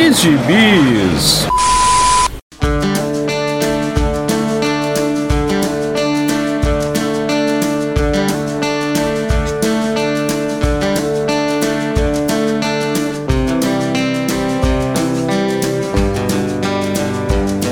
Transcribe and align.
de 0.00 0.14
Gibis. 0.14 1.46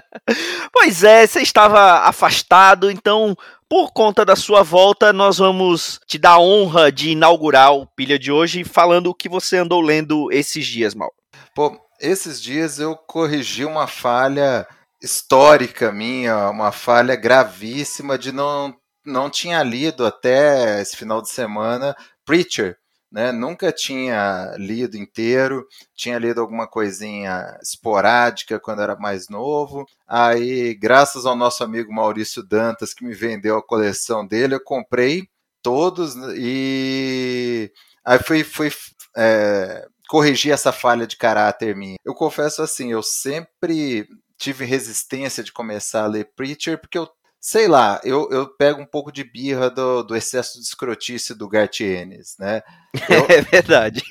Pois 0.72 1.02
é, 1.02 1.26
você 1.26 1.40
estava 1.40 2.00
afastado, 2.00 2.90
então 2.90 3.36
por 3.68 3.92
conta 3.92 4.24
da 4.24 4.34
sua 4.34 4.62
volta, 4.62 5.12
nós 5.12 5.38
vamos 5.38 6.00
te 6.06 6.18
dar 6.18 6.32
a 6.32 6.40
honra 6.40 6.90
de 6.90 7.10
inaugurar 7.10 7.72
o 7.72 7.86
Pilha 7.86 8.18
de 8.18 8.32
hoje 8.32 8.64
falando 8.64 9.08
o 9.08 9.14
que 9.14 9.28
você 9.28 9.58
andou 9.58 9.80
lendo 9.80 10.30
esses 10.32 10.66
dias, 10.66 10.94
Mal. 10.94 11.12
Pô, 11.54 11.78
esses 12.00 12.42
dias 12.42 12.80
eu 12.80 12.96
corrigi 12.96 13.64
uma 13.64 13.86
falha 13.86 14.66
histórica 15.00 15.92
minha, 15.92 16.50
uma 16.50 16.72
falha 16.72 17.14
gravíssima 17.14 18.18
de 18.18 18.32
não 18.32 18.74
não 19.06 19.30
tinha 19.30 19.62
lido 19.62 20.04
até 20.04 20.80
esse 20.82 20.96
final 20.96 21.22
de 21.22 21.30
semana 21.30 21.96
Preacher, 22.24 22.76
né? 23.10 23.32
Nunca 23.32 23.72
tinha 23.72 24.54
lido 24.56 24.96
inteiro, 24.96 25.66
tinha 25.94 26.18
lido 26.18 26.40
alguma 26.40 26.66
coisinha 26.66 27.58
esporádica 27.62 28.60
quando 28.60 28.82
era 28.82 28.96
mais 28.96 29.28
novo. 29.28 29.86
Aí, 30.06 30.74
graças 30.74 31.26
ao 31.26 31.34
nosso 31.34 31.64
amigo 31.64 31.92
Maurício 31.92 32.42
Dantas, 32.42 32.94
que 32.94 33.04
me 33.04 33.14
vendeu 33.14 33.56
a 33.58 33.66
coleção 33.66 34.26
dele, 34.26 34.54
eu 34.54 34.62
comprei 34.62 35.28
todos 35.62 36.14
e 36.36 37.70
aí 38.04 38.18
fui, 38.18 38.44
fui 38.44 38.70
é, 39.16 39.86
corrigir 40.08 40.52
essa 40.52 40.72
falha 40.72 41.06
de 41.06 41.16
caráter 41.16 41.76
minha. 41.76 41.96
Eu 42.04 42.14
confesso 42.14 42.62
assim, 42.62 42.92
eu 42.92 43.02
sempre 43.02 44.08
tive 44.38 44.64
resistência 44.64 45.44
de 45.44 45.52
começar 45.52 46.04
a 46.04 46.06
ler 46.06 46.30
Preacher, 46.34 46.80
porque 46.80 46.96
eu 46.96 47.08
sei 47.40 47.66
lá, 47.66 47.98
eu, 48.04 48.28
eu 48.30 48.46
pego 48.46 48.82
um 48.82 48.86
pouco 48.86 49.10
de 49.10 49.24
birra 49.24 49.70
do, 49.70 50.02
do 50.02 50.14
excesso 50.14 50.58
de 50.58 50.64
escrotice 50.64 51.34
do 51.34 51.48
Garth 51.48 51.80
Ennis, 51.80 52.36
né? 52.38 52.62
Eu, 53.08 53.24
é 53.34 53.40
verdade. 53.40 54.02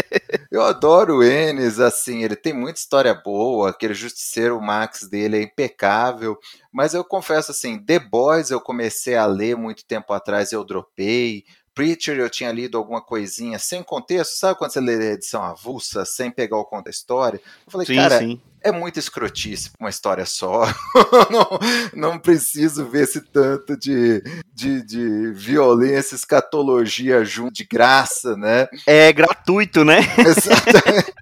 eu 0.50 0.62
adoro 0.62 1.18
o 1.18 1.24
Ennis, 1.24 1.78
assim, 1.78 2.24
ele 2.24 2.34
tem 2.34 2.54
muita 2.54 2.80
história 2.80 3.12
boa, 3.12 3.70
aquele 3.70 3.92
justiceiro 3.92 4.60
Max 4.60 5.06
dele 5.06 5.36
é 5.36 5.42
impecável, 5.42 6.38
mas 6.72 6.94
eu 6.94 7.04
confesso 7.04 7.50
assim, 7.50 7.78
The 7.78 7.98
Boys 7.98 8.50
eu 8.50 8.60
comecei 8.60 9.16
a 9.16 9.26
ler 9.26 9.54
muito 9.54 9.84
tempo 9.84 10.14
atrás, 10.14 10.50
eu 10.50 10.64
dropei, 10.64 11.44
Preacher 11.78 12.18
eu 12.18 12.28
tinha 12.28 12.50
lido 12.50 12.76
alguma 12.76 13.00
coisinha 13.00 13.56
sem 13.56 13.84
contexto, 13.84 14.32
sabe 14.32 14.58
quando 14.58 14.72
você 14.72 14.80
lê 14.80 14.94
a 14.94 15.12
edição 15.12 15.44
avulsa, 15.44 16.04
sem 16.04 16.28
pegar 16.28 16.56
o 16.56 16.64
conto 16.64 16.86
da 16.86 16.90
história? 16.90 17.40
Eu 17.64 17.70
falei, 17.70 17.86
sim, 17.86 17.94
cara, 17.94 18.18
sim. 18.18 18.40
É 18.68 18.72
muito 18.72 18.98
escrotice 18.98 19.70
uma 19.78 19.90
história 19.90 20.24
só. 20.24 20.66
não, 21.30 21.58
não 21.94 22.18
preciso 22.18 22.86
ver 22.86 23.04
esse 23.04 23.20
tanto 23.20 23.76
de, 23.76 24.22
de, 24.54 24.82
de 24.84 25.32
violência, 25.32 26.14
escatologia 26.14 27.24
junto 27.24 27.54
de 27.54 27.64
graça, 27.64 28.36
né? 28.36 28.68
É 28.86 29.12
gratuito, 29.12 29.84
né? 29.84 29.98
Exatamente. 30.18 31.14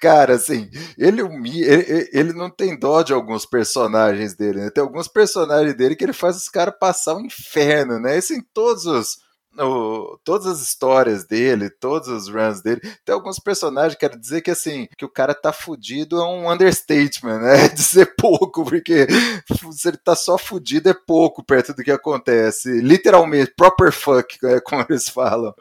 Cara, 0.00 0.34
assim, 0.34 0.70
ele, 0.96 1.20
ele, 1.20 2.08
ele 2.12 2.32
não 2.32 2.48
tem 2.48 2.78
dó 2.78 3.02
de 3.02 3.12
alguns 3.12 3.44
personagens 3.44 4.34
dele, 4.34 4.60
né? 4.60 4.70
Tem 4.70 4.82
alguns 4.82 5.08
personagens 5.08 5.74
dele 5.74 5.96
que 5.96 6.04
ele 6.04 6.12
faz 6.12 6.36
os 6.36 6.48
caras 6.48 6.74
passar 6.78 7.14
o 7.14 7.18
um 7.18 7.26
inferno, 7.26 7.98
né? 7.98 8.16
Isso 8.16 8.32
em 8.32 8.40
todos 8.40 8.86
os, 8.86 9.18
o, 9.58 10.18
todas 10.24 10.46
as 10.46 10.60
histórias 10.60 11.24
dele, 11.24 11.70
todos 11.70 12.08
os 12.08 12.28
runs 12.28 12.60
dele, 12.62 12.80
tem 13.04 13.14
alguns 13.14 13.38
personagens, 13.38 13.98
quero 13.98 14.18
dizer 14.18 14.40
que 14.40 14.50
assim, 14.50 14.88
que 14.96 15.04
o 15.04 15.08
cara 15.08 15.34
tá 15.34 15.52
fudido 15.52 16.18
é 16.18 16.24
um 16.24 16.50
understatement, 16.50 17.38
né? 17.38 17.68
Dizer 17.74 18.14
pouco, 18.16 18.64
porque 18.64 19.06
se 19.72 19.88
ele 19.88 19.96
tá 19.98 20.16
só 20.16 20.36
fudido 20.36 20.88
é 20.88 20.94
pouco 20.94 21.44
perto 21.44 21.74
do 21.74 21.82
que 21.82 21.90
acontece. 21.90 22.80
Literalmente, 22.80 23.52
proper 23.56 23.92
fuck, 23.92 24.38
é 24.44 24.60
como 24.60 24.84
eles 24.88 25.08
falam. 25.08 25.54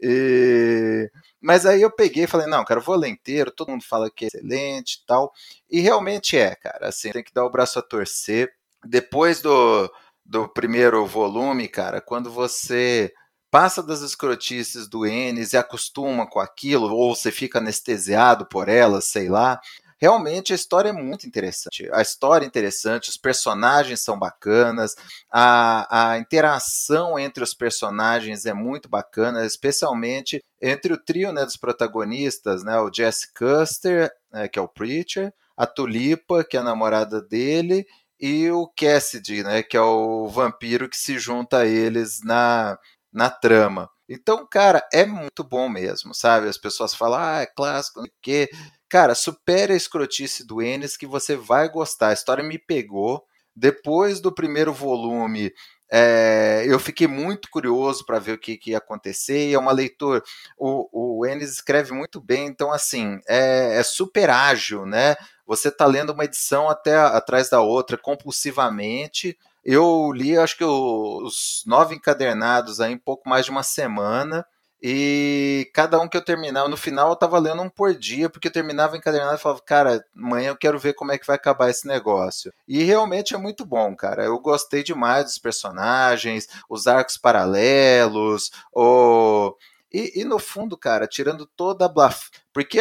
E... 0.00 1.10
Mas 1.40 1.66
aí 1.66 1.82
eu 1.82 1.90
peguei 1.90 2.24
e 2.24 2.26
falei, 2.26 2.46
não, 2.46 2.64
cara, 2.64 2.80
vou 2.80 2.96
ler 2.96 3.08
inteiro, 3.08 3.50
todo 3.50 3.70
mundo 3.70 3.84
fala 3.84 4.10
que 4.10 4.24
é 4.24 4.28
excelente 4.28 4.94
e 5.02 5.06
tal. 5.06 5.32
E 5.70 5.80
realmente 5.80 6.38
é, 6.38 6.54
cara, 6.54 6.88
assim, 6.88 7.10
tem 7.10 7.22
que 7.22 7.34
dar 7.34 7.44
o 7.44 7.50
braço 7.50 7.78
a 7.78 7.82
torcer. 7.82 8.50
Depois 8.82 9.42
do, 9.42 9.90
do 10.24 10.48
primeiro 10.48 11.04
volume, 11.06 11.68
cara, 11.68 12.00
quando 12.00 12.30
você 12.30 13.12
passa 13.54 13.80
das 13.84 14.00
escrotices 14.00 14.88
do 14.88 15.06
Enes 15.06 15.52
e 15.52 15.56
acostuma 15.56 16.26
com 16.26 16.40
aquilo, 16.40 16.92
ou 16.92 17.14
você 17.14 17.30
fica 17.30 17.60
anestesiado 17.60 18.44
por 18.46 18.68
elas, 18.68 19.04
sei 19.04 19.28
lá. 19.28 19.60
Realmente 19.96 20.52
a 20.52 20.56
história 20.56 20.88
é 20.88 20.92
muito 20.92 21.24
interessante. 21.24 21.88
A 21.92 22.02
história 22.02 22.44
é 22.44 22.48
interessante, 22.48 23.10
os 23.10 23.16
personagens 23.16 24.00
são 24.00 24.18
bacanas, 24.18 24.96
a, 25.30 26.14
a 26.14 26.18
interação 26.18 27.16
entre 27.16 27.44
os 27.44 27.54
personagens 27.54 28.44
é 28.44 28.52
muito 28.52 28.88
bacana, 28.88 29.46
especialmente 29.46 30.42
entre 30.60 30.92
o 30.92 30.98
trio 30.98 31.32
né, 31.32 31.44
dos 31.44 31.56
protagonistas, 31.56 32.64
né, 32.64 32.80
o 32.80 32.92
Jesse 32.92 33.32
Custer, 33.32 34.10
né, 34.32 34.48
que 34.48 34.58
é 34.58 34.62
o 34.62 34.66
Preacher, 34.66 35.32
a 35.56 35.64
Tulipa, 35.64 36.42
que 36.42 36.56
é 36.56 36.60
a 36.60 36.64
namorada 36.64 37.22
dele, 37.22 37.86
e 38.18 38.50
o 38.50 38.66
Cassidy, 38.66 39.44
né, 39.44 39.62
que 39.62 39.76
é 39.76 39.80
o 39.80 40.26
vampiro 40.28 40.88
que 40.88 40.96
se 40.96 41.18
junta 41.18 41.58
a 41.58 41.66
eles 41.66 42.20
na, 42.24 42.78
na 43.14 43.30
trama. 43.30 43.88
Então, 44.06 44.46
cara, 44.46 44.86
é 44.92 45.06
muito 45.06 45.42
bom 45.42 45.68
mesmo, 45.68 46.14
sabe? 46.14 46.48
As 46.48 46.58
pessoas 46.58 46.94
falam, 46.94 47.20
ah, 47.20 47.40
é 47.40 47.46
clássico, 47.46 48.02
que 48.20 48.50
Cara, 48.94 49.16
supere 49.16 49.72
a 49.72 49.76
escrotice 49.76 50.46
do 50.46 50.62
Enes 50.62 50.96
que 50.96 51.04
você 51.04 51.34
vai 51.34 51.68
gostar. 51.68 52.10
A 52.10 52.12
história 52.12 52.44
me 52.44 52.60
pegou. 52.60 53.24
Depois 53.52 54.20
do 54.20 54.32
primeiro 54.32 54.72
volume, 54.72 55.52
é, 55.90 56.64
eu 56.68 56.78
fiquei 56.78 57.08
muito 57.08 57.50
curioso 57.50 58.06
para 58.06 58.20
ver 58.20 58.34
o 58.34 58.38
que, 58.38 58.56
que, 58.56 58.70
ia 58.70 58.78
acontecer. 58.78 59.48
E 59.48 59.54
é 59.54 59.58
uma 59.58 59.72
leitura. 59.72 60.22
O, 60.56 61.18
o 61.20 61.26
Enes 61.26 61.50
escreve 61.50 61.92
muito 61.92 62.20
bem, 62.20 62.46
então, 62.46 62.72
assim, 62.72 63.18
é, 63.28 63.78
é 63.78 63.82
super 63.82 64.30
ágil, 64.30 64.86
né? 64.86 65.16
Você 65.44 65.70
está 65.70 65.86
lendo 65.86 66.12
uma 66.12 66.24
edição 66.24 66.70
até 66.70 66.96
atrás 66.96 67.50
da 67.50 67.60
outra 67.60 67.98
compulsivamente. 67.98 69.36
Eu 69.64 70.12
li, 70.12 70.36
acho 70.36 70.58
que 70.58 70.64
os 70.64 71.62
nove 71.66 71.94
encadernados 71.94 72.80
aí 72.80 72.92
em 72.92 72.98
pouco 72.98 73.28
mais 73.28 73.46
de 73.46 73.50
uma 73.50 73.62
semana. 73.62 74.44
E 74.86 75.70
cada 75.72 75.98
um 75.98 76.06
que 76.06 76.14
eu 76.14 76.22
terminava, 76.22 76.68
no 76.68 76.76
final 76.76 77.08
eu 77.08 77.16
tava 77.16 77.38
lendo 77.38 77.62
um 77.62 77.70
por 77.70 77.94
dia, 77.94 78.28
porque 78.28 78.48
eu 78.48 78.52
terminava 78.52 78.98
encadernado 78.98 79.36
e 79.36 79.40
falava, 79.40 79.62
cara, 79.62 80.04
amanhã 80.14 80.50
eu 80.50 80.56
quero 80.56 80.78
ver 80.78 80.92
como 80.92 81.10
é 81.10 81.16
que 81.16 81.26
vai 81.26 81.36
acabar 81.36 81.70
esse 81.70 81.88
negócio. 81.88 82.52
E 82.68 82.82
realmente 82.82 83.34
é 83.34 83.38
muito 83.38 83.64
bom, 83.64 83.96
cara. 83.96 84.24
Eu 84.24 84.38
gostei 84.38 84.82
demais 84.82 85.24
dos 85.24 85.38
personagens, 85.38 86.46
os 86.68 86.86
arcos 86.86 87.16
paralelos, 87.16 88.50
o. 88.74 89.56
E, 89.90 90.20
e 90.20 90.24
no 90.24 90.38
fundo, 90.38 90.76
cara, 90.76 91.06
tirando 91.06 91.46
toda 91.56 91.86
a 91.86 91.88
blaf. 91.88 92.28
Porque, 92.52 92.80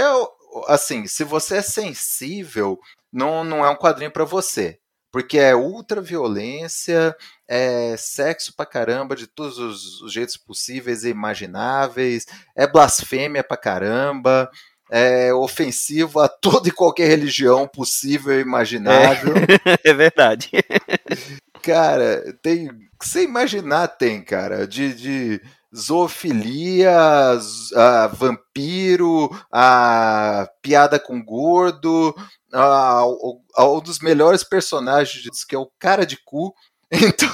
assim, 0.67 1.07
se 1.07 1.23
você 1.23 1.57
é 1.57 1.61
sensível, 1.61 2.77
não, 3.13 3.45
não 3.45 3.65
é 3.65 3.69
um 3.69 3.77
quadrinho 3.77 4.11
para 4.11 4.25
você 4.25 4.77
porque 5.13 5.37
é 5.37 5.55
ultra 5.55 6.01
violência, 6.01 7.15
é 7.47 7.95
sexo 7.95 8.51
pra 8.55 8.65
caramba 8.65 9.15
de 9.15 9.27
todos 9.27 9.59
os, 9.59 10.01
os 10.01 10.11
jeitos 10.11 10.35
possíveis 10.35 11.03
e 11.03 11.09
imagináveis, 11.09 12.25
é 12.55 12.65
blasfêmia 12.65 13.43
pra 13.43 13.55
caramba, 13.55 14.49
é 14.89 15.31
ofensivo 15.31 16.19
a 16.19 16.27
toda 16.41 16.67
e 16.67 16.71
qualquer 16.71 17.07
religião 17.07 17.67
possível 17.67 18.39
e 18.39 18.41
imaginável. 18.41 19.35
É, 19.37 19.77
é 19.91 19.93
verdade. 19.93 20.49
Cara, 21.61 22.35
tem. 22.41 22.71
Você 22.99 23.23
imaginar, 23.23 23.89
tem, 23.89 24.19
cara, 24.19 24.65
de, 24.65 24.95
de 24.95 25.41
zoofilia, 25.75 26.91
a 27.75 28.07
vampiro, 28.07 29.29
a 29.51 30.47
piada 30.61 30.99
com 30.99 31.23
gordo, 31.23 32.15
a, 32.53 33.01
a, 33.55 33.65
um 33.65 33.79
dos 33.79 33.99
melhores 33.99 34.43
personagens, 34.43 35.43
que 35.43 35.55
é 35.55 35.59
o 35.59 35.71
cara 35.79 36.05
de 36.05 36.17
cu. 36.23 36.53
Então. 36.95 37.27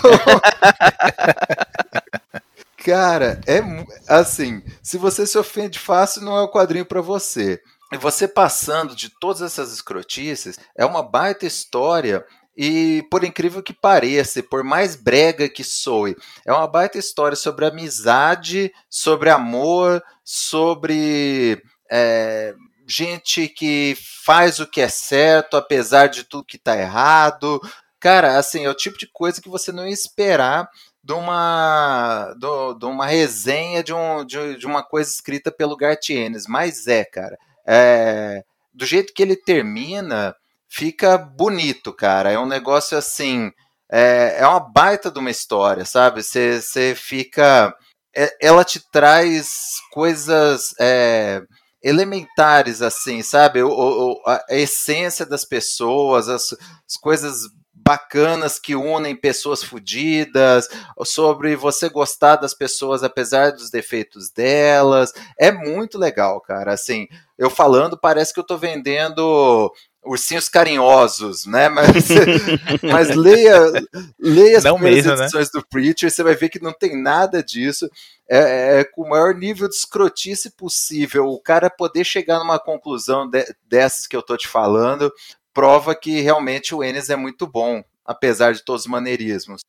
cara, 2.78 3.42
é 3.46 3.60
assim, 4.08 4.64
se 4.82 4.98
você 4.98 5.28
se 5.28 5.38
ofende 5.38 5.78
fácil, 5.78 6.22
não 6.22 6.38
é 6.38 6.42
o 6.42 6.50
quadrinho 6.50 6.86
para 6.86 7.02
você. 7.02 7.62
E 7.92 7.98
você 7.98 8.28
passando 8.28 8.96
de 8.96 9.10
todas 9.20 9.42
essas 9.42 9.74
escrotices, 9.74 10.58
é 10.78 10.86
uma 10.86 11.04
baita 11.04 11.46
história 11.46 12.24
e 12.62 13.08
por 13.10 13.24
incrível 13.24 13.64
que 13.64 13.72
pareça, 13.72 14.44
por 14.44 14.66
mais 14.66 14.94
brega 14.94 15.48
que 15.48 15.64
soe, 15.64 16.14
é 16.46 16.52
uma 16.52 16.68
baita 16.68 16.98
história 16.98 17.38
sobre 17.38 17.66
amizade, 17.66 18.74
sobre 18.90 19.30
amor, 19.30 20.04
sobre 20.26 21.64
é, 21.90 22.54
gente 22.86 23.48
que 23.48 23.98
faz 24.26 24.60
o 24.60 24.68
que 24.68 24.82
é 24.82 24.90
certo, 24.90 25.56
apesar 25.56 26.08
de 26.08 26.26
tudo 26.26 26.44
que 26.44 26.58
tá 26.58 26.78
errado. 26.78 27.62
Cara, 27.98 28.38
assim, 28.38 28.66
é 28.66 28.70
o 28.70 28.76
tipo 28.76 28.98
de 28.98 29.08
coisa 29.08 29.42
que 29.42 29.48
você 29.48 29.72
não 29.72 29.88
ia 29.88 29.94
esperar 29.94 30.70
de 31.02 31.14
uma, 31.14 32.36
de, 32.38 32.78
de 32.78 32.86
uma 32.86 33.06
resenha 33.06 33.82
de, 33.82 33.94
um, 33.94 34.26
de, 34.26 34.58
de, 34.58 34.66
uma 34.66 34.84
coisa 34.84 35.10
escrita 35.10 35.50
pelo 35.50 35.78
Gartienes, 35.78 36.46
mas 36.46 36.88
é, 36.88 37.06
cara. 37.06 37.38
É, 37.66 38.44
do 38.74 38.86
jeito 38.86 39.14
que 39.14 39.24
ele 39.24 39.38
termina, 39.38 40.36
fica 40.70 41.18
bonito, 41.18 41.92
cara. 41.94 42.32
É 42.32 42.40
um 42.40 42.46
negócio 42.46 42.98
assim. 42.98 43.52
É, 43.92 44.38
é 44.40 44.48
uma 44.48 44.60
baita 44.60 45.10
de 45.10 45.20
uma 45.20 45.32
história, 45.32 45.84
sabe? 45.84 46.22
Você 46.24 46.94
fica. 46.96 47.74
É, 48.16 48.36
ela 48.42 48.64
te 48.64 48.80
traz 48.92 49.78
coisas 49.92 50.74
é, 50.80 51.42
elementares, 51.82 52.82
assim, 52.82 53.22
sabe? 53.22 53.64
O, 53.64 53.70
o, 53.70 54.22
a 54.26 54.44
essência 54.50 55.26
das 55.26 55.46
pessoas, 55.46 56.28
as, 56.30 56.54
as 56.88 56.98
coisas 57.02 57.50
bacanas 57.90 58.60
que 58.60 58.76
unem 58.76 59.16
pessoas 59.16 59.64
fodidas, 59.64 60.68
sobre 61.06 61.56
você 61.56 61.90
gostar 61.90 62.36
das 62.36 62.54
pessoas 62.54 63.04
apesar 63.04 63.52
dos 63.52 63.72
defeitos 63.72 64.30
delas. 64.30 65.12
É 65.40 65.52
muito 65.52 65.98
legal, 65.98 66.40
cara. 66.42 66.74
Assim, 66.74 67.08
eu 67.38 67.50
falando, 67.50 67.98
parece 67.98 68.34
que 68.34 68.40
eu 68.40 68.46
tô 68.46 68.58
vendendo 68.58 69.72
ursinhos 70.04 70.50
carinhosos, 70.50 71.46
né? 71.46 71.70
Mas, 71.70 72.08
mas 72.84 73.16
leia, 73.16 73.72
leia 74.20 74.58
as 74.58 74.64
não 74.64 74.76
primeiras 74.76 75.06
mesmo, 75.06 75.18
né? 75.18 75.24
edições 75.24 75.48
né? 75.48 75.60
do 75.60 75.68
Preacher, 75.68 76.12
você 76.12 76.24
vai 76.24 76.36
ver 76.36 76.50
que 76.50 76.62
não 76.62 76.74
tem 76.74 77.02
nada 77.02 77.44
disso. 77.44 77.90
É, 78.32 78.80
é, 78.80 78.84
com 78.84 79.04
o 79.04 79.10
maior 79.10 79.34
nível 79.34 79.68
de 79.68 79.74
escrotice 79.74 80.52
possível. 80.52 81.26
O 81.28 81.42
cara 81.42 81.70
poder 81.70 82.04
chegar 82.04 82.38
numa 82.38 82.60
conclusão 82.60 83.28
de, 83.28 83.44
dessas 83.68 84.06
que 84.06 84.16
eu 84.16 84.22
tô 84.22 84.38
te 84.38 84.48
falando, 84.48 85.12
prova 85.54 85.96
que 85.96 86.22
realmente 86.22 86.76
o 86.76 86.84
Enes 86.84 87.10
é 87.10 87.16
muito 87.16 87.48
bom 87.48 87.84
apesar 88.10 88.54
de 88.54 88.64
todos 88.64 88.86
os 88.86 88.88
maneirismos. 88.88 89.62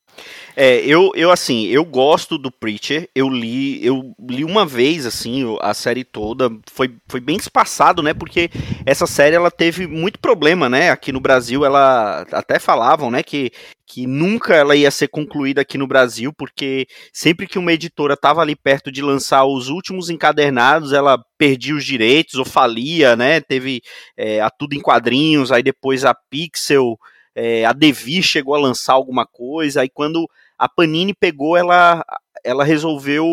É, 0.55 0.77
eu, 0.79 1.11
eu 1.13 1.31
assim, 1.31 1.67
eu 1.67 1.85
gosto 1.85 2.39
do 2.39 2.51
Preacher, 2.51 3.07
eu 3.13 3.29
li, 3.29 3.85
eu 3.85 4.15
li 4.19 4.43
uma 4.43 4.65
vez, 4.65 5.05
assim, 5.05 5.55
a 5.61 5.75
série 5.75 6.03
toda, 6.03 6.49
foi, 6.69 6.91
foi 7.07 7.19
bem 7.19 7.37
espaçado, 7.37 8.01
né, 8.01 8.15
porque 8.15 8.49
essa 8.83 9.05
série, 9.05 9.35
ela 9.35 9.51
teve 9.51 9.85
muito 9.85 10.19
problema, 10.19 10.67
né, 10.67 10.89
aqui 10.89 11.11
no 11.11 11.19
Brasil, 11.19 11.63
ela, 11.63 12.25
até 12.31 12.57
falavam, 12.57 13.11
né, 13.11 13.21
que, 13.21 13.51
que 13.85 14.07
nunca 14.07 14.55
ela 14.55 14.75
ia 14.75 14.89
ser 14.89 15.07
concluída 15.07 15.61
aqui 15.61 15.77
no 15.77 15.87
Brasil, 15.87 16.33
porque 16.33 16.87
sempre 17.13 17.47
que 17.47 17.59
uma 17.59 17.71
editora 17.71 18.15
estava 18.15 18.41
ali 18.41 18.55
perto 18.55 18.91
de 18.91 19.03
lançar 19.03 19.45
os 19.45 19.69
últimos 19.69 20.09
encadernados, 20.09 20.93
ela 20.93 21.23
perdia 21.37 21.75
os 21.75 21.85
direitos 21.85 22.35
ou 22.35 22.45
falia, 22.45 23.15
né, 23.15 23.39
teve 23.39 23.83
é, 24.17 24.41
a 24.41 24.49
Tudo 24.49 24.73
em 24.73 24.81
Quadrinhos, 24.81 25.51
aí 25.51 25.61
depois 25.61 26.03
a 26.03 26.15
Pixel 26.15 26.97
é, 27.35 27.65
a 27.65 27.73
Devi 27.73 28.21
chegou 28.21 28.55
a 28.55 28.59
lançar 28.59 28.93
alguma 28.93 29.25
coisa, 29.25 29.81
aí 29.81 29.89
quando 29.89 30.29
a 30.57 30.67
Panini 30.67 31.13
pegou, 31.13 31.57
ela, 31.57 32.03
ela 32.43 32.63
resolveu, 32.63 33.25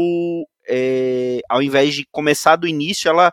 é, 0.69 1.41
ao 1.49 1.63
invés 1.63 1.95
de 1.95 2.07
começar 2.11 2.57
do 2.57 2.67
início, 2.67 3.09
ela 3.09 3.33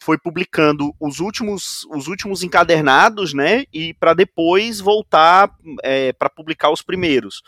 foi 0.00 0.16
publicando 0.16 0.94
os 0.98 1.20
últimos, 1.20 1.84
os 1.90 2.06
últimos 2.06 2.42
encadernados, 2.42 3.34
né, 3.34 3.64
e 3.72 3.92
para 3.94 4.14
depois 4.14 4.80
voltar 4.80 5.50
é, 5.82 6.12
para 6.12 6.30
publicar 6.30 6.70
os 6.70 6.82
primeiros. 6.82 7.42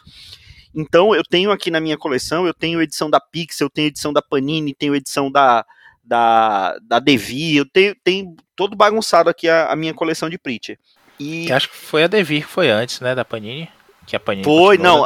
Então 0.74 1.14
eu 1.14 1.22
tenho 1.24 1.50
aqui 1.50 1.70
na 1.70 1.80
minha 1.80 1.96
coleção, 1.96 2.46
eu 2.46 2.52
tenho 2.52 2.82
edição 2.82 3.08
da 3.08 3.20
Pixel, 3.20 3.66
eu 3.66 3.70
tenho 3.70 3.88
edição 3.88 4.12
da 4.12 4.20
Panini, 4.20 4.74
tenho 4.74 4.94
edição 4.94 5.30
da, 5.30 5.64
da, 6.04 6.78
da 6.82 6.98
Devi, 6.98 7.56
eu 7.56 7.66
tenho, 7.66 7.94
tenho 8.04 8.36
todo 8.54 8.76
bagunçado 8.76 9.30
aqui 9.30 9.48
a, 9.48 9.72
a 9.72 9.76
minha 9.76 9.94
coleção 9.94 10.28
de 10.28 10.38
Preacher. 10.38 10.78
E... 11.18 11.46
Que 11.46 11.52
acho 11.52 11.68
que 11.68 11.76
foi 11.76 12.04
a 12.04 12.06
Devir 12.06 12.46
que 12.46 12.52
foi 12.52 12.70
antes, 12.70 13.00
né, 13.00 13.14
da 13.14 13.24
Panini. 13.24 13.68
Que 14.06 14.16
a 14.16 14.20
Panini 14.20 14.44
foi, 14.44 14.78
não, 14.78 15.04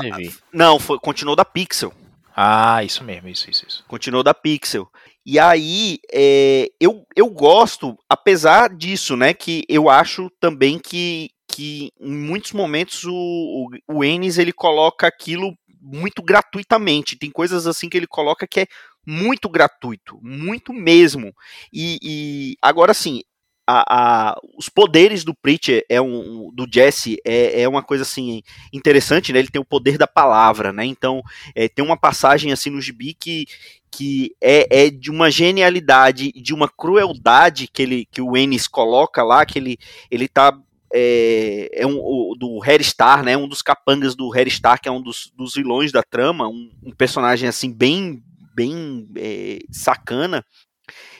não, 0.53 0.79
foi, 0.79 0.99
continuou 0.99 1.35
da 1.35 1.45
Pixel. 1.45 1.93
Ah, 2.35 2.83
isso 2.83 3.05
mesmo, 3.05 3.29
isso, 3.29 3.51
isso, 3.51 3.67
isso. 3.67 3.85
Continuou 3.87 4.23
da 4.23 4.33
Pixel. 4.33 4.89
E 5.25 5.39
aí, 5.39 5.99
é, 6.13 6.69
eu, 6.81 7.07
eu 7.15 7.29
gosto, 7.29 7.97
apesar 8.09 8.75
disso, 8.75 9.17
né, 9.17 9.35
que 9.35 9.65
eu 9.69 9.89
acho 9.89 10.31
também 10.41 10.79
que, 10.79 11.31
que 11.47 11.93
em 12.01 12.13
muitos 12.13 12.53
momentos 12.53 13.05
o, 13.05 13.13
o, 13.13 13.69
o 13.89 14.05
Enes, 14.05 14.39
ele 14.39 14.53
coloca 14.53 15.07
aquilo 15.07 15.55
muito 15.81 16.23
gratuitamente. 16.23 17.17
Tem 17.17 17.31
coisas 17.31 17.67
assim 17.67 17.89
que 17.89 17.97
ele 17.97 18.07
coloca 18.07 18.47
que 18.47 18.61
é 18.61 18.67
muito 19.07 19.49
gratuito, 19.49 20.19
muito 20.23 20.73
mesmo. 20.73 21.33
E, 21.73 21.99
e 22.03 22.57
agora 22.63 22.95
sim, 22.95 23.21
a, 23.67 23.85
a, 24.31 24.41
os 24.59 24.69
poderes 24.69 25.25
do 25.25 25.35
Preacher 25.35 25.85
é 25.89 26.01
um, 26.01 26.51
do 26.53 26.67
Jesse 26.71 27.17
é, 27.25 27.63
é 27.63 27.69
uma 27.69 27.83
coisa 27.83 28.03
assim 28.03 28.43
interessante, 28.73 29.33
né? 29.33 29.39
Ele 29.39 29.49
tem 29.49 29.61
o 29.61 29.65
poder 29.65 29.97
da 29.97 30.07
palavra, 30.07 30.73
né? 30.73 30.85
Então 30.85 31.23
é, 31.55 31.69
tem 31.69 31.85
uma 31.85 31.97
passagem 31.97 32.53
assim 32.53 32.71
no 32.71 32.81
gibi 32.81 33.15
que, 33.15 33.47
que 33.91 34.35
é, 34.41 34.87
é 34.87 34.91
de 34.91 35.11
uma 35.11 35.31
genialidade, 35.31 36.33
de 36.33 36.53
uma 36.53 36.69
crueldade 36.69 37.69
que 37.69 37.83
ele 37.83 38.07
que 38.11 38.21
o 38.21 38.37
Ennis 38.37 38.67
coloca 38.67 39.23
lá, 39.23 39.47
que 39.47 39.59
ele 39.59 39.79
ele 40.11 40.29
tá 40.29 40.59
é, 40.93 41.71
é 41.73 41.87
um 41.87 41.99
o, 41.99 42.35
do 42.39 42.59
Harry 42.59 42.85
Star, 42.85 43.23
né? 43.23 43.37
Um 43.37 43.49
dos 43.49 43.63
capangas 43.63 44.17
do 44.17 44.29
Harry 44.31 44.51
Star, 44.51 44.81
que 44.81 44.89
é 44.89 44.93
um 44.93 45.01
dos, 45.01 45.33
dos 45.37 45.55
vilões 45.55 45.93
da 45.93 46.03
trama, 46.03 46.49
um, 46.49 46.71
um 46.83 46.91
personagem 46.91 47.49
assim 47.49 47.73
bem 47.73 48.23
bem 48.55 49.09
é, 49.17 49.61
sacana 49.71 50.45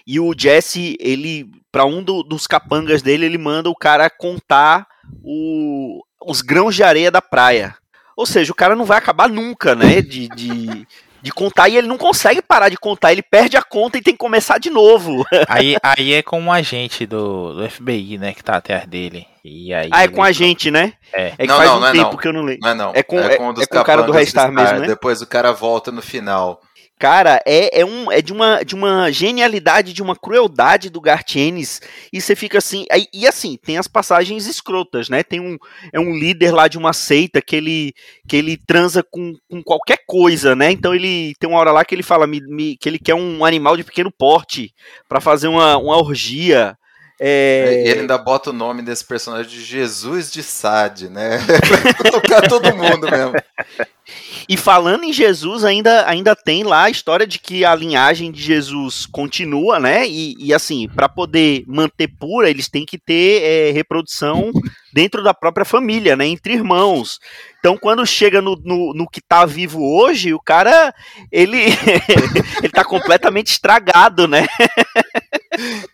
e 0.07 0.19
o 0.19 0.35
Jesse, 0.37 0.97
ele, 1.01 1.51
para 1.71 1.85
um 1.85 2.03
do, 2.03 2.23
dos 2.23 2.47
capangas 2.47 3.03
dele, 3.03 3.27
ele 3.27 3.39
manda 3.39 3.71
o 3.71 3.77
cara 3.77 4.11
contar 4.11 4.87
o, 5.23 6.03
os 6.27 6.43
grãos 6.43 6.75
de 6.75 6.83
areia 6.83 7.11
da 7.11 7.23
praia. 7.23 7.75
Ou 8.17 8.27
seja, 8.27 8.53
o 8.53 8.57
cara 8.57 8.77
não 8.77 8.85
vai 8.85 8.99
acabar 8.99 9.29
nunca, 9.29 9.75
né? 9.75 10.03
De, 10.03 10.29
de, 10.29 10.87
de 11.23 11.33
contar 11.33 11.69
e 11.69 11.77
ele 11.77 11.87
não 11.87 11.97
consegue 11.97 12.43
parar 12.43 12.69
de 12.69 12.77
contar, 12.77 13.13
ele 13.13 13.23
perde 13.23 13.57
a 13.57 13.63
conta 13.63 13.97
e 13.97 14.03
tem 14.03 14.13
que 14.13 14.19
começar 14.19 14.59
de 14.59 14.69
novo. 14.69 15.25
Aí, 15.49 15.77
aí 15.83 16.15
é 16.15 16.23
com 16.23 16.41
um 16.41 16.53
agente 16.53 17.07
do, 17.07 17.55
do 17.55 17.71
FBI, 17.71 18.19
né, 18.19 18.33
que 18.33 18.43
tá 18.43 18.57
atrás 18.57 18.87
dele. 18.87 19.27
E 19.45 19.73
aí 19.75 19.89
ah, 19.93 20.05
é 20.05 20.09
com 20.09 20.23
a 20.23 20.31
gente, 20.31 20.71
né? 20.71 20.93
É, 21.13 21.33
é 21.37 21.37
que 21.37 21.47
não, 21.47 21.57
faz 21.57 21.69
não, 21.69 21.77
um 21.77 21.81
não 21.81 21.93
tempo 21.93 22.07
é 22.07 22.11
não. 22.11 22.17
que 22.17 22.29
eu 22.29 22.33
não 22.33 22.43
leio. 22.43 22.59
Não 22.61 22.69
é 22.69 22.75
não. 22.75 22.93
É 22.95 23.03
com, 23.03 23.19
é 23.19 23.37
com, 23.37 23.51
é, 23.51 23.63
é 23.63 23.67
com 23.67 23.79
o 23.79 23.85
cara 23.85 24.03
do 24.03 24.13
Restar 24.13 24.53
mesmo, 24.53 24.81
né? 24.81 24.87
Depois 24.87 25.21
o 25.21 25.27
cara 25.27 25.53
volta 25.53 25.91
no 25.91 26.01
final. 26.01 26.61
Cara, 27.03 27.43
é, 27.45 27.81
é, 27.81 27.85
um, 27.85 28.13
é 28.13 28.23
de, 28.23 28.33
uma, 28.33 28.63
de 28.63 28.77
uma 28.77 29.11
genialidade, 29.11 29.93
de 29.93 30.01
uma 30.01 30.15
crueldade 30.15 30.89
do 30.89 31.01
Gartienes, 31.01 31.83
e 32.13 32.21
você 32.21 32.37
fica 32.37 32.59
assim. 32.59 32.87
E, 32.95 33.09
e, 33.13 33.27
assim, 33.27 33.59
tem 33.61 33.77
as 33.77 33.89
passagens 33.89 34.47
escrotas, 34.47 35.09
né? 35.09 35.25
Tem 35.25 35.41
um, 35.41 35.59
é 35.93 35.99
um 35.99 36.17
líder 36.17 36.53
lá 36.53 36.69
de 36.69 36.79
uma 36.79 36.93
seita 36.93 37.43
que 37.43 37.57
ele, 37.57 37.93
que 38.29 38.37
ele 38.37 38.57
transa 38.57 39.03
com, 39.03 39.35
com 39.51 39.61
qualquer 39.65 40.05
coisa, 40.07 40.55
né? 40.55 40.71
Então 40.71 40.95
ele 40.95 41.35
tem 41.41 41.51
uma 41.51 41.59
hora 41.59 41.73
lá 41.73 41.85
que 41.85 41.93
ele 41.93 42.05
fala 42.05 42.25
me, 42.25 42.41
me, 42.41 42.77
que 42.77 42.89
ele 42.89 43.01
quer 43.01 43.17
um 43.17 43.45
animal 43.45 43.77
de 43.77 43.83
pequeno 43.83 44.13
porte 44.13 44.73
para 45.09 45.21
fazer 45.21 45.49
uma, 45.49 45.77
uma 45.79 45.97
orgia. 45.97 46.79
É... 47.19 47.83
E 47.85 47.89
ele 47.91 48.01
ainda 48.03 48.17
bota 48.17 48.51
o 48.51 48.53
nome 48.53 48.81
desse 48.81 49.05
personagem 49.05 49.51
de 49.51 49.61
Jesus 49.61 50.31
de 50.31 50.41
Sade, 50.41 51.09
né? 51.09 51.41
pra 51.99 52.13
tocar 52.13 52.49
todo 52.49 52.77
mundo 52.77 53.11
mesmo. 53.11 53.35
E 54.49 54.57
falando 54.57 55.05
em 55.05 55.13
Jesus, 55.13 55.65
ainda, 55.65 56.09
ainda 56.09 56.35
tem 56.35 56.63
lá 56.63 56.85
a 56.85 56.91
história 56.91 57.27
de 57.27 57.39
que 57.39 57.65
a 57.65 57.75
linhagem 57.75 58.31
de 58.31 58.43
Jesus 58.43 59.07
continua, 59.07 59.79
né? 59.79 60.07
E, 60.07 60.37
e 60.39 60.55
assim, 60.55 60.89
para 60.89 61.09
poder 61.09 61.65
manter 61.67 62.09
pura, 62.09 62.51
eles 62.51 62.69
têm 62.69 62.85
que 62.85 62.99
ter 62.99 63.43
é, 63.43 63.71
reprodução 63.71 64.51
dentro 64.93 65.23
da 65.23 65.33
própria 65.33 65.65
família, 65.65 66.17
né? 66.17 66.27
Entre 66.27 66.55
irmãos. 66.55 67.19
Então, 67.59 67.77
quando 67.77 68.05
chega 68.05 68.43
no, 68.43 68.57
no, 68.57 68.93
no 68.93 69.09
que 69.09 69.21
tá 69.21 69.47
vivo 69.47 69.81
hoje, 69.81 70.35
o 70.35 70.41
cara, 70.41 70.93
ele, 71.31 71.59
ele 72.63 72.73
tá 72.73 72.85
completamente 72.85 73.53
estragado, 73.53 74.27
né? 74.27 74.47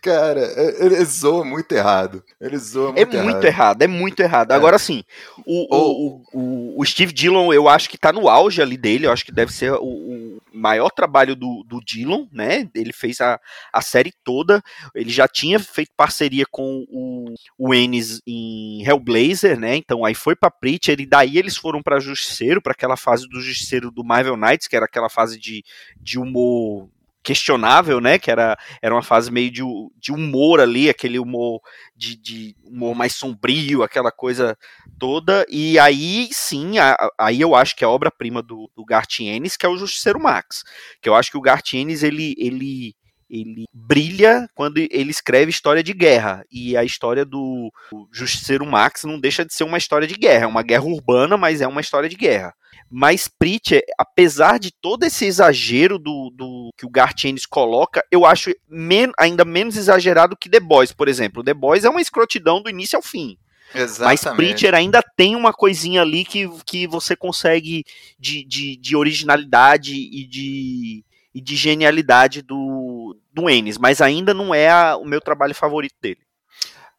Cara, 0.01 0.39
é, 0.39 0.85
ele 0.85 1.03
zoa 1.03 1.43
muito 1.43 1.71
errado. 1.73 2.23
Ele 2.39 2.57
zoa 2.57 2.93
É 2.95 3.05
muito 3.05 3.13
errado. 3.13 3.25
muito 3.25 3.43
errado, 3.45 3.81
é 3.81 3.87
muito 3.87 4.19
errado. 4.21 4.51
É. 4.51 4.55
Agora, 4.55 4.77
assim, 4.77 5.03
o, 5.45 5.75
o, 5.75 6.21
o, 6.33 6.81
o 6.81 6.85
Steve 6.85 7.11
Dillon, 7.11 7.51
eu 7.51 7.67
acho 7.67 7.89
que 7.89 7.97
tá 7.97 8.13
no 8.13 8.29
auge 8.29 8.38
ali 8.47 8.77
dele, 8.77 9.05
eu 9.05 9.11
acho 9.11 9.25
que 9.25 9.31
deve 9.31 9.51
ser 9.51 9.73
o, 9.73 9.83
o 9.83 10.41
maior 10.53 10.89
trabalho 10.89 11.35
do, 11.35 11.63
do 11.67 11.79
Dillon, 11.81 12.27
né? 12.31 12.69
Ele 12.73 12.93
fez 12.93 13.19
a, 13.21 13.39
a 13.73 13.81
série 13.81 14.13
toda, 14.23 14.61
ele 14.95 15.09
já 15.09 15.27
tinha 15.27 15.59
feito 15.59 15.91
parceria 15.95 16.45
com 16.49 16.85
o, 16.89 17.33
o 17.57 17.73
Ennis 17.73 18.21
em 18.25 18.83
Hellblazer, 18.85 19.59
né? 19.59 19.75
Então 19.75 20.05
aí 20.05 20.15
foi 20.15 20.35
pra 20.35 20.51
Preacher, 20.51 20.99
e 20.99 21.05
daí 21.05 21.37
eles 21.37 21.57
foram 21.57 21.81
pra 21.81 21.99
Justiceiro, 21.99 22.61
pra 22.61 22.71
aquela 22.71 22.95
fase 22.95 23.27
do 23.27 23.41
Justiceiro 23.41 23.91
do 23.91 24.03
Marvel 24.03 24.37
Knights, 24.37 24.67
que 24.67 24.75
era 24.75 24.85
aquela 24.85 25.09
fase 25.09 25.39
de, 25.39 25.63
de 25.99 26.19
humor 26.19 26.89
questionável, 27.23 27.99
né? 27.99 28.17
Que 28.17 28.31
era, 28.31 28.57
era 28.81 28.93
uma 28.93 29.03
fase 29.03 29.31
meio 29.31 29.51
de, 29.51 29.61
de 29.97 30.11
humor 30.11 30.59
ali, 30.59 30.89
aquele 30.89 31.19
humor 31.19 31.59
de, 31.95 32.15
de 32.15 32.55
humor 32.63 32.95
mais 32.95 33.15
sombrio, 33.15 33.83
aquela 33.83 34.11
coisa 34.11 34.57
toda. 34.97 35.45
E 35.49 35.77
aí 35.79 36.29
sim, 36.31 36.77
a- 36.79 36.95
aí 37.19 37.41
eu 37.41 37.55
acho 37.55 37.75
que 37.75 37.83
a 37.83 37.89
obra-prima 37.89 38.41
do, 38.41 38.69
do 38.75 38.85
Garth 38.85 39.19
Ennis, 39.19 39.57
que 39.57 39.65
é 39.65 39.69
o 39.69 39.77
Justiceiro 39.77 40.19
Max. 40.19 40.63
Que 41.01 41.09
eu 41.09 41.15
acho 41.15 41.31
que 41.31 41.37
o 41.37 41.41
Garth 41.41 41.73
Ennis, 41.73 42.03
ele, 42.03 42.33
ele, 42.37 42.95
ele 43.29 43.65
brilha 43.73 44.47
quando 44.55 44.77
ele 44.77 45.11
escreve 45.11 45.49
história 45.51 45.83
de 45.83 45.93
guerra. 45.93 46.43
E 46.51 46.75
a 46.77 46.83
história 46.83 47.25
do 47.25 47.71
Justiceiro 48.11 48.65
Max 48.65 49.03
não 49.03 49.19
deixa 49.19 49.45
de 49.45 49.53
ser 49.53 49.63
uma 49.63 49.77
história 49.77 50.07
de 50.07 50.15
guerra. 50.15 50.43
É 50.45 50.47
uma 50.47 50.63
guerra 50.63 50.83
urbana, 50.85 51.37
mas 51.37 51.61
é 51.61 51.67
uma 51.67 51.81
história 51.81 52.09
de 52.09 52.15
guerra. 52.15 52.53
Mas 52.89 53.27
Preacher, 53.27 53.83
apesar 53.97 54.57
de 54.59 54.71
todo 54.71 55.03
esse 55.03 55.25
exagero 55.25 55.99
do, 55.99 56.31
do 56.33 56.69
que 56.75 56.85
o 56.85 56.89
Garth 56.89 57.23
Ennis 57.25 57.45
coloca, 57.45 58.03
eu 58.11 58.25
acho 58.25 58.51
men 58.67 59.11
ainda 59.17 59.45
menos 59.45 59.77
exagerado 59.77 60.35
que 60.35 60.49
The 60.49 60.59
Boys, 60.59 60.91
por 60.91 61.07
exemplo. 61.07 61.43
The 61.43 61.53
Boys 61.53 61.83
é 61.85 61.89
uma 61.89 62.01
escrotidão 62.01 62.61
do 62.61 62.69
início 62.69 62.97
ao 62.97 63.03
fim. 63.03 63.37
Mas 63.73 63.83
Exatamente. 63.91 64.35
Preacher 64.35 64.73
ainda 64.73 65.03
tem 65.15 65.35
uma 65.35 65.53
coisinha 65.53 66.01
ali 66.01 66.25
que, 66.25 66.49
que 66.65 66.87
você 66.87 67.15
consegue 67.15 67.83
de, 68.17 68.43
de, 68.43 68.75
de 68.77 68.95
originalidade 68.95 69.93
e 69.93 70.25
de, 70.27 71.05
e 71.35 71.39
de 71.39 71.55
genialidade 71.55 72.41
do, 72.41 73.15
do 73.31 73.47
Ennis, 73.47 73.77
mas 73.77 74.01
ainda 74.01 74.33
não 74.33 74.55
é 74.55 74.69
a- 74.69 74.97
o 74.97 75.05
meu 75.05 75.21
trabalho 75.21 75.53
favorito 75.53 75.93
dele. 76.01 76.19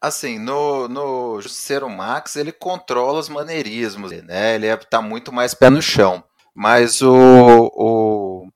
Assim, 0.01 0.39
no, 0.39 0.87
no 0.87 1.39
Justiceiro 1.39 1.87
Max, 1.87 2.35
ele 2.35 2.51
controla 2.51 3.19
os 3.19 3.29
maneirismos, 3.29 4.11
né? 4.23 4.55
Ele 4.55 4.65
é, 4.65 4.75
tá 4.75 4.99
muito 4.99 5.31
mais 5.31 5.53
pé 5.53 5.69
no 5.69 5.81
chão. 5.81 6.23
Mas 6.55 7.01
o, 7.03 7.13
o, 7.13 8.47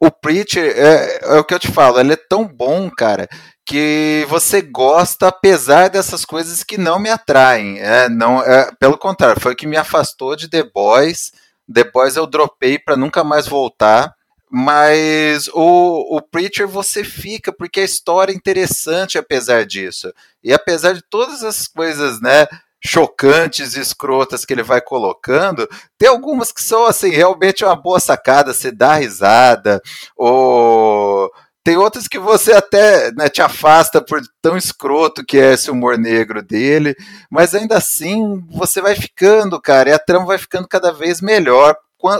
o 0.00 0.10
Preacher, 0.10 0.72
é, 0.76 1.18
é 1.20 1.38
o 1.38 1.44
que 1.44 1.52
eu 1.52 1.58
te 1.58 1.72
falo, 1.72 1.98
ele 1.98 2.12
é 2.12 2.16
tão 2.16 2.46
bom, 2.46 2.88
cara, 2.90 3.28
que 3.66 4.24
você 4.28 4.62
gosta 4.62 5.28
apesar 5.28 5.90
dessas 5.90 6.24
coisas 6.24 6.62
que 6.62 6.78
não 6.78 6.98
me 6.98 7.10
atraem. 7.10 7.80
É, 7.80 8.08
não, 8.08 8.40
é, 8.40 8.70
pelo 8.78 8.96
contrário, 8.96 9.40
foi 9.40 9.52
o 9.54 9.56
que 9.56 9.66
me 9.66 9.76
afastou 9.76 10.36
de 10.36 10.48
The 10.48 10.62
Boys. 10.62 11.32
The 11.72 11.84
Boys 11.84 12.16
eu 12.16 12.26
dropei 12.26 12.78
para 12.78 12.96
nunca 12.96 13.24
mais 13.24 13.48
voltar. 13.48 14.14
Mas 14.50 15.48
o, 15.48 16.16
o 16.16 16.22
Preacher 16.22 16.66
você 16.66 17.04
fica, 17.04 17.52
porque 17.52 17.80
a 17.80 17.84
história 17.84 18.32
é 18.32 18.34
interessante 18.34 19.18
apesar 19.18 19.66
disso. 19.66 20.12
E 20.42 20.52
apesar 20.52 20.94
de 20.94 21.02
todas 21.02 21.44
as 21.44 21.66
coisas, 21.66 22.20
né, 22.20 22.46
chocantes 22.84 23.74
e 23.74 23.80
escrotas 23.80 24.44
que 24.44 24.52
ele 24.52 24.62
vai 24.62 24.80
colocando, 24.80 25.68
tem 25.98 26.08
algumas 26.08 26.52
que 26.52 26.62
são, 26.62 26.86
assim, 26.86 27.10
realmente 27.10 27.64
uma 27.64 27.76
boa 27.76 28.00
sacada, 28.00 28.54
você 28.54 28.70
dá 28.70 28.94
risada, 28.94 29.82
ou... 30.16 31.30
Tem 31.64 31.76
outras 31.76 32.08
que 32.08 32.18
você 32.18 32.52
até 32.52 33.12
né, 33.12 33.28
te 33.28 33.42
afasta 33.42 34.00
por 34.00 34.22
tão 34.40 34.56
escroto 34.56 35.22
que 35.22 35.36
é 35.36 35.52
esse 35.52 35.70
humor 35.70 35.98
negro 35.98 36.40
dele, 36.40 36.96
mas 37.30 37.54
ainda 37.54 37.76
assim 37.76 38.42
você 38.48 38.80
vai 38.80 38.94
ficando, 38.94 39.60
cara, 39.60 39.90
e 39.90 39.92
a 39.92 39.98
trama 39.98 40.24
vai 40.24 40.38
ficando 40.38 40.66
cada 40.66 40.90
vez 40.92 41.20
melhor 41.20 41.76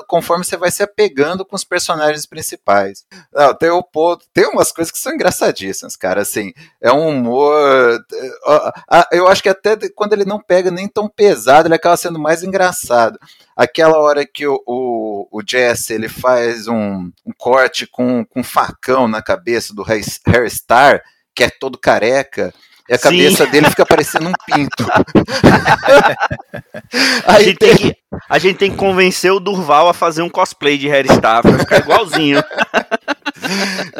conforme 0.06 0.44
você 0.44 0.56
vai 0.56 0.70
se 0.70 0.82
apegando 0.82 1.44
com 1.44 1.54
os 1.56 1.64
personagens 1.64 2.26
principais. 2.26 3.04
Não, 3.32 3.54
tem 3.54 3.70
o 3.70 3.82
ponto, 3.82 4.26
tem 4.32 4.46
umas 4.46 4.72
coisas 4.72 4.90
que 4.90 4.98
são 4.98 5.12
engraçadíssimas, 5.14 5.96
cara, 5.96 6.22
assim, 6.22 6.52
é 6.80 6.92
um 6.92 7.08
humor, 7.08 8.00
a- 8.88 9.08
eu 9.12 9.28
acho 9.28 9.42
que 9.42 9.48
até 9.48 9.76
quando 9.94 10.12
ele 10.12 10.24
não 10.24 10.40
pega 10.40 10.70
nem 10.70 10.88
tão 10.88 11.08
pesado, 11.08 11.68
ele 11.68 11.74
acaba 11.74 11.96
sendo 11.96 12.18
mais 12.18 12.42
engraçado. 12.42 13.18
Aquela 13.56 13.98
hora 13.98 14.26
que 14.26 14.46
o, 14.46 14.60
o, 14.66 15.28
o 15.30 15.42
Jesse 15.46 15.92
ele 15.94 16.08
faz 16.08 16.68
um, 16.68 17.10
um 17.26 17.32
corte 17.36 17.86
com, 17.86 18.24
com 18.24 18.40
um 18.40 18.44
facão 18.44 19.08
na 19.08 19.22
cabeça 19.22 19.74
do 19.74 19.82
Harry 19.82 20.50
Star, 20.50 21.02
que 21.34 21.44
é 21.44 21.50
todo 21.50 21.78
careca, 21.78 22.52
e 22.88 22.94
a 22.94 22.96
Sim. 22.96 23.02
cabeça 23.02 23.46
dele 23.46 23.68
fica 23.68 23.84
parecendo 23.84 24.28
um 24.28 24.32
pinto. 24.46 24.86
A 27.26 27.42
gente, 27.42 27.58
tem, 27.58 27.76
que, 27.76 27.96
a 28.28 28.38
gente 28.38 28.56
tem 28.56 28.70
que 28.70 28.76
convencer 28.76 29.30
o 29.30 29.40
Durval 29.40 29.88
a 29.88 29.94
fazer 29.94 30.22
um 30.22 30.30
cosplay 30.30 30.78
de 30.78 30.88
Harry 30.88 31.08
pra 31.20 31.58
ficar 31.58 31.78
igualzinho. 31.78 32.42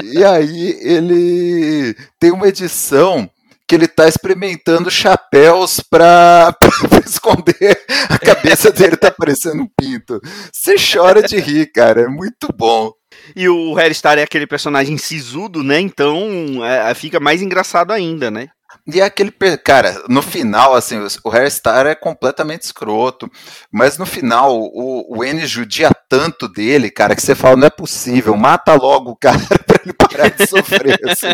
E 0.03 0.25
aí 0.25 0.79
ele 0.81 1.95
tem 2.19 2.31
uma 2.31 2.49
edição 2.49 3.31
que 3.67 3.75
ele 3.75 3.87
tá 3.87 4.09
experimentando 4.09 4.91
chapéus 4.91 5.81
pra, 5.81 6.55
pra 6.89 7.01
esconder 7.05 7.79
a 8.09 8.19
cabeça 8.19 8.73
dele 8.73 8.97
tá 8.97 9.11
parecendo 9.11 9.63
um 9.63 9.69
pinto. 9.79 10.19
Você 10.51 10.77
chora 10.77 11.23
de 11.23 11.39
rir, 11.39 11.71
cara, 11.71 12.03
é 12.03 12.09
muito 12.09 12.49
bom. 12.57 12.91
E 13.37 13.47
o 13.49 13.75
Harry 13.75 13.95
Star 13.95 14.19
é 14.19 14.23
aquele 14.23 14.47
personagem 14.47 14.97
sisudo, 14.97 15.63
né? 15.63 15.79
Então 15.81 16.65
é, 16.65 16.95
fica 16.95 17.21
mais 17.21 17.43
engraçado 17.43 17.93
ainda, 17.93 18.31
né? 18.31 18.49
E 18.87 19.01
é 19.01 19.05
aquele, 19.05 19.31
cara, 19.63 20.03
no 20.09 20.23
final, 20.23 20.75
assim, 20.75 20.97
o 21.25 21.29
Harry 21.29 21.51
Star 21.51 21.87
é 21.87 21.95
completamente 21.95 22.63
escroto, 22.63 23.31
mas 23.71 23.99
no 23.99 24.07
final 24.07 24.59
o, 24.59 25.19
o 25.19 25.25
N 25.25 25.47
judia 25.47 25.91
tanto 26.09 26.49
dele, 26.49 26.91
cara, 26.91 27.15
que 27.15 27.21
você 27.23 27.35
fala, 27.35 27.57
não 27.57 27.67
é 27.67 27.71
possível, 27.71 28.35
mata 28.37 28.75
logo 28.75 29.11
o 29.11 29.17
cara 29.17 29.39
pra 29.67 29.81
ele 29.85 29.93
parar 29.93 30.29
de 30.31 30.47
sofrer, 30.47 30.99
assim. 31.07 31.27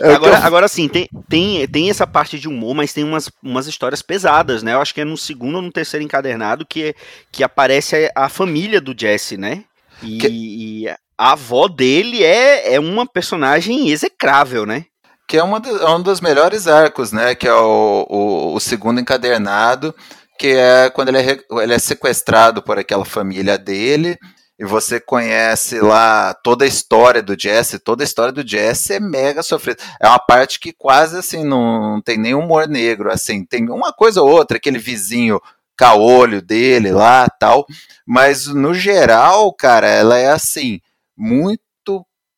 É 0.00 0.12
Agora, 0.14 0.36
eu- 0.38 0.42
agora 0.44 0.68
sim, 0.68 0.86
tem, 0.88 1.08
tem, 1.28 1.66
tem 1.66 1.88
essa 1.90 2.06
parte 2.06 2.38
de 2.38 2.46
humor, 2.46 2.74
mas 2.74 2.92
tem 2.92 3.02
umas, 3.04 3.30
umas 3.42 3.66
histórias 3.66 4.02
pesadas, 4.02 4.62
né? 4.62 4.74
Eu 4.74 4.82
acho 4.82 4.92
que 4.94 5.00
é 5.00 5.04
no 5.04 5.16
segundo 5.16 5.56
ou 5.56 5.62
no 5.62 5.72
terceiro 5.72 6.04
encadernado 6.04 6.66
que, 6.66 6.94
que 7.32 7.42
aparece 7.42 8.10
a, 8.14 8.24
a 8.26 8.28
família 8.28 8.80
do 8.80 8.94
Jesse, 8.98 9.36
né? 9.38 9.64
E, 10.02 10.18
Que- 10.18 10.28
e 10.28 10.88
a 11.18 11.32
avó 11.32 11.68
dele 11.68 12.22
é, 12.22 12.74
é 12.74 12.78
uma 12.80 13.06
personagem 13.06 13.88
execrável, 13.88 14.66
né? 14.66 14.84
Que 15.28 15.36
é, 15.36 15.42
uma 15.42 15.58
do- 15.60 15.76
é 15.76 15.90
um 15.90 16.02
dos 16.02 16.20
melhores 16.20 16.66
arcos, 16.66 17.12
né? 17.12 17.34
Que 17.34 17.48
é 17.48 17.54
o, 17.54 18.06
o, 18.08 18.54
o 18.54 18.60
segundo 18.60 19.00
encadernado, 19.00 19.94
que 20.38 20.48
é 20.48 20.90
quando 20.90 21.08
ele 21.08 21.18
é, 21.18 21.38
ele 21.62 21.74
é 21.74 21.78
sequestrado 21.78 22.62
por 22.62 22.78
aquela 22.78 23.04
família 23.04 23.58
dele, 23.58 24.18
e 24.58 24.64
você 24.64 24.98
conhece 24.98 25.80
lá 25.80 26.32
toda 26.32 26.64
a 26.64 26.68
história 26.68 27.22
do 27.22 27.38
Jesse, 27.38 27.78
toda 27.78 28.02
a 28.02 28.06
história 28.06 28.32
do 28.32 28.46
Jesse 28.46 28.94
é 28.94 29.00
mega 29.00 29.42
sofrida. 29.42 29.82
É 30.00 30.08
uma 30.08 30.18
parte 30.18 30.58
que 30.58 30.72
quase 30.72 31.18
assim 31.18 31.44
não, 31.44 31.92
não 31.94 32.00
tem 32.02 32.16
nenhum 32.18 32.40
humor 32.40 32.66
negro, 32.66 33.12
assim, 33.12 33.44
tem 33.44 33.68
uma 33.68 33.92
coisa 33.92 34.22
ou 34.22 34.30
outra, 34.30 34.56
aquele 34.56 34.78
vizinho 34.78 35.40
caolho 35.76 36.40
dele 36.40 36.90
lá 36.90 37.28
tal, 37.38 37.66
mas 38.06 38.46
no 38.46 38.72
geral, 38.72 39.52
cara, 39.52 39.86
ela 39.86 40.16
é 40.16 40.30
assim, 40.30 40.80
muito 41.14 41.60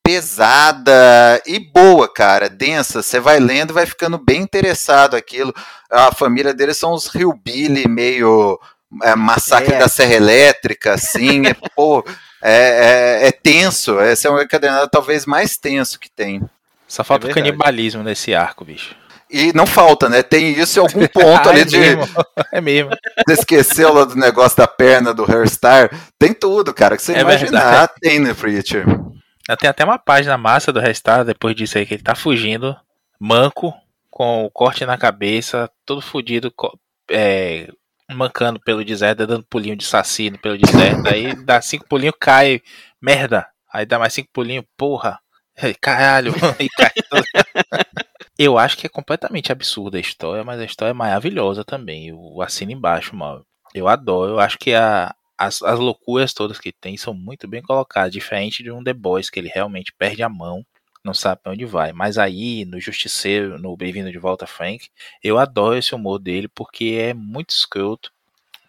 pesada 0.08 1.42
e 1.46 1.58
boa, 1.58 2.08
cara, 2.12 2.48
densa. 2.48 3.02
Você 3.02 3.20
vai 3.20 3.38
lendo 3.38 3.70
e 3.70 3.74
vai 3.74 3.84
ficando 3.84 4.16
bem 4.18 4.40
interessado 4.40 5.14
aquilo. 5.14 5.54
A 5.90 6.10
família 6.12 6.54
dele 6.54 6.72
são 6.72 6.92
os 6.92 7.14
Hillbilly, 7.14 7.86
meio 7.86 8.58
é, 9.02 9.14
massacre 9.14 9.74
É. 9.74 9.78
da 9.78 9.86
Serra 9.88 10.14
Elétrica, 10.14 10.94
assim. 10.94 11.46
é, 11.46 11.54
pô, 11.76 12.02
é, 12.42 13.20
é- 13.22 13.28
é 13.28 13.32
tenso. 13.32 14.00
Esse 14.00 14.26
é 14.26 14.30
um 14.30 14.40
encadernado 14.40 14.88
talvez 14.90 15.26
mais 15.26 15.56
tenso 15.58 16.00
que 16.00 16.10
tem. 16.10 16.42
Só 16.86 17.04
falta 17.04 17.26
o 17.26 17.28
verdade. 17.28 17.46
canibalismo 17.46 18.02
nesse 18.02 18.34
arco, 18.34 18.64
bicho. 18.64 18.96
E 19.30 19.52
não 19.52 19.66
falta, 19.66 20.08
né? 20.08 20.22
Tem 20.22 20.52
isso 20.58 20.78
em 20.78 20.82
algum 20.82 21.06
ponto 21.06 21.48
Ah, 21.48 21.52
ali 21.52 21.60
é 21.60 21.64
de. 21.66 21.78
mesmo, 21.78 22.08
é 22.50 22.60
mesmo. 22.62 22.90
Você 23.26 23.34
esqueceu 23.34 23.92
lá 23.92 24.04
do 24.04 24.16
negócio 24.16 24.56
da 24.56 24.66
perna 24.66 25.12
do 25.12 25.30
Hairstar? 25.30 25.90
Tem 26.18 26.32
tudo, 26.32 26.72
cara, 26.72 26.96
que 26.96 27.02
você 27.02 27.12
É 27.12 27.20
imaginar, 27.20 27.88
tem 28.00 28.18
no 28.18 28.34
Preacher. 28.34 28.86
Tem 29.56 29.68
até 29.68 29.84
uma 29.84 29.98
página 29.98 30.36
massa 30.36 30.72
do 30.72 30.80
Restar 30.80 31.24
depois 31.24 31.54
disso 31.54 31.78
aí, 31.78 31.86
que 31.86 31.94
ele 31.94 32.02
tá 32.02 32.14
fugindo, 32.14 32.76
manco, 33.18 33.74
com 34.10 34.44
o 34.44 34.50
corte 34.50 34.84
na 34.84 34.98
cabeça, 34.98 35.70
todo 35.86 36.00
fudido, 36.00 36.52
é, 37.10 37.70
mancando 38.10 38.60
pelo 38.60 38.84
deserto, 38.84 39.26
dando 39.26 39.44
pulinho 39.44 39.76
de 39.76 39.84
assassino 39.84 40.38
pelo 40.38 40.58
deserto. 40.58 41.06
Aí 41.06 41.34
dá 41.44 41.60
cinco 41.60 41.86
pulinhos, 41.86 42.16
cai, 42.18 42.60
merda. 43.00 43.46
Aí 43.72 43.86
dá 43.86 43.98
mais 43.98 44.12
cinco 44.12 44.28
pulinhos, 44.32 44.64
porra. 44.76 45.18
Caralho, 45.80 46.32
e 46.58 46.68
cai 46.68 46.92
todo. 47.08 47.24
Eu 48.38 48.56
acho 48.56 48.76
que 48.76 48.86
é 48.86 48.88
completamente 48.88 49.50
absurda 49.50 49.98
a 49.98 50.00
história, 50.00 50.44
mas 50.44 50.60
a 50.60 50.64
história 50.64 50.90
é 50.90 50.94
maravilhosa 50.94 51.64
também. 51.64 52.08
Eu 52.08 52.40
assino 52.40 52.70
embaixo, 52.70 53.16
mano. 53.16 53.44
Eu 53.74 53.88
adoro. 53.88 54.34
Eu 54.34 54.40
acho 54.40 54.56
que 54.56 54.72
a, 54.72 55.12
as, 55.38 55.62
as 55.62 55.78
loucuras 55.78 56.34
todas 56.34 56.58
que 56.58 56.72
tem 56.72 56.96
são 56.96 57.14
muito 57.14 57.46
bem 57.46 57.62
colocadas. 57.62 58.12
Diferente 58.12 58.62
de 58.62 58.70
um 58.70 58.82
The 58.82 58.92
Boys, 58.92 59.30
que 59.30 59.38
ele 59.38 59.48
realmente 59.48 59.92
perde 59.92 60.22
a 60.22 60.28
mão 60.28 60.66
não 61.08 61.14
sabe 61.14 61.40
pra 61.42 61.52
onde 61.52 61.64
vai. 61.64 61.92
Mas 61.92 62.18
aí, 62.18 62.64
no 62.64 62.80
Justiceiro, 62.80 63.58
no 63.58 63.76
Bem-vindo 63.76 64.12
de 64.12 64.18
Volta 64.18 64.46
Frank, 64.46 64.88
eu 65.22 65.38
adoro 65.38 65.78
esse 65.78 65.94
humor 65.94 66.18
dele 66.18 66.48
porque 66.48 66.98
é 67.00 67.14
muito 67.14 67.50
escroto, 67.50 68.12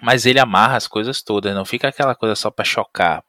mas 0.01 0.25
ele 0.25 0.39
amarra 0.39 0.77
as 0.77 0.87
coisas 0.87 1.21
todas, 1.21 1.53
não 1.53 1.65
fica 1.65 1.89
aquela 1.89 2.15
coisa 2.15 2.35
só 2.35 2.49
pra 2.49 2.63
chocar. 2.63 3.23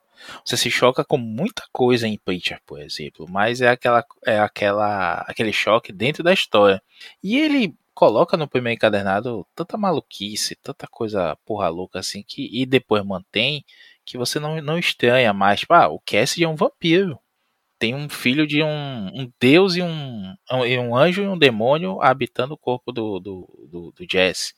Você 0.45 0.57
se 0.57 0.71
choca 0.71 1.05
com 1.05 1.17
muita 1.17 1.65
coisa 1.73 2.07
em 2.07 2.19
Preacher, 2.19 2.61
por 2.67 2.81
exemplo, 2.81 3.27
mas 3.29 3.63
é 3.63 3.69
aquela 3.69 4.05
é 4.25 4.39
aquela 4.39 5.25
aquele 5.27 5.53
choque 5.53 5.93
dentro 5.93 6.23
da 6.23 6.33
história. 6.33 6.83
E 7.23 7.39
ele 7.39 7.75
coloca 8.01 8.35
no 8.35 8.49
primeiro 8.49 8.77
encadernado 8.77 9.47
tanta 9.55 9.77
maluquice, 9.77 10.57
tanta 10.57 10.87
coisa 10.87 11.37
porra 11.45 11.69
louca 11.69 11.99
assim 11.99 12.25
que 12.27 12.49
e 12.51 12.65
depois 12.65 13.05
mantém 13.05 13.63
que 14.07 14.17
você 14.17 14.41
não, 14.41 14.59
não 14.63 14.79
estranha 14.79 15.35
mais. 15.35 15.61
Tipo, 15.61 15.75
ah, 15.75 15.89
o 15.89 16.01
Cassidy 16.01 16.45
é 16.45 16.49
um 16.49 16.57
vampiro. 16.57 17.19
Tem 17.79 17.95
um 17.95 18.09
filho 18.09 18.47
de 18.47 18.63
um, 18.63 19.09
um 19.09 19.31
deus 19.39 19.77
e 19.77 19.83
um, 19.83 20.35
um, 20.51 20.97
anjo 20.97 21.23
e 21.23 21.29
um 21.29 21.37
demônio 21.37 22.01
habitando 22.01 22.55
o 22.55 22.59
corpo 22.59 22.91
do, 22.91 23.21
do, 23.21 23.69
do, 23.71 23.93
do 23.93 24.07
Jesse. 24.11 24.55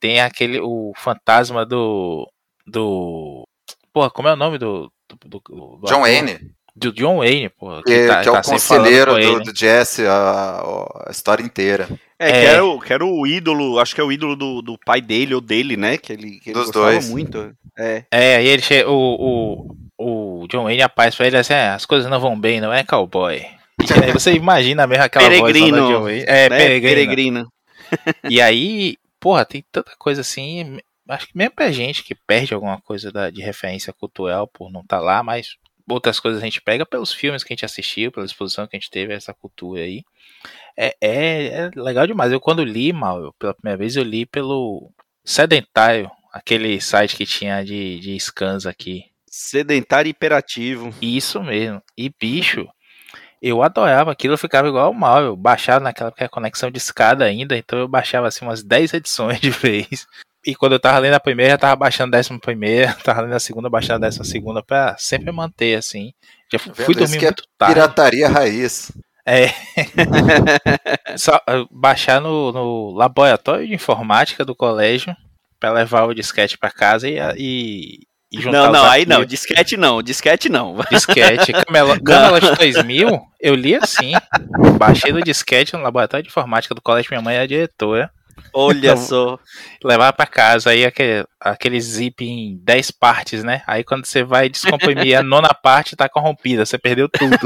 Tem 0.00 0.20
aquele 0.20 0.58
o 0.58 0.92
fantasma 0.96 1.64
do 1.64 2.28
do 2.66 3.46
Porra, 3.92 4.10
como 4.10 4.26
é 4.26 4.32
o 4.32 4.36
nome 4.36 4.58
do, 4.58 4.92
do, 5.08 5.40
do 5.40 5.80
John 5.86 6.00
Wayne. 6.00 6.52
Do 6.74 6.92
John 6.92 7.18
Wayne, 7.18 7.48
pô. 7.48 7.82
Que, 7.82 8.06
tá, 8.06 8.22
que 8.22 8.28
é 8.28 8.30
o 8.30 8.34
tá 8.34 8.42
conselheiro 8.42 9.14
do, 9.18 9.40
do, 9.44 9.56
Jesse 9.56 10.06
a, 10.06 10.62
a, 11.06 11.10
história 11.10 11.42
inteira. 11.42 11.88
É, 12.18 12.28
é. 12.28 12.32
Que, 12.32 12.46
era 12.46 12.64
o, 12.64 12.80
que 12.80 12.92
era 12.92 13.04
o 13.04 13.26
ídolo, 13.26 13.78
acho 13.78 13.94
que 13.94 14.00
é 14.00 14.04
o 14.04 14.12
ídolo 14.12 14.36
do, 14.36 14.62
do 14.62 14.78
pai 14.78 15.00
dele 15.00 15.34
ou 15.34 15.40
dele, 15.40 15.76
né? 15.76 15.96
Que 15.96 16.12
ele, 16.12 16.38
que 16.40 16.50
ele 16.50 16.58
Dos 16.58 16.70
dois. 16.70 17.08
muito. 17.08 17.54
É, 17.78 18.04
é 18.10 18.36
aí 18.36 18.46
ele 18.46 18.62
chega, 18.62 18.88
o, 18.90 19.74
o, 19.98 20.42
o 20.42 20.48
John 20.48 20.64
Wayne 20.64 20.82
aparece 20.82 21.16
pra 21.16 21.26
ele 21.26 21.36
assim, 21.36 21.54
é, 21.54 21.70
as 21.70 21.86
coisas 21.86 22.10
não 22.10 22.20
vão 22.20 22.38
bem, 22.38 22.60
não 22.60 22.72
é 22.72 22.82
cowboy. 22.84 23.36
E 23.36 24.04
aí 24.04 24.12
você 24.12 24.32
imagina 24.32 24.86
mesmo 24.86 25.04
aquela 25.04 25.28
peregrino, 25.28 25.76
voz 25.76 25.88
do 25.88 25.94
John 25.94 26.02
Wayne. 26.04 26.24
É, 26.26 26.48
né? 26.48 26.56
peregrino. 26.58 26.94
peregrino. 26.94 27.52
E 28.28 28.40
aí, 28.40 28.96
porra, 29.18 29.44
tem 29.44 29.64
tanta 29.72 29.92
coisa 29.98 30.20
assim, 30.20 30.78
acho 31.08 31.26
que 31.26 31.36
mesmo 31.36 31.54
pra 31.54 31.72
gente 31.72 32.04
que 32.04 32.14
perde 32.14 32.54
alguma 32.54 32.80
coisa 32.80 33.10
da, 33.10 33.30
de 33.30 33.42
referência 33.42 33.92
cultural 33.92 34.46
por 34.46 34.70
não 34.70 34.80
estar 34.80 34.98
tá 34.98 35.02
lá, 35.02 35.22
mas 35.22 35.56
outras 35.92 36.20
coisas 36.20 36.40
a 36.40 36.44
gente 36.44 36.60
pega 36.60 36.86
pelos 36.86 37.12
filmes 37.12 37.42
que 37.42 37.52
a 37.52 37.54
gente 37.54 37.64
assistiu, 37.64 38.12
pela 38.12 38.26
exposição 38.26 38.66
que 38.66 38.76
a 38.76 38.78
gente 38.78 38.90
teve, 38.90 39.12
essa 39.12 39.34
cultura 39.34 39.82
aí. 39.82 40.02
É, 40.76 40.96
é, 41.00 41.46
é 41.46 41.70
legal 41.74 42.06
demais. 42.06 42.32
Eu 42.32 42.40
quando 42.40 42.64
li, 42.64 42.92
mal, 42.92 43.34
pela 43.38 43.54
primeira 43.54 43.78
vez, 43.78 43.96
eu 43.96 44.02
li 44.02 44.24
pelo 44.26 44.90
Sedentário, 45.24 46.10
aquele 46.32 46.80
site 46.80 47.16
que 47.16 47.26
tinha 47.26 47.64
de, 47.64 48.00
de 48.00 48.18
scans 48.18 48.66
aqui. 48.66 49.04
Sedentário 49.26 50.08
hiperativo. 50.08 50.92
Isso 51.00 51.42
mesmo. 51.42 51.82
E 51.96 52.08
bicho, 52.08 52.66
eu 53.40 53.62
adorava 53.62 54.12
aquilo, 54.12 54.34
eu 54.34 54.38
ficava 54.38 54.68
igual 54.68 54.86
ao 54.86 54.94
mal. 54.94 55.22
Eu 55.22 55.36
baixava 55.36 55.80
naquela 55.84 56.12
conexão 56.28 56.70
de 56.70 56.78
escada 56.78 57.24
ainda, 57.24 57.56
então 57.56 57.78
eu 57.78 57.88
baixava 57.88 58.28
assim 58.28 58.44
umas 58.44 58.62
10 58.62 58.94
edições 58.94 59.40
de 59.40 59.50
vez. 59.50 60.06
E 60.44 60.54
quando 60.54 60.72
eu 60.72 60.80
tava 60.80 60.98
lendo 60.98 61.14
a 61.14 61.20
primeira, 61.20 61.52
já 61.52 61.58
tava 61.58 61.76
baixando 61.76 62.14
a 62.14 62.18
décima 62.18 62.38
primeira, 62.38 62.94
tava 63.04 63.22
lendo 63.22 63.34
a 63.34 63.40
segunda, 63.40 63.68
baixando 63.68 64.04
a 64.04 64.08
décima 64.08 64.24
segunda, 64.24 64.62
pra 64.62 64.96
sempre 64.98 65.30
manter, 65.30 65.76
assim. 65.76 66.12
Já 66.50 66.58
fui, 66.58 66.72
fui 66.74 66.94
dormir 66.94 67.18
é 67.18 67.20
muito 67.20 67.42
é 67.42 67.46
tarde. 67.58 67.74
Pirataria 67.74 68.28
raiz. 68.28 68.90
É. 69.26 69.48
Só 71.16 71.36
uh, 71.36 71.68
baixar 71.70 72.20
no, 72.20 72.52
no, 72.52 72.90
laboratório 72.92 73.66
de 73.66 73.74
informática 73.74 74.44
do 74.44 74.56
colégio 74.56 75.14
para 75.58 75.72
levar 75.72 76.04
o 76.04 76.14
disquete 76.14 76.56
para 76.56 76.70
casa 76.70 77.06
e, 77.06 77.18
e, 77.36 77.98
e, 78.32 78.40
juntar 78.40 78.64
Não, 78.64 78.72
não, 78.72 78.84
aí 78.86 79.04
não, 79.04 79.24
disquete 79.24 79.76
não, 79.76 80.02
disquete 80.02 80.48
não. 80.48 80.78
Disquete, 80.90 81.52
Camelot, 81.52 82.02
Camelot 82.02 82.56
2000, 82.56 83.20
eu 83.38 83.54
li 83.54 83.74
assim. 83.74 84.12
Baixei 84.78 85.12
no 85.12 85.22
disquete 85.22 85.74
no 85.74 85.82
laboratório 85.82 86.24
de 86.24 86.30
informática 86.30 86.74
do 86.74 86.80
colégio, 86.80 87.10
minha 87.10 87.22
mãe 87.22 87.36
é 87.36 87.40
a 87.42 87.46
diretora. 87.46 88.10
Olha 88.52 88.96
só. 88.96 89.38
Levar 89.82 90.12
para 90.12 90.26
casa 90.26 90.70
aí 90.70 90.84
aquele, 90.84 91.24
aquele 91.40 91.80
zip 91.80 92.24
em 92.24 92.58
10 92.62 92.90
partes, 92.92 93.44
né? 93.44 93.62
Aí 93.66 93.84
quando 93.84 94.06
você 94.06 94.22
vai 94.22 94.48
descomprimir 94.48 95.14
a 95.14 95.22
nona 95.24 95.54
parte, 95.54 95.96
tá 95.96 96.08
corrompida, 96.08 96.66
você 96.66 96.78
perdeu 96.78 97.08
tudo. 97.08 97.36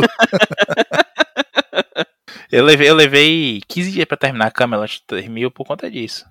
eu, 2.50 2.64
levei, 2.64 2.88
eu 2.88 2.94
levei 2.94 3.60
15 3.68 3.92
dias 3.92 4.06
para 4.06 4.16
terminar 4.16 4.46
a 4.46 4.50
Camelot 4.50 5.02
3000 5.06 5.50
por 5.50 5.66
conta 5.66 5.90
disso. 5.90 6.24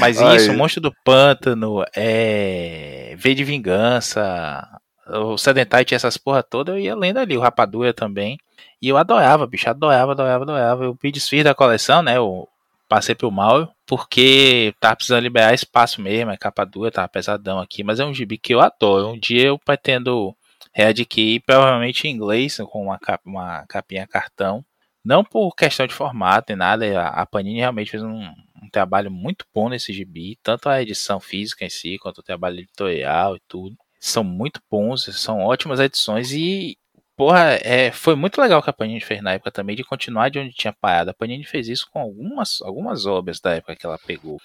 Mas 0.00 0.20
isso, 0.20 0.52
o 0.52 0.56
Monstro 0.56 0.80
do 0.80 0.92
Pântano, 1.04 1.84
é... 1.96 3.14
V 3.16 3.34
de 3.34 3.44
Vingança, 3.44 4.68
o 5.06 5.38
Sedentário 5.38 5.86
tinha 5.86 5.96
essas 5.96 6.16
porra 6.16 6.42
toda, 6.42 6.72
eu 6.72 6.78
ia 6.78 6.94
lendo 6.94 7.18
ali, 7.18 7.36
o 7.36 7.40
Rapadura 7.40 7.92
também. 7.94 8.38
E 8.80 8.88
eu 8.88 8.96
adorava, 8.96 9.46
bicho, 9.46 9.68
adorava, 9.68 10.12
adorava, 10.12 10.44
adorava. 10.44 10.84
Eu 10.84 10.98
me 11.02 11.12
desfiz 11.12 11.44
da 11.44 11.54
coleção, 11.54 12.02
né? 12.02 12.16
Eu 12.16 12.48
passei 12.88 13.14
pro 13.14 13.30
mal, 13.30 13.72
porque 13.86 14.74
tava 14.80 14.96
precisando 14.96 15.22
liberar 15.22 15.52
espaço 15.52 16.00
mesmo, 16.00 16.30
é 16.30 16.36
capa 16.36 16.64
dura, 16.64 16.90
tava 16.90 17.08
pesadão 17.08 17.60
aqui, 17.60 17.84
mas 17.84 18.00
é 18.00 18.04
um 18.04 18.14
gibi 18.14 18.38
que 18.38 18.54
eu 18.54 18.60
adoro. 18.60 19.08
Um 19.08 19.18
dia 19.18 19.48
eu 19.48 19.58
pretendo 19.58 20.34
readquirir, 20.72 21.42
provavelmente 21.44 22.06
em 22.06 22.12
inglês, 22.12 22.56
com 22.70 22.84
uma, 22.84 22.98
uma 23.24 23.66
capinha 23.66 24.06
cartão. 24.06 24.64
Não 25.04 25.24
por 25.24 25.54
questão 25.54 25.86
de 25.86 25.94
formato 25.94 26.46
nem 26.48 26.56
nada, 26.56 27.08
a 27.08 27.26
Panini 27.26 27.58
realmente 27.58 27.90
fez 27.90 28.02
um, 28.02 28.22
um 28.62 28.68
trabalho 28.70 29.10
muito 29.10 29.44
bom 29.54 29.68
nesse 29.68 29.92
gibi, 29.92 30.38
tanto 30.42 30.68
a 30.68 30.80
edição 30.82 31.20
física 31.20 31.64
em 31.64 31.70
si, 31.70 31.98
quanto 31.98 32.18
o 32.18 32.22
trabalho 32.22 32.60
editorial 32.60 33.36
e 33.36 33.40
tudo. 33.48 33.76
São 34.00 34.22
muito 34.22 34.60
bons, 34.70 35.04
são 35.16 35.40
ótimas 35.40 35.80
edições 35.80 36.32
e 36.32 36.77
porra, 37.18 37.58
é, 37.62 37.90
foi 37.90 38.14
muito 38.14 38.40
legal 38.40 38.62
que 38.62 38.70
a 38.70 38.72
Panini 38.72 39.00
fez 39.00 39.20
na 39.20 39.32
época 39.32 39.50
também, 39.50 39.74
de 39.74 39.82
continuar 39.82 40.30
de 40.30 40.38
onde 40.38 40.54
tinha 40.54 40.72
parado. 40.72 41.10
A 41.10 41.14
Panini 41.14 41.44
fez 41.44 41.68
isso 41.68 41.88
com 41.92 41.98
algumas, 41.98 42.62
algumas 42.62 43.06
obras 43.06 43.40
da 43.40 43.56
época 43.56 43.74
que 43.74 43.84
ela 43.84 43.98
pegou. 43.98 44.38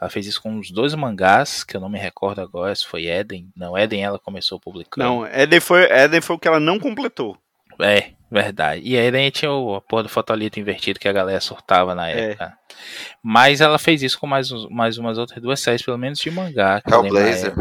Ela 0.00 0.08
fez 0.08 0.28
isso 0.28 0.40
com 0.40 0.52
uns 0.52 0.70
dois 0.70 0.94
mangás, 0.94 1.64
que 1.64 1.76
eu 1.76 1.80
não 1.80 1.88
me 1.88 1.98
recordo 1.98 2.40
agora 2.40 2.72
se 2.72 2.86
foi 2.86 3.06
Eden. 3.06 3.48
Não, 3.56 3.76
Eden 3.76 4.04
ela 4.04 4.18
começou 4.18 4.60
publicando. 4.60 5.04
Não, 5.04 5.26
Eden 5.26 5.58
foi, 5.58 5.82
Eden 5.90 6.20
foi 6.20 6.36
o 6.36 6.38
que 6.38 6.46
ela 6.46 6.60
não 6.60 6.78
completou. 6.78 7.36
É, 7.80 8.12
verdade. 8.30 8.82
E 8.84 8.96
Eden 8.96 9.28
tinha 9.30 9.50
o, 9.50 9.74
a 9.74 9.80
porra 9.80 10.04
do 10.04 10.08
fotolito 10.08 10.60
invertido 10.60 11.00
que 11.00 11.08
a 11.08 11.12
galera 11.12 11.40
surtava 11.40 11.96
na 11.96 12.08
é. 12.08 12.30
época. 12.30 12.44
É. 12.44 12.52
Mas 13.20 13.60
ela 13.60 13.78
fez 13.78 14.04
isso 14.04 14.20
com 14.20 14.28
mais, 14.28 14.50
mais 14.70 14.98
umas 14.98 15.18
outras 15.18 15.42
duas 15.42 15.58
séries, 15.58 15.82
pelo 15.82 15.98
menos 15.98 16.20
de 16.20 16.30
mangá. 16.30 16.80
Hellblazer. 16.86 17.54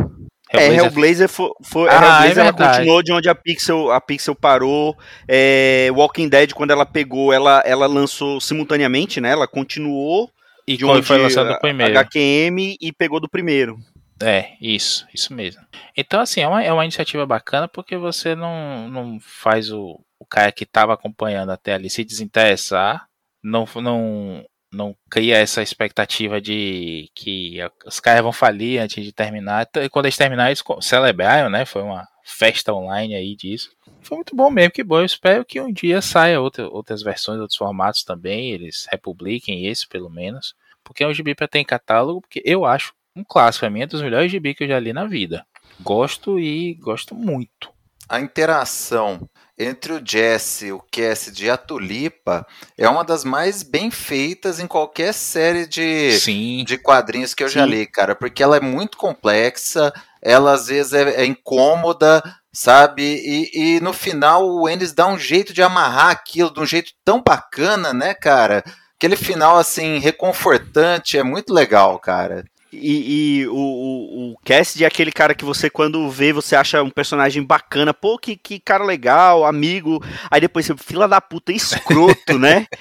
É, 0.52 0.68
Hellblazer... 0.68 0.72
É, 0.72 0.86
Hellblazer 0.86 1.30
foi, 1.30 1.50
foi 1.64 1.90
ah, 1.90 1.94
Hellblazer 1.94 2.38
é 2.38 2.48
ela 2.48 2.54
continuou 2.54 3.04
de 3.04 3.14
onde 3.14 3.30
a 3.30 3.36
Pixel, 3.36 3.92
a 3.92 4.02
Pixel 4.02 4.36
parou. 4.36 4.98
É, 5.28 5.90
Walking 5.94 6.28
Dead, 6.28 6.54
quando 6.54 6.72
ela 6.72 6.86
pegou, 6.86 7.32
ela, 7.32 7.62
ela 7.66 7.86
lançou 7.86 8.42
simultaneamente, 8.42 9.22
né? 9.22 9.30
Ela 9.32 9.48
continuou 9.48 10.30
e 10.68 10.78
de 10.78 10.86
onde 10.86 11.06
foi 11.06 11.18
lançado 11.18 11.52
o 11.52 11.60
primeiro. 11.60 11.98
HQM 11.98 12.78
e 12.82 12.92
pegou 12.92 13.20
do 13.20 13.30
primeiro. 13.30 13.78
É, 14.22 14.54
isso, 14.62 15.08
isso 15.14 15.34
mesmo. 15.34 15.62
Então, 15.96 16.20
assim, 16.20 16.42
é 16.42 16.48
uma, 16.48 16.64
é 16.64 16.74
uma 16.74 16.84
iniciativa 16.84 17.26
bacana 17.26 17.68
porque 17.68 17.96
você 17.96 18.36
não, 18.36 18.90
não 18.90 19.20
faz 19.22 19.72
o, 19.72 20.00
o 20.20 20.26
cara 20.26 20.52
que 20.52 20.66
estava 20.66 20.94
acompanhando 20.94 21.52
até 21.52 21.74
ali 21.74 21.90
se 21.90 22.04
desinteressar, 22.04 23.08
não, 23.42 23.66
não, 23.76 24.46
não 24.72 24.96
cria 25.10 25.38
essa 25.38 25.62
expectativa 25.62 26.40
de 26.40 27.10
que 27.16 27.58
os 27.86 28.00
caras 28.00 28.22
vão 28.22 28.32
falir 28.32 28.80
antes 28.80 29.04
de 29.04 29.12
terminar. 29.12 29.68
E 29.76 29.90
quando 29.90 30.06
eles 30.06 30.18
terminarem, 30.18 30.52
eles 30.52 30.64
celebraram, 30.86 31.50
né? 31.50 31.66
Foi 31.66 31.82
uma 31.82 32.08
festa 32.24 32.74
online 32.74 33.16
aí 33.16 33.36
disso. 33.36 33.72
Foi 34.02 34.18
muito 34.18 34.36
bom 34.36 34.50
mesmo, 34.50 34.72
que 34.72 34.84
bom. 34.84 35.00
Eu 35.00 35.06
espero 35.06 35.44
que 35.44 35.60
um 35.60 35.72
dia 35.72 36.02
saia 36.02 36.40
outra, 36.40 36.68
outras 36.68 37.02
versões, 37.02 37.40
outros 37.40 37.58
formatos 37.58 38.04
também. 38.04 38.52
Eles 38.52 38.88
republiquem 38.92 39.66
esse, 39.66 39.88
pelo 39.88 40.10
menos. 40.10 40.54
Porque 40.84 41.04
é 41.04 41.08
um 41.08 41.14
gibi 41.14 41.36
para 41.36 41.48
ter 41.48 41.60
em 41.60 41.66
catálogo, 41.66 42.22
porque 42.22 42.42
eu 42.46 42.66
acho 42.66 42.94
um 43.16 43.24
clássico. 43.24 43.68
Pra 43.68 43.80
é 43.80 43.86
dos 43.86 44.02
melhores 44.02 44.32
gibi 44.32 44.54
que 44.54 44.64
eu 44.64 44.68
já 44.68 44.80
li 44.80 44.94
na 44.94 45.06
vida. 45.06 45.46
Gosto 45.82 46.40
e 46.40 46.76
gosto 46.76 47.16
muito. 47.16 47.72
A 48.08 48.20
interação 48.20 49.30
entre 49.60 49.92
o 49.92 50.02
Jesse, 50.04 50.72
o 50.72 50.82
Cassidy 50.90 51.46
e 51.46 51.50
a 51.50 51.58
Tulipa 51.58 52.48
é 52.78 52.88
uma 52.88 53.04
das 53.04 53.26
mais 53.26 53.62
bem 53.62 53.92
feitas 53.92 54.58
em 54.58 54.66
qualquer 54.66 55.14
série 55.14 55.68
de, 55.68 56.64
de 56.64 56.78
quadrinhos 56.78 57.34
que 57.34 57.44
eu 57.44 57.50
Sim. 57.50 57.56
já 57.56 57.66
li, 57.66 57.86
cara, 57.86 58.16
porque 58.16 58.42
ela 58.42 58.56
é 58.56 58.62
muito 58.62 58.98
complexa, 58.98 59.92
ela 60.22 60.54
às 60.54 60.68
vezes 60.68 60.94
é, 60.94 61.24
é 61.24 61.26
incômoda, 61.26 62.24
sabe? 62.54 63.04
E, 63.04 63.76
e, 63.76 63.80
no 63.82 63.92
final 63.92 64.48
o 64.48 64.70
Ennis 64.70 64.94
dá 64.94 65.06
um 65.08 65.20
jeito 65.20 65.54
de 65.54 65.62
amarrar 65.62 66.10
aquilo 66.10 66.54
de 66.54 66.62
um 66.62 66.66
jeito 66.66 66.94
tão 67.04 67.22
bacana, 67.22 67.94
né, 67.94 68.14
cara? 68.14 68.64
Aquele 68.96 69.18
final 69.18 69.58
assim 69.58 70.00
reconfortante 70.00 71.18
é 71.18 71.24
muito 71.24 71.54
legal, 71.54 72.00
cara. 72.00 72.46
E, 72.72 73.42
e, 73.42 73.48
o, 73.48 73.54
o, 73.56 74.32
o 74.32 74.38
Cassidy 74.46 74.84
é 74.84 74.88
aquele 74.88 75.12
cara 75.12 75.34
que 75.34 75.44
você, 75.44 75.70
quando 75.70 76.10
vê, 76.10 76.32
você 76.32 76.56
acha 76.56 76.84
um 76.84 76.90
personagem 76.90 77.44
bacana, 77.44 77.94
pô, 77.94 78.18
que, 78.18 78.38
que 78.38 78.60
cara 78.60 78.84
legal, 78.84 79.46
amigo. 79.46 80.04
Aí 80.30 80.40
depois 80.40 80.66
você, 80.66 80.76
fila 80.78 81.08
da 81.08 81.20
puta, 81.20 81.52
escroto, 81.52 82.38
né? 82.38 82.66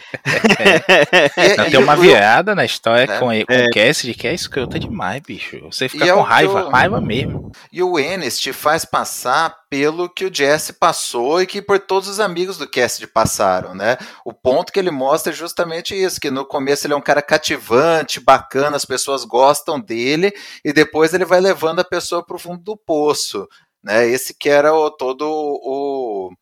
É. 1.37 1.71
Tem 1.71 1.81
uma 1.81 1.97
virada 1.97 2.55
na 2.55 2.65
história 2.65 3.03
é. 3.03 3.19
com, 3.19 3.27
com 3.27 3.33
é. 3.33 3.67
o 3.67 3.71
Cassidy 3.71 4.15
que 4.15 4.27
é 4.27 4.35
escrota 4.35 4.79
demais, 4.79 5.23
bicho. 5.23 5.59
Você 5.71 5.89
fica 5.89 6.05
e 6.05 6.09
é 6.09 6.13
com 6.13 6.21
é 6.21 6.25
raiva, 6.25 6.61
eu... 6.61 6.69
raiva 6.69 7.01
mesmo. 7.01 7.53
E 7.73 7.83
o 7.83 7.99
Enes 7.99 8.39
te 8.39 8.53
faz 8.53 8.85
passar 8.85 9.55
pelo 9.71 10.09
que 10.09 10.25
o 10.25 10.35
Jesse 10.35 10.73
passou 10.73 11.43
e 11.43 11.47
que 11.47 11.61
por 11.61 11.79
todos 11.79 12.09
os 12.09 12.21
amigos 12.21 12.57
do 12.57 12.69
Cassidy 12.69 13.07
passaram, 13.07 13.75
né? 13.75 13.99
O 14.25 14.33
ponto 14.33 14.73
que 14.73 14.79
ele 14.79 14.91
mostra 14.91 15.33
é 15.33 15.37
justamente 15.37 15.95
isso, 15.95 16.21
que 16.21 16.31
no 16.31 16.45
começo 16.45 16.87
ele 16.87 16.95
é 16.95 16.97
um 16.97 17.03
cara 17.03 17.21
cativante, 17.21 18.21
bacana, 18.21 18.77
as 18.77 18.85
pessoas 18.85 19.25
gostam 19.25 19.79
dele 19.79 20.33
e 20.65 20.73
depois 20.73 21.13
ele 21.13 21.25
vai 21.25 21.41
levando 21.41 21.81
a 21.81 21.85
pessoa 21.85 22.25
para 22.25 22.37
o 22.37 22.39
fundo 22.39 22.63
do 22.63 22.77
poço, 22.77 23.47
né? 23.83 24.07
Esse 24.09 24.35
que 24.35 24.49
era 24.49 24.75
o, 24.75 24.91
todo 24.91 25.25
o 25.29 26.33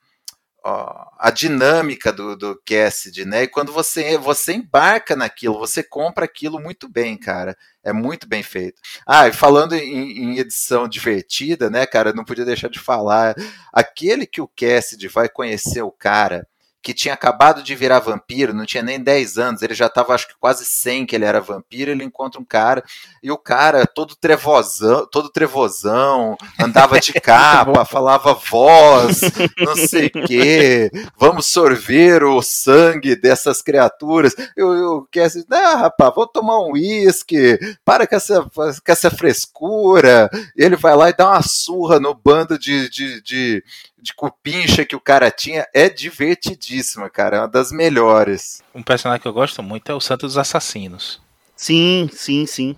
a 1.19 1.31
dinâmica 1.31 2.13
do, 2.13 2.37
do 2.37 2.61
Cassidy, 2.65 3.25
né? 3.25 3.45
E 3.45 3.49
quando 3.49 3.73
você, 3.73 4.19
você 4.19 4.53
embarca 4.55 5.15
naquilo, 5.15 5.59
você 5.59 5.83
compra 5.83 6.25
aquilo 6.25 6.61
muito 6.61 6.89
bem, 6.89 7.17
cara. 7.17 7.57
É 7.85 7.93
muito 7.93 8.29
bem 8.29 8.43
feito. 8.43 8.81
Ah, 9.07 9.29
e 9.29 9.33
falando 9.33 9.75
em, 9.75 10.25
em, 10.25 10.39
edição 10.39 10.89
divertida, 10.89 11.71
né, 11.71 11.87
cara? 11.87 12.13
Não 12.13 12.25
podia 12.25 12.45
deixar 12.45 12.69
de 12.69 12.79
falar. 12.79 13.35
Aquele 13.73 14.27
que 14.27 14.41
o 14.41 14.49
Cassidy 14.49 15.09
vai 15.09 15.29
conhecer 15.29 15.83
o 15.83 15.93
cara 15.93 16.47
que 16.87 16.95
tinha 16.95 17.15
acabado 17.15 17.65
de 17.65 17.75
virar 17.75 17.99
vampiro, 17.99 18.55
não 18.55 18.65
tinha 18.65 18.81
nem 18.81 19.01
10 19.01 19.39
anos, 19.39 19.61
ele 19.61 19.75
já 19.75 19.87
estava 19.87 20.15
acho 20.15 20.29
que 20.29 20.37
quase 20.39 20.65
100 20.65 21.05
que 21.07 21.17
ele 21.17 21.25
era 21.25 21.41
vampiro, 21.41 21.91
ele 21.91 22.05
encontra 22.05 22.41
um 22.41 22.45
cara, 22.45 22.85
e 23.21 23.29
o 23.29 23.37
cara 23.37 23.85
todo 23.85 24.15
trevosão, 24.15 25.05
todo 25.11 25.29
trevosão, 25.29 26.37
andava 26.61 27.01
de 27.01 27.13
capa, 27.21 27.85
falava 27.85 28.35
voz, 28.35 29.21
não 29.59 29.75
sei 29.75 30.07
o 30.07 30.23
quê, 30.29 30.89
vamos 31.19 31.47
sorver 31.47 32.23
o 32.23 32.41
sangue 32.41 33.17
dessas 33.17 33.61
criaturas. 33.61 34.33
Eu, 34.57 34.73
eu 34.73 35.09
quero 35.11 35.27
assim, 35.27 35.45
ah, 35.51 35.75
rapaz, 35.75 36.15
vou 36.15 36.29
tomar 36.29 36.61
um 36.61 36.75
uísque, 36.75 37.59
para 37.85 38.07
com 38.07 38.15
essa, 38.15 38.45
com 38.45 38.93
essa 38.93 39.11
frescura. 39.11 40.31
E 40.57 40.63
ele 40.63 40.77
vai 40.77 40.95
lá 40.95 41.11
e 41.11 41.17
dá 41.17 41.33
uma 41.33 41.43
surra 41.43 41.99
no 41.99 42.15
bando 42.15 42.57
de, 42.57 42.89
de, 42.89 43.21
de 43.23 43.65
de 44.01 44.15
cupincha 44.15 44.85
que 44.85 44.97
o 44.97 45.01
cara 45.01 45.31
tinha 45.31 45.67
é 45.75 45.89
divertidíssima, 45.89 47.09
cara. 47.09 47.37
É 47.37 47.41
uma 47.41 47.49
das 47.49 47.73
melhores. 47.73 48.63
Um 48.75 48.83
personagem 48.83 49.23
que 49.23 49.29
eu 49.29 49.33
gosto 49.33 49.63
muito 49.63 49.91
é 49.91 49.95
o 49.95 50.01
Santo 50.01 50.27
dos 50.27 50.39
Assassinos. 50.39 51.21
Sim, 51.57 52.11
sim, 52.13 52.45
sim. 52.45 52.77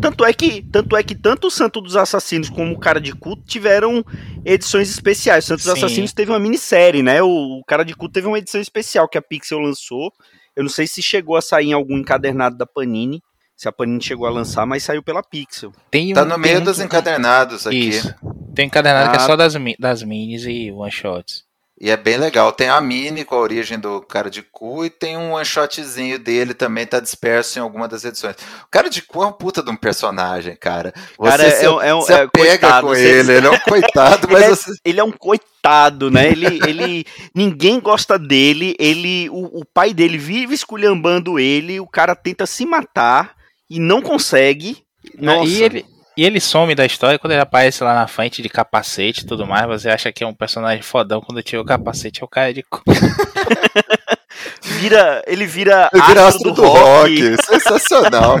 Tanto 0.00 0.24
é 0.24 0.32
que 0.32 0.62
tanto 0.62 0.96
é 0.96 1.02
que 1.02 1.16
tanto 1.16 1.48
o 1.48 1.50
Santo 1.50 1.80
dos 1.80 1.96
Assassinos 1.96 2.48
como 2.48 2.72
o 2.72 2.78
Cara 2.78 3.00
de 3.00 3.12
Culto 3.12 3.42
tiveram 3.44 4.04
edições 4.44 4.88
especiais. 4.88 5.44
O 5.44 5.48
Santo 5.48 5.58
dos 5.64 5.72
sim. 5.72 5.84
Assassinos 5.84 6.12
teve 6.12 6.30
uma 6.30 6.38
minissérie, 6.38 7.02
né? 7.02 7.20
O, 7.20 7.58
o 7.58 7.64
Cara 7.64 7.84
de 7.84 7.96
Culto 7.96 8.12
teve 8.12 8.28
uma 8.28 8.38
edição 8.38 8.60
especial 8.60 9.08
que 9.08 9.18
a 9.18 9.22
Pixel 9.22 9.58
lançou. 9.58 10.12
Eu 10.54 10.62
não 10.62 10.70
sei 10.70 10.86
se 10.86 11.02
chegou 11.02 11.36
a 11.36 11.42
sair 11.42 11.70
em 11.70 11.72
algum 11.72 11.98
encadernado 11.98 12.56
da 12.56 12.66
Panini, 12.66 13.20
se 13.56 13.68
a 13.68 13.72
Panini 13.72 14.02
chegou 14.02 14.26
a 14.26 14.30
lançar, 14.30 14.64
mas 14.64 14.84
saiu 14.84 15.02
pela 15.02 15.22
Pixel. 15.22 15.72
Tem 15.90 16.12
um, 16.12 16.14
tá 16.14 16.24
no 16.24 16.38
meio 16.38 16.60
dos 16.60 16.78
encadernados 16.78 17.66
aqui. 17.66 17.88
Isso. 17.88 18.14
Tem 18.58 18.66
encadernado 18.66 19.06
ah. 19.06 19.10
que 19.12 19.18
é 19.18 19.20
ah. 19.20 19.24
só 19.26 19.36
das, 19.36 19.54
das 19.78 20.02
minis 20.02 20.44
e 20.44 20.72
one 20.72 20.90
shots. 20.90 21.44
E 21.80 21.92
é 21.92 21.96
bem 21.96 22.16
legal. 22.16 22.50
Tem 22.50 22.68
a 22.68 22.80
mini 22.80 23.24
com 23.24 23.36
a 23.36 23.38
origem 23.38 23.78
do 23.78 24.00
cara 24.00 24.28
de 24.28 24.42
cu 24.42 24.84
e 24.84 24.90
tem 24.90 25.16
um 25.16 25.34
one 25.34 25.44
shotzinho 25.44 26.18
dele 26.18 26.52
também, 26.54 26.84
tá 26.84 26.98
disperso 26.98 27.56
em 27.56 27.62
alguma 27.62 27.86
das 27.86 28.04
edições. 28.04 28.34
O 28.64 28.68
cara 28.68 28.90
de 28.90 29.00
cu 29.00 29.22
é 29.22 29.28
um 29.28 29.32
puta 29.32 29.62
de 29.62 29.70
um 29.70 29.76
personagem, 29.76 30.56
cara. 30.56 30.92
Você 31.16 31.30
cara, 31.30 31.50
se, 31.52 31.64
é, 31.66 31.70
um, 31.70 31.80
é 31.80 31.94
um, 31.94 32.02
é, 32.02 32.26
pega 32.26 32.28
coitado, 32.58 32.86
com 32.88 32.94
você... 32.94 33.20
ele, 33.20 33.32
ele 33.32 33.46
é 33.46 33.50
um 33.50 33.60
coitado, 33.60 34.26
mas 34.32 34.42
ele, 34.42 34.52
é, 34.52 34.56
você... 34.56 34.72
ele 34.84 35.00
é 35.00 35.04
um 35.04 35.12
coitado, 35.12 36.10
né? 36.10 36.26
Ele, 36.26 36.60
ele 36.66 37.06
ninguém 37.32 37.78
gosta 37.78 38.18
dele, 38.18 38.74
ele 38.76 39.30
o, 39.30 39.60
o 39.60 39.64
pai 39.64 39.94
dele 39.94 40.18
vive 40.18 40.52
esculhambando 40.52 41.38
ele, 41.38 41.78
o 41.78 41.86
cara 41.86 42.16
tenta 42.16 42.44
se 42.44 42.66
matar 42.66 43.36
e 43.70 43.78
não 43.78 44.02
consegue. 44.02 44.82
Nossa. 45.16 45.48
E 45.48 45.62
ele, 45.62 45.86
e 46.18 46.24
ele 46.24 46.40
some 46.40 46.74
da 46.74 46.84
história 46.84 47.16
quando 47.16 47.30
ele 47.30 47.42
aparece 47.42 47.84
lá 47.84 47.94
na 47.94 48.08
frente 48.08 48.42
de 48.42 48.48
capacete 48.48 49.22
e 49.22 49.24
tudo 49.24 49.46
mais. 49.46 49.68
Você 49.68 49.88
acha 49.88 50.10
que 50.10 50.24
é 50.24 50.26
um 50.26 50.34
personagem 50.34 50.82
fodão 50.82 51.20
quando 51.20 51.40
tira 51.44 51.62
o 51.62 51.64
capacete, 51.64 52.22
é 52.22 52.24
o 52.24 52.28
cara 52.28 52.52
de. 52.52 52.64
vira, 54.60 55.22
ele 55.28 55.46
vira, 55.46 55.88
ele 55.94 56.02
vira 56.02 56.26
astro, 56.26 56.50
do, 56.50 56.62
do 56.62 56.66
rock. 56.66 57.30
rock. 57.30 57.46
Sensacional. 57.46 58.36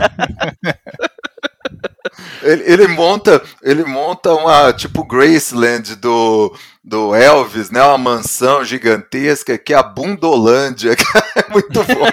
ele, 2.42 2.64
ele, 2.66 2.88
monta, 2.88 3.40
ele 3.62 3.84
monta 3.84 4.34
uma 4.34 4.72
tipo 4.72 5.04
Graceland 5.04 5.94
do, 5.94 6.52
do 6.82 7.14
Elvis, 7.14 7.70
né? 7.70 7.80
Uma 7.80 7.96
mansão 7.96 8.64
gigantesca 8.64 9.56
que 9.56 9.72
é 9.72 9.76
a 9.76 9.84
Bundolândia. 9.84 10.96
É 11.36 11.52
muito 11.52 11.84
bom. 11.84 12.08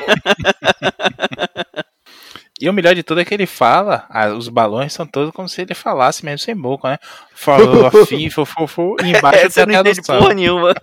E 2.65 2.69
o 2.69 2.73
melhor 2.73 2.95
de 2.95 3.03
tudo 3.03 3.21
é 3.21 3.25
que 3.25 3.31
ele 3.31 3.45
fala, 3.45 4.07
ah, 4.09 4.29
os 4.29 4.49
balões 4.49 4.91
são 4.91 5.05
todos 5.05 5.31
como 5.31 5.47
se 5.47 5.61
ele 5.61 5.75
falasse 5.75 6.25
mesmo 6.25 6.39
sem 6.39 6.55
boca, 6.55 6.89
né? 6.89 6.97
Falou 7.31 7.85
afim, 7.85 8.27
fofo, 8.33 8.95
e 9.03 9.15
embaixo 9.15 9.51
tem 9.51 9.75
a 9.75 9.83
tradução. 9.83 10.17
Porra 10.17 10.33
nenhuma. 10.33 10.73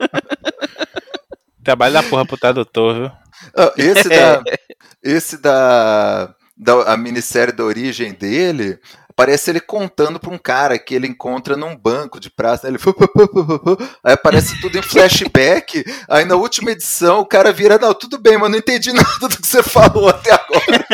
Trabalho 1.64 1.95
da 1.95 2.05
porra 2.05 2.25
pro 2.25 2.37
tradutor, 2.37 2.95
viu? 2.95 3.11
Oh, 3.57 3.73
esse 3.77 4.09
da, 4.09 4.42
esse 5.03 5.42
da, 5.42 6.33
da 6.57 6.92
a 6.92 6.97
minissérie 6.97 7.53
da 7.53 7.64
origem 7.64 8.12
dele, 8.12 8.79
Parece 9.14 9.51
ele 9.51 9.61
contando 9.61 10.18
para 10.18 10.31
um 10.31 10.38
cara 10.38 10.79
que 10.79 10.94
ele 10.94 11.07
encontra 11.07 11.57
num 11.57 11.77
banco 11.77 12.18
de 12.18 12.31
praça. 12.31 12.70
Né? 12.70 12.77
Ele 12.77 12.83
aí 14.05 14.14
aparece 14.14 14.61
tudo 14.61 14.79
em 14.79 14.83
flashback. 14.83 15.85
Aí 16.09 16.25
na 16.25 16.37
última 16.37 16.70
edição 16.70 17.20
o 17.20 17.27
cara 17.27 17.53
vira: 17.53 17.79
Não, 17.79 17.94
tudo 17.94 18.18
bem, 18.18 18.38
mas 18.38 18.51
não 18.51 18.59
entendi 18.59 18.92
nada 18.94 19.29
do 19.29 19.37
que 19.37 19.46
você 19.46 19.62
falou 19.62 20.09
até 20.09 20.33
agora. 20.33 20.87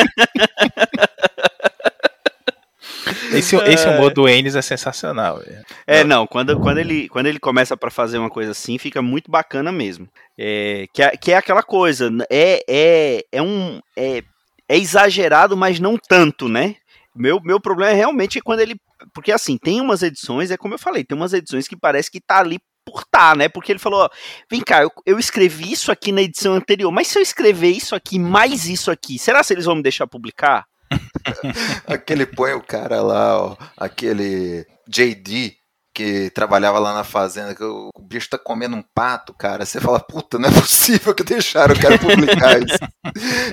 Esse, 3.33 3.57
esse 3.57 3.88
humor 3.88 4.12
do 4.12 4.28
Enes 4.28 4.54
é 4.54 4.62
sensacional. 4.62 5.42
É, 5.87 6.04
não, 6.04 6.26
quando, 6.26 6.59
quando, 6.59 6.78
ele, 6.78 7.09
quando 7.09 7.26
ele 7.26 7.38
começa 7.38 7.76
para 7.76 7.90
fazer 7.90 8.18
uma 8.18 8.31
coisa 8.31 8.52
assim, 8.52 8.78
fica 8.78 9.02
muito 9.02 9.31
bacana 9.31 9.70
mesmo. 9.70 10.09
É, 10.37 10.87
que, 10.92 11.02
é, 11.02 11.16
que 11.16 11.33
é 11.33 11.37
aquela 11.37 11.62
coisa, 11.62 12.11
é, 12.31 12.62
é, 12.68 13.24
é 13.33 13.42
um. 13.42 13.81
É, 13.96 14.22
é 14.68 14.76
exagerado, 14.76 15.57
mas 15.57 15.81
não 15.81 15.96
tanto, 15.96 16.48
né? 16.48 16.76
Meu, 17.18 17.40
meu 17.42 17.61
problema 17.61 17.92
é 17.92 17.94
realmente 17.94 18.40
quando 18.40 18.61
ele. 18.61 18.76
Porque 19.12 19.33
assim, 19.33 19.59
tem 19.59 19.81
umas 19.81 20.02
edições, 20.02 20.50
é 20.50 20.57
como 20.57 20.74
eu 20.74 20.78
falei, 20.78 21.04
tem 21.04 21.16
umas 21.16 21.33
edições 21.33 21.66
que 21.66 21.76
parece 21.76 22.11
que 22.11 22.20
tá 22.20 22.38
ali 22.38 22.59
por 22.85 23.04
tá, 23.04 23.35
né? 23.35 23.48
Porque 23.48 23.72
ele 23.72 23.78
falou: 23.78 24.04
ó, 24.04 24.09
vem 24.50 24.61
cá, 24.61 24.83
eu, 24.83 24.90
eu 25.04 25.18
escrevi 25.18 25.72
isso 25.72 25.92
aqui 25.92 26.12
na 26.12 26.22
edição 26.22 26.54
anterior, 26.54 26.90
mas 26.90 27.09
se 27.09 27.18
eu 27.18 27.22
escrever 27.22 27.70
isso 27.70 27.94
aqui 27.94 28.18
mais 28.18 28.66
isso 28.66 28.90
aqui, 28.90 29.18
será 29.18 29.42
que 29.42 29.52
eles 29.52 29.64
vão 29.64 29.76
me 29.76 29.83
deixar 29.83 30.07
publicar? 30.07 30.64
aquele 31.87 32.24
põe 32.24 32.52
o 32.54 32.62
cara 32.62 33.02
lá, 33.02 33.42
ó, 33.42 33.57
aquele 33.76 34.66
JD 34.87 35.57
que 35.98 36.30
trabalhava 36.30 36.78
lá 36.78 36.94
na 36.94 37.02
fazenda, 37.02 37.56
que 37.56 37.64
o, 37.64 37.90
bicho 38.02 38.30
tá 38.30 38.38
comendo 38.38 38.76
um 38.76 38.84
pato, 38.94 39.34
cara. 39.34 39.66
Você 39.66 39.80
fala, 39.80 39.98
puta, 39.98 40.38
não 40.38 40.48
é 40.48 40.52
possível 40.52 41.12
que 41.12 41.24
deixaram 41.24 41.74
o 41.74 41.80
cara 41.80 41.98
publicar 41.98 42.56
isso. 42.62 42.78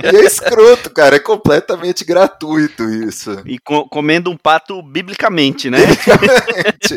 e 0.03 0.15
é 0.15 0.23
escroto, 0.23 0.91
cara, 0.91 1.15
é 1.15 1.19
completamente 1.19 2.05
gratuito 2.05 2.88
isso. 2.88 3.41
E 3.47 3.58
co 3.58 3.89
comendo 3.89 4.29
um 4.29 4.38
pato 4.38 4.79
biblicamente, 4.84 5.71
né? 5.71 5.79
Biblicamente. 5.79 6.95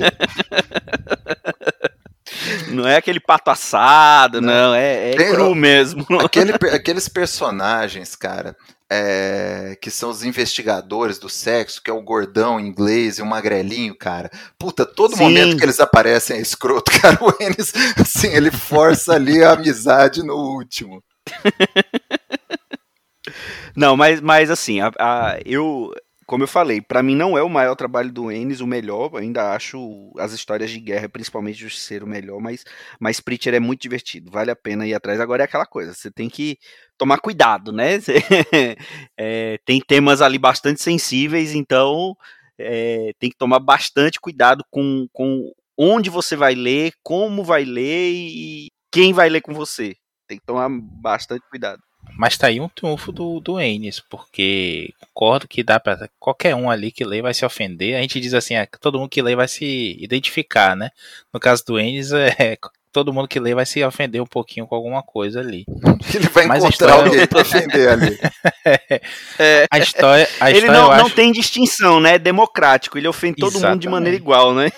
Não 2.69 2.87
é 2.87 2.97
aquele 2.97 3.19
pato 3.19 3.51
assado, 3.51 4.41
não, 4.41 4.69
não 4.69 4.75
é, 4.75 5.11
é 5.11 5.17
Tem, 5.17 5.33
cru 5.33 5.55
mesmo. 5.55 6.07
Aquele, 6.21 6.53
aqueles 6.73 7.09
personagens, 7.09 8.15
cara, 8.15 8.55
é, 8.91 9.77
que 9.81 9.91
são 9.91 10.11
os 10.11 10.25
investigadores 10.25 11.19
do 11.19 11.29
sexo, 11.29 11.83
que 11.83 11.91
é 11.91 11.93
o 11.93 12.03
gordão 12.03 12.59
inglês 12.59 13.19
e 13.19 13.23
o 13.23 13.27
magrelinho, 13.27 13.97
cara. 13.97 14.31
Puta, 14.59 14.87
todo 14.87 15.17
Sim. 15.17 15.25
momento 15.25 15.57
que 15.57 15.65
eles 15.65 15.81
aparecem 15.81 16.39
é 16.39 16.41
escroto, 16.41 16.91
cara. 17.01 17.19
O 17.21 17.31
Ennis, 17.43 17.73
assim, 18.01 18.29
ele 18.29 18.51
força 18.51 19.15
ali 19.15 19.43
a 19.43 19.53
amizade 19.53 20.23
no 20.23 20.35
último. 20.35 21.03
Não, 23.77 23.97
mas, 23.97 24.21
mas 24.21 24.51
assim, 24.51 24.81
a, 24.81 24.91
a, 24.99 25.39
eu 25.45 25.93
como 26.29 26.43
eu 26.43 26.49
falei, 26.49 26.83
para 26.83 27.03
mim 27.03 27.17
não 27.17 27.39
é 27.39 27.43
o 27.43 27.49
maior 27.49 27.75
trabalho 27.75 28.13
do 28.13 28.31
Ennis 28.31 28.61
o 28.61 28.67
melhor, 28.67 29.17
ainda 29.17 29.55
acho 29.55 30.13
as 30.19 30.35
histórias 30.35 30.71
de 30.71 30.79
guerra, 30.79 31.09
principalmente 31.09 31.67
de 31.67 31.75
ser 31.75 32.05
o 32.05 32.07
melhor, 32.07 32.39
mas, 32.39 32.65
mas 33.01 33.19
Preacher 33.19 33.55
é 33.55 33.59
muito 33.59 33.81
divertido, 33.81 34.31
vale 34.31 34.51
a 34.51 34.57
pena 34.57 34.87
ir 34.87 34.93
atrás. 34.93 35.21
Agora 35.21 35.43
é 35.43 35.47
aquela 35.47 35.65
coisa, 35.65 35.95
você 35.95 36.11
tem 36.11 36.29
que 36.29 36.59
tomar 36.99 37.19
cuidado, 37.19 37.73
né? 37.73 37.99
é, 39.17 39.59
tem 39.65 39.81
temas 39.81 40.21
ali 40.21 40.39
bastante 40.39 40.83
sensíveis, 40.83 41.55
então 41.55 42.17
é, 42.59 43.13
tem 43.19 43.31
que 43.31 43.37
tomar 43.37 43.61
bastante 43.61 44.21
cuidado 44.21 44.65
com, 44.71 45.07
com 45.13 45.53
onde 45.77 46.11
você 46.11 46.35
vai 46.35 46.55
ler, 46.55 46.93
como 47.03 47.45
vai 47.45 47.65
ler 47.65 48.11
e 48.13 48.71
quem 48.91 49.13
vai 49.13 49.29
ler 49.29 49.41
com 49.41 49.55
você. 49.55 49.97
Tem 50.27 50.39
que 50.39 50.45
tomar 50.45 50.69
bastante 50.69 51.43
cuidado. 51.49 51.81
Mas 52.17 52.37
tá 52.37 52.47
aí 52.47 52.61
um 52.61 52.69
triunfo 52.69 53.13
do, 53.13 53.39
do 53.41 53.61
Enes, 53.61 54.01
porque 54.01 54.93
concordo 55.01 55.47
que 55.49 55.63
dá 55.63 55.79
para 55.79 56.09
qualquer 56.19 56.55
um 56.55 56.71
ali 56.71 56.91
que 56.91 57.05
lê 57.05 57.21
vai 57.23 57.35
se 57.35 57.45
ofender. 57.45 57.97
A 57.97 58.01
gente 58.01 58.21
diz 58.21 58.35
assim, 58.35 58.55
é, 58.55 58.67
todo 58.81 58.99
mundo 58.99 59.11
que 59.11 59.23
lê 59.23 59.37
vai 59.37 59.47
se 59.47 59.97
identificar, 60.01 60.75
né? 60.75 60.91
No 61.33 61.39
caso 61.39 61.65
do 61.65 61.79
Enes, 61.79 62.11
é, 62.13 62.59
todo 62.93 63.13
mundo 63.13 63.29
que 63.29 63.41
lê 63.41 63.55
vai 63.55 63.67
se 63.67 63.83
ofender 63.85 64.21
um 64.21 64.27
pouquinho 64.27 64.67
com 64.67 64.75
alguma 64.75 65.03
coisa 65.03 65.41
ali. 65.41 65.65
Ele 66.15 66.29
vai 66.29 66.47
Mas 66.47 66.65
encontrar 66.65 66.89
história... 66.89 67.11
alguém 67.11 67.27
pra 67.29 67.41
ofender 67.41 67.89
ali. 67.89 68.19
é, 69.39 69.67
a 69.71 69.79
história, 69.79 70.29
a 70.41 70.51
ele 70.51 70.67
não, 70.67 70.97
não 70.97 71.11
tem 71.11 71.33
distinção, 71.33 72.01
né? 72.01 72.15
É 72.15 72.19
democrático, 72.19 72.97
ele 72.97 73.09
ofende 73.09 73.37
todo 73.37 73.53
Exatamente. 73.53 73.75
mundo 73.75 73.83
de 73.83 73.89
maneira 73.89 74.17
igual, 74.17 74.55
né? 74.55 74.71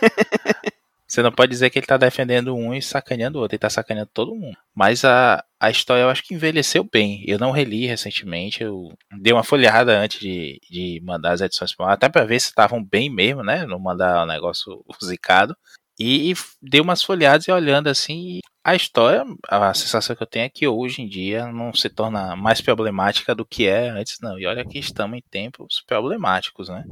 Você 1.11 1.25
não 1.25 1.33
pode 1.33 1.51
dizer 1.51 1.71
que 1.71 1.79
ele 1.81 1.87
tá 1.87 1.97
defendendo 1.97 2.55
um 2.55 2.73
e 2.73 2.81
sacaneando 2.81 3.37
o 3.37 3.43
outro, 3.43 3.57
ele 3.57 3.61
tá 3.61 3.69
sacaneando 3.69 4.11
todo 4.15 4.33
mundo. 4.33 4.57
Mas 4.73 5.05
a, 5.05 5.45
a 5.59 5.69
história 5.69 6.03
eu 6.03 6.09
acho 6.09 6.23
que 6.23 6.35
envelheceu 6.35 6.85
bem. 6.85 7.25
Eu 7.27 7.37
não 7.37 7.51
reli 7.51 7.85
recentemente, 7.85 8.63
eu 8.63 8.93
dei 9.21 9.33
uma 9.33 9.43
folhada 9.43 9.99
antes 9.99 10.21
de, 10.21 10.61
de 10.71 11.01
mandar 11.03 11.33
as 11.33 11.41
edições 11.41 11.75
para 11.75 11.93
até 11.93 12.09
para 12.09 12.25
ver 12.25 12.39
se 12.39 12.47
estavam 12.47 12.81
bem 12.81 13.13
mesmo, 13.13 13.43
né? 13.43 13.67
Não 13.67 13.81
mandar 13.81 14.21
o 14.21 14.23
um 14.23 14.27
negócio 14.27 14.85
zicado. 15.05 15.57
E, 16.01 16.33
e 16.33 16.35
dei 16.63 16.81
umas 16.81 17.03
folhadas 17.03 17.47
e 17.47 17.53
olhando 17.53 17.89
assim, 17.89 18.41
a 18.65 18.75
história, 18.75 19.23
a 19.47 19.75
sensação 19.75 20.17
que 20.17 20.23
eu 20.23 20.27
tenho 20.27 20.47
é 20.47 20.49
que 20.49 20.67
hoje 20.67 21.03
em 21.03 21.07
dia 21.07 21.47
não 21.49 21.75
se 21.75 21.91
torna 21.91 22.35
mais 22.35 22.63
problemática 22.63 23.35
do 23.35 23.45
que 23.45 23.67
é 23.67 23.91
antes, 23.91 24.19
não. 24.19 24.39
E 24.39 24.47
olha 24.47 24.65
que 24.65 24.79
estamos 24.79 25.19
em 25.19 25.23
tempos 25.31 25.85
problemáticos, 25.87 26.71
né? 26.71 26.87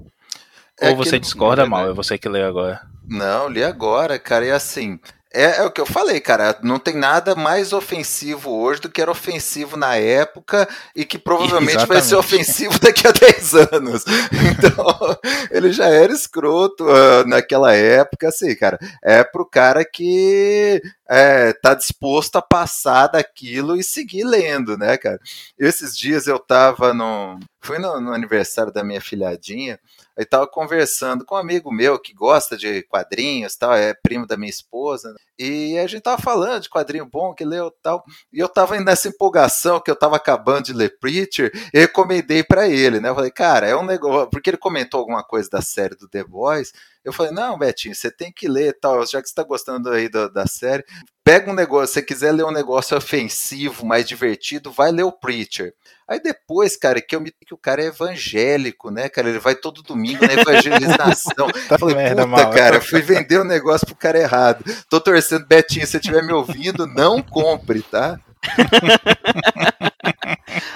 É 0.78 0.90
Ou 0.90 0.96
você 0.96 1.18
discorda, 1.18 1.64
mal? 1.64 1.88
É 1.88 1.94
você 1.94 2.18
que 2.18 2.28
leu 2.28 2.46
agora. 2.46 2.82
Não, 3.08 3.48
li 3.48 3.64
agora, 3.64 4.18
cara. 4.18 4.44
E 4.44 4.50
assim, 4.50 5.00
é, 5.32 5.58
é, 5.58 5.62
o 5.62 5.70
que 5.70 5.80
eu 5.80 5.86
falei, 5.86 6.20
cara. 6.20 6.58
Não 6.62 6.78
tem 6.78 6.96
nada 6.96 7.34
mais 7.34 7.72
ofensivo 7.72 8.50
hoje 8.50 8.80
do 8.80 8.88
que 8.88 9.00
era 9.00 9.10
ofensivo 9.10 9.76
na 9.76 9.96
época 9.96 10.66
e 10.96 11.04
que 11.04 11.18
provavelmente 11.18 11.76
Exatamente. 11.76 11.88
vai 11.88 12.00
ser 12.00 12.16
ofensivo 12.16 12.78
daqui 12.80 13.06
a 13.06 13.12
10 13.12 13.54
anos. 13.72 14.04
Então, 14.50 15.18
ele 15.50 15.70
já 15.72 15.86
era 15.86 16.12
escroto 16.12 16.84
uh, 16.84 17.26
naquela 17.26 17.74
época, 17.74 18.28
assim, 18.28 18.54
cara. 18.56 18.78
É 19.02 19.22
pro 19.22 19.44
cara 19.44 19.84
que 19.84 20.80
é, 21.08 21.52
tá 21.52 21.74
disposto 21.74 22.36
a 22.36 22.42
passar 22.42 23.08
daquilo 23.08 23.76
e 23.76 23.84
seguir 23.84 24.24
lendo, 24.24 24.78
né, 24.78 24.96
cara? 24.96 25.18
Esses 25.58 25.96
dias 25.96 26.26
eu 26.26 26.38
tava 26.38 26.94
no. 26.94 27.38
Fui 27.60 27.78
no, 27.78 28.00
no 28.00 28.12
aniversário 28.12 28.72
da 28.72 28.84
minha 28.84 29.00
filhadinha. 29.00 29.80
Aí 30.16 30.24
tava 30.24 30.46
conversando 30.46 31.24
com 31.24 31.34
um 31.34 31.38
amigo 31.38 31.72
meu 31.72 31.98
que 31.98 32.14
gosta 32.14 32.56
de 32.56 32.82
quadrinhos, 32.84 33.56
tal, 33.56 33.74
é 33.74 33.94
primo 33.94 34.26
da 34.26 34.36
minha 34.36 34.50
esposa, 34.50 35.12
né? 35.12 35.18
E 35.38 35.78
a 35.78 35.86
gente 35.86 36.02
tava 36.02 36.20
falando 36.20 36.62
de 36.62 36.68
quadrinho 36.68 37.06
bom 37.06 37.34
que 37.34 37.44
leu 37.44 37.70
tal, 37.82 38.04
e 38.32 38.38
eu 38.38 38.48
tava 38.48 38.78
nessa 38.80 39.08
empolgação 39.08 39.80
que 39.80 39.90
eu 39.90 39.96
tava 39.96 40.16
acabando 40.16 40.64
de 40.64 40.72
ler 40.72 40.98
Preacher, 40.98 41.52
e 41.72 41.78
recomendei 41.78 42.42
para 42.42 42.68
ele, 42.68 43.00
né? 43.00 43.08
Eu 43.08 43.14
falei, 43.14 43.30
cara, 43.30 43.66
é 43.66 43.76
um 43.76 43.84
negócio, 43.84 44.28
porque 44.30 44.50
ele 44.50 44.56
comentou 44.56 45.00
alguma 45.00 45.22
coisa 45.22 45.48
da 45.48 45.62
série 45.62 45.94
do 45.94 46.08
The 46.08 46.24
Boys, 46.24 46.72
eu 47.04 47.12
falei, 47.12 47.32
não, 47.32 47.56
Betinho, 47.56 47.94
você 47.94 48.10
tem 48.10 48.32
que 48.32 48.48
ler 48.48 48.78
tal, 48.78 49.06
já 49.06 49.22
que 49.22 49.28
você 49.28 49.34
tá 49.34 49.42
gostando 49.42 49.90
aí 49.90 50.08
da, 50.08 50.28
da 50.28 50.46
série, 50.46 50.84
pega 51.24 51.50
um 51.50 51.54
negócio, 51.54 51.88
se 51.88 51.94
você 51.94 52.02
quiser 52.02 52.32
ler 52.32 52.44
um 52.44 52.50
negócio 52.50 52.96
ofensivo, 52.96 53.86
mais 53.86 54.06
divertido, 54.06 54.72
vai 54.72 54.90
ler 54.90 55.04
o 55.04 55.12
Preacher. 55.12 55.74
Aí 56.08 56.18
depois, 56.22 56.74
cara, 56.74 57.02
que 57.02 57.14
eu 57.14 57.20
me 57.20 57.30
que 57.30 57.52
o 57.52 57.58
cara 57.58 57.82
é 57.82 57.88
evangélico, 57.88 58.90
né, 58.90 59.10
cara? 59.10 59.28
Ele 59.28 59.38
vai 59.38 59.54
todo 59.54 59.82
domingo 59.82 60.26
na 60.26 60.32
evangelização. 60.40 61.48
tá 61.68 61.78
falei, 61.78 61.96
merda, 61.96 62.26
puta, 62.26 62.44
mal. 62.44 62.50
cara, 62.50 62.80
fui 62.80 63.02
vender 63.02 63.36
o 63.36 63.42
um 63.42 63.44
negócio 63.44 63.86
pro 63.86 63.94
cara 63.94 64.18
errado. 64.18 64.64
Tô 64.88 64.98
torcendo, 65.02 65.27
Betinho, 65.48 65.86
se 65.86 65.92
você 65.92 65.96
estiver 65.98 66.22
me 66.22 66.32
ouvindo, 66.32 66.86
não 66.86 67.20
compre, 67.22 67.82
tá? 67.82 68.18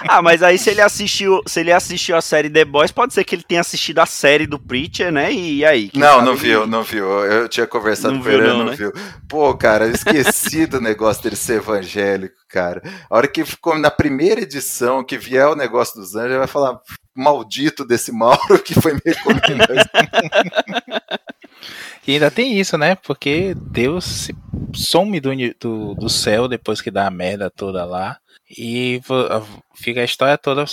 ah, 0.09 0.21
mas 0.21 0.43
aí 0.43 0.59
se 0.59 0.71
ele 0.71 0.81
assistiu, 0.81 1.41
se 1.47 1.61
ele 1.61 1.73
assistiu 1.73 2.17
a 2.17 2.21
série 2.21 2.51
The 2.51 2.65
Boys, 2.65 2.91
pode 2.91 3.15
ser 3.15 3.25
que 3.25 3.35
ele 3.35 3.45
tenha 3.47 3.61
assistido 3.61 4.01
a 4.01 4.07
série 4.07 4.47
do 4.47 4.59
Preacher, 4.59 5.13
né? 5.13 5.33
E 5.33 5.65
aí? 5.65 5.91
Não, 5.95 6.23
não 6.23 6.35
viu, 6.35 6.67
não 6.67 6.83
viu. 6.83 7.07
Eu 7.25 7.49
tinha 7.49 7.67
conversado 7.67 8.15
não 8.15 8.23
com 8.23 8.29
ele, 8.29 8.47
não, 8.47 8.59
não 8.59 8.67
né? 8.67 8.77
viu. 8.77 8.93
Pô, 9.29 9.55
cara, 9.55 9.87
eu 9.87 9.93
esqueci 9.93 10.67
do 10.67 10.81
negócio 10.81 11.23
dele 11.23 11.37
ser 11.37 11.59
evangélico, 11.59 12.35
cara. 12.49 12.83
A 13.09 13.17
hora 13.17 13.29
que 13.29 13.45
ficou 13.45 13.79
na 13.79 13.91
primeira 13.91 14.41
edição, 14.41 15.05
que 15.05 15.17
vier 15.17 15.47
o 15.47 15.57
negócio 15.57 16.01
dos 16.01 16.15
anjos, 16.15 16.31
ele 16.31 16.39
vai 16.39 16.49
falar 16.49 16.81
maldito 17.15 17.85
desse 17.85 18.11
Mauro 18.11 18.59
que 18.65 18.75
foi 18.75 18.95
me 18.95 19.01
recomendando. 19.05 19.67
E 22.07 22.13
ainda 22.13 22.31
tem 22.31 22.59
isso, 22.59 22.77
né? 22.77 22.95
Porque 22.95 23.55
Deus 23.55 24.31
some 24.75 25.21
do, 25.21 25.31
do, 25.61 25.95
do 25.95 26.09
céu 26.09 26.49
depois 26.49 26.81
que 26.81 26.91
dá 26.91 27.07
a 27.07 27.11
merda 27.11 27.51
toda 27.51 27.85
lá. 27.85 28.19
E 28.59 29.01
fica 29.75 30.01
a 30.01 30.05
história 30.05 30.37
toda 30.37 30.65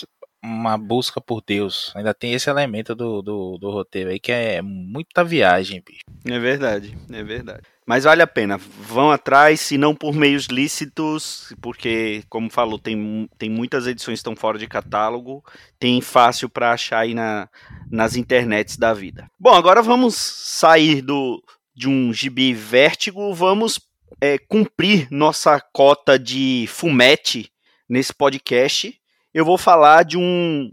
uma 0.44 0.78
busca 0.78 1.22
por 1.22 1.42
Deus. 1.46 1.92
Ainda 1.96 2.14
tem 2.14 2.34
esse 2.34 2.50
elemento 2.50 2.96
do, 2.96 3.22
do, 3.22 3.58
do, 3.58 3.72
roteiro 3.72 4.10
aí 4.10 4.20
que 4.20 4.32
é 4.32 4.62
muita 4.62 5.24
viagem, 5.24 5.84
bicho. 5.86 6.02
É 6.26 6.40
verdade, 6.40 6.98
é 7.12 7.24
verdade. 7.24 7.64
Mas 7.90 8.04
vale 8.04 8.22
a 8.22 8.28
pena. 8.28 8.56
Vão 8.56 9.10
atrás, 9.10 9.62
se 9.62 9.76
não 9.76 9.96
por 9.96 10.14
meios 10.14 10.46
lícitos, 10.46 11.52
porque, 11.60 12.22
como 12.30 12.48
falou, 12.48 12.78
tem, 12.78 13.28
tem 13.36 13.50
muitas 13.50 13.88
edições 13.88 14.18
que 14.18 14.20
estão 14.20 14.36
fora 14.36 14.60
de 14.60 14.68
catálogo. 14.68 15.44
Tem 15.80 16.00
fácil 16.00 16.48
para 16.48 16.72
achar 16.72 17.00
aí 17.00 17.16
na, 17.16 17.50
nas 17.90 18.16
internets 18.16 18.78
da 18.78 18.94
vida. 18.94 19.28
Bom, 19.40 19.56
agora 19.56 19.82
vamos 19.82 20.14
sair 20.14 21.02
do, 21.02 21.44
de 21.74 21.90
um 21.90 22.14
gibi 22.14 22.54
vértigo, 22.54 23.34
vamos 23.34 23.80
é, 24.22 24.38
cumprir 24.38 25.08
nossa 25.10 25.60
cota 25.60 26.20
de 26.20 26.68
fumete 26.68 27.52
nesse 27.90 28.14
podcast. 28.14 28.96
Eu 29.34 29.44
vou 29.44 29.58
falar 29.58 30.04
de 30.04 30.16
um 30.16 30.72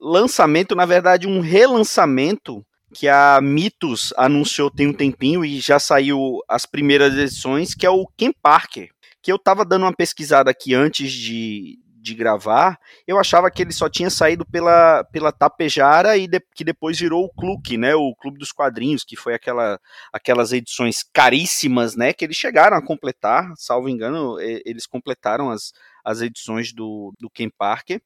lançamento, 0.00 0.76
na 0.76 0.86
verdade, 0.86 1.26
um 1.26 1.40
relançamento 1.40 2.64
que 2.92 3.08
a 3.08 3.40
Mitos 3.40 4.12
anunciou 4.16 4.70
tem 4.70 4.86
um 4.86 4.92
tempinho 4.92 5.44
e 5.44 5.60
já 5.60 5.78
saiu 5.78 6.40
as 6.48 6.66
primeiras 6.66 7.14
edições, 7.14 7.74
que 7.74 7.86
é 7.86 7.90
o 7.90 8.06
Ken 8.16 8.32
Parker. 8.42 8.90
Que 9.20 9.32
eu 9.32 9.38
tava 9.38 9.64
dando 9.64 9.82
uma 9.82 9.94
pesquisada 9.94 10.50
aqui 10.50 10.74
antes 10.74 11.12
de, 11.12 11.78
de 12.02 12.14
gravar, 12.14 12.78
eu 13.06 13.18
achava 13.18 13.50
que 13.50 13.62
ele 13.62 13.72
só 13.72 13.88
tinha 13.88 14.10
saído 14.10 14.44
pela, 14.44 15.04
pela 15.04 15.30
Tapejara 15.30 16.16
e 16.16 16.26
de, 16.26 16.40
que 16.54 16.64
depois 16.64 16.98
virou 16.98 17.24
o 17.24 17.32
Clube, 17.32 17.78
né, 17.78 17.94
o 17.94 18.14
Clube 18.16 18.38
dos 18.38 18.50
Quadrinhos, 18.50 19.04
que 19.04 19.16
foi 19.16 19.34
aquela, 19.34 19.80
aquelas 20.12 20.52
edições 20.52 21.04
caríssimas, 21.12 21.94
né, 21.94 22.12
que 22.12 22.24
eles 22.24 22.36
chegaram 22.36 22.76
a 22.76 22.84
completar, 22.84 23.52
salvo 23.56 23.88
engano, 23.88 24.36
eles 24.40 24.86
completaram 24.86 25.50
as, 25.50 25.72
as 26.04 26.20
edições 26.20 26.72
do, 26.72 27.14
do 27.20 27.30
Ken 27.30 27.48
Parker, 27.56 28.02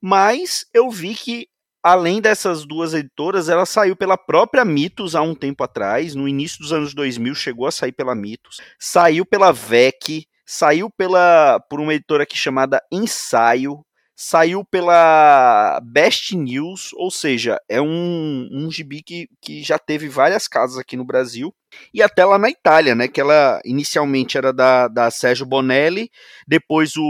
mas 0.00 0.64
eu 0.72 0.90
vi 0.90 1.14
que 1.14 1.48
além 1.86 2.20
dessas 2.20 2.66
duas 2.66 2.94
editoras, 2.94 3.48
ela 3.48 3.64
saiu 3.64 3.94
pela 3.94 4.18
própria 4.18 4.64
Mitos 4.64 5.14
há 5.14 5.22
um 5.22 5.36
tempo 5.36 5.62
atrás, 5.62 6.16
no 6.16 6.26
início 6.26 6.58
dos 6.58 6.72
anos 6.72 6.92
2000 6.92 7.32
chegou 7.36 7.64
a 7.64 7.70
sair 7.70 7.92
pela 7.92 8.12
Mitos, 8.12 8.60
saiu 8.76 9.24
pela 9.24 9.52
VEC, 9.52 10.26
saiu 10.44 10.90
pela 10.90 11.60
por 11.70 11.78
uma 11.78 11.94
editora 11.94 12.24
aqui 12.24 12.36
chamada 12.36 12.82
Ensaio, 12.90 13.86
saiu 14.16 14.64
pela 14.64 15.80
Best 15.84 16.36
News, 16.36 16.90
ou 16.94 17.08
seja, 17.08 17.56
é 17.68 17.80
um, 17.80 18.48
um 18.50 18.68
gibi 18.68 19.00
que, 19.00 19.28
que 19.40 19.62
já 19.62 19.78
teve 19.78 20.08
várias 20.08 20.48
casas 20.48 20.78
aqui 20.78 20.96
no 20.96 21.04
Brasil 21.04 21.54
e 21.94 22.02
até 22.02 22.24
lá 22.24 22.36
na 22.36 22.50
Itália, 22.50 22.96
né? 22.96 23.06
Que 23.06 23.20
ela 23.20 23.60
inicialmente 23.64 24.36
era 24.36 24.52
da, 24.52 24.88
da 24.88 25.08
Sérgio 25.08 25.46
Bonelli, 25.46 26.10
depois 26.48 26.96
o, 26.96 27.04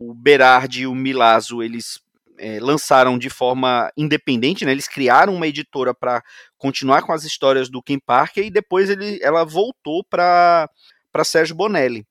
o 0.00 0.14
Berardi 0.14 0.82
e 0.82 0.86
o 0.86 0.94
Milazzo 0.94 1.60
eles 1.60 2.00
é, 2.42 2.58
lançaram 2.60 3.16
de 3.16 3.30
forma 3.30 3.90
independente, 3.96 4.64
né? 4.64 4.72
Eles 4.72 4.88
criaram 4.88 5.34
uma 5.34 5.46
editora 5.46 5.94
para 5.94 6.20
continuar 6.58 7.02
com 7.02 7.12
as 7.12 7.22
histórias 7.24 7.70
do 7.70 7.80
Ken 7.80 8.00
Parker 8.04 8.44
e 8.44 8.50
depois 8.50 8.90
ele, 8.90 9.20
ela 9.22 9.44
voltou 9.44 10.04
para 10.04 10.68
para 11.12 11.24
Sérgio 11.24 11.54
Bonelli. 11.54 12.06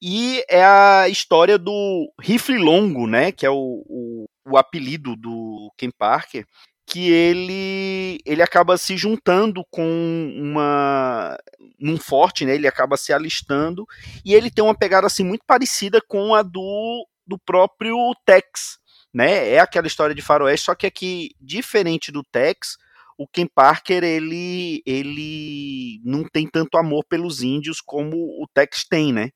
E 0.00 0.42
é 0.48 0.64
a 0.64 1.08
história 1.08 1.58
do 1.58 2.10
Rifle 2.20 2.58
Longo, 2.58 3.06
né? 3.06 3.32
Que 3.32 3.44
é 3.44 3.50
o, 3.50 3.82
o, 3.86 4.26
o 4.46 4.56
apelido 4.56 5.16
do 5.16 5.70
Ken 5.76 5.90
Parker, 5.90 6.46
que 6.86 7.10
ele 7.10 8.18
ele 8.24 8.42
acaba 8.42 8.78
se 8.78 8.96
juntando 8.96 9.62
com 9.70 10.32
uma 10.36 11.36
num 11.78 11.98
forte, 11.98 12.46
né? 12.46 12.54
Ele 12.54 12.68
acaba 12.68 12.96
se 12.96 13.12
alistando 13.12 13.84
e 14.24 14.32
ele 14.32 14.50
tem 14.50 14.64
uma 14.64 14.74
pegada 14.74 15.06
assim 15.06 15.24
muito 15.24 15.44
parecida 15.46 16.00
com 16.00 16.34
a 16.34 16.42
do 16.42 17.06
do 17.26 17.38
próprio 17.38 17.96
Tex, 18.24 18.78
né? 19.16 19.48
É 19.48 19.58
aquela 19.60 19.86
história 19.86 20.14
de 20.14 20.20
faroeste, 20.20 20.66
só 20.66 20.74
que 20.74 20.86
aqui, 20.86 21.30
diferente 21.40 22.12
do 22.12 22.22
Tex, 22.22 22.76
o 23.16 23.26
Ken 23.26 23.46
Parker 23.46 24.04
ele, 24.04 24.82
ele 24.84 26.02
não 26.04 26.22
tem 26.22 26.46
tanto 26.46 26.76
amor 26.76 27.02
pelos 27.08 27.42
índios 27.42 27.80
como 27.80 28.14
o 28.14 28.46
Tex 28.52 28.84
tem, 28.86 29.14
né? 29.14 29.30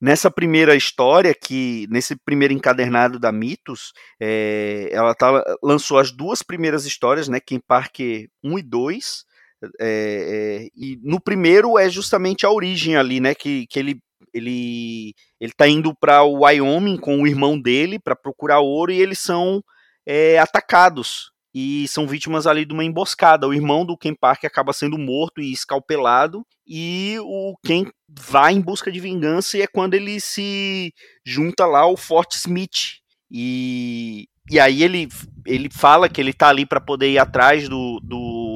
Nessa 0.00 0.32
primeira 0.32 0.74
história, 0.74 1.32
que 1.32 1.86
nesse 1.88 2.16
primeiro 2.16 2.52
encadernado 2.52 3.20
da 3.20 3.30
Mitos, 3.30 3.92
é, 4.20 4.88
ela 4.90 5.14
tá, 5.14 5.44
lançou 5.62 6.00
as 6.00 6.10
duas 6.10 6.42
primeiras 6.42 6.84
histórias, 6.84 7.28
né? 7.28 7.38
Ken 7.38 7.60
Parker 7.60 8.28
1 8.42 8.58
e 8.58 8.62
2. 8.62 9.24
É, 9.62 9.68
é, 9.80 10.68
e 10.74 10.98
no 11.04 11.20
primeiro 11.20 11.78
é 11.78 11.88
justamente 11.88 12.44
a 12.44 12.50
origem 12.50 12.96
ali, 12.96 13.20
né? 13.20 13.32
Que, 13.32 13.64
que 13.68 13.78
ele 13.78 14.00
ele 14.32 15.14
ele 15.40 15.52
tá 15.56 15.68
indo 15.68 15.94
para 15.94 16.22
o 16.22 16.44
Wyoming 16.44 16.96
com 16.96 17.22
o 17.22 17.26
irmão 17.26 17.60
dele 17.60 17.98
para 17.98 18.16
procurar 18.16 18.60
ouro 18.60 18.92
e 18.92 19.00
eles 19.00 19.18
são 19.18 19.62
é, 20.06 20.38
atacados. 20.38 21.30
E 21.54 21.88
são 21.88 22.06
vítimas 22.06 22.46
ali 22.46 22.64
de 22.64 22.72
uma 22.72 22.84
emboscada. 22.84 23.48
O 23.48 23.54
irmão 23.54 23.84
do 23.84 23.96
Ken 23.96 24.14
Park 24.14 24.44
acaba 24.44 24.72
sendo 24.72 24.98
morto 24.98 25.40
e 25.40 25.52
escalpelado. 25.52 26.46
E 26.66 27.16
o 27.20 27.54
Ken 27.64 27.86
vai 28.08 28.52
em 28.52 28.60
busca 28.60 28.92
de 28.92 29.00
vingança 29.00 29.56
e 29.56 29.62
é 29.62 29.66
quando 29.66 29.94
ele 29.94 30.20
se 30.20 30.92
junta 31.24 31.66
lá 31.66 31.80
ao 31.80 31.96
Fort 31.96 32.32
Smith. 32.34 33.00
E, 33.30 34.28
e 34.50 34.60
aí 34.60 34.82
ele, 34.82 35.08
ele 35.46 35.68
fala 35.70 36.08
que 36.08 36.20
ele 36.20 36.32
tá 36.32 36.48
ali 36.48 36.64
para 36.64 36.80
poder 36.80 37.10
ir 37.10 37.18
atrás 37.18 37.68
do, 37.68 37.98
do 38.02 38.47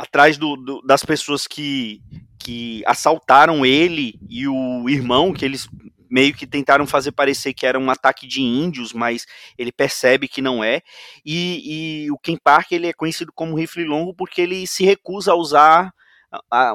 atrás 0.00 0.38
do, 0.38 0.56
do, 0.56 0.80
das 0.80 1.04
pessoas 1.04 1.46
que, 1.46 2.00
que 2.38 2.82
assaltaram 2.86 3.66
ele 3.66 4.18
e 4.30 4.48
o 4.48 4.88
irmão, 4.88 5.30
que 5.30 5.44
eles 5.44 5.68
meio 6.10 6.32
que 6.34 6.46
tentaram 6.46 6.86
fazer 6.86 7.12
parecer 7.12 7.52
que 7.52 7.66
era 7.66 7.78
um 7.78 7.90
ataque 7.90 8.26
de 8.26 8.40
índios, 8.40 8.94
mas 8.94 9.26
ele 9.58 9.70
percebe 9.70 10.26
que 10.26 10.40
não 10.40 10.64
é. 10.64 10.80
E, 11.24 12.06
e 12.06 12.10
o 12.10 12.18
Ken 12.18 12.38
Park 12.42 12.72
ele 12.72 12.88
é 12.88 12.94
conhecido 12.94 13.30
como 13.32 13.54
rifle 13.54 13.84
longo 13.84 14.14
porque 14.14 14.40
ele 14.40 14.66
se 14.66 14.84
recusa 14.84 15.32
a 15.32 15.36
usar 15.36 15.92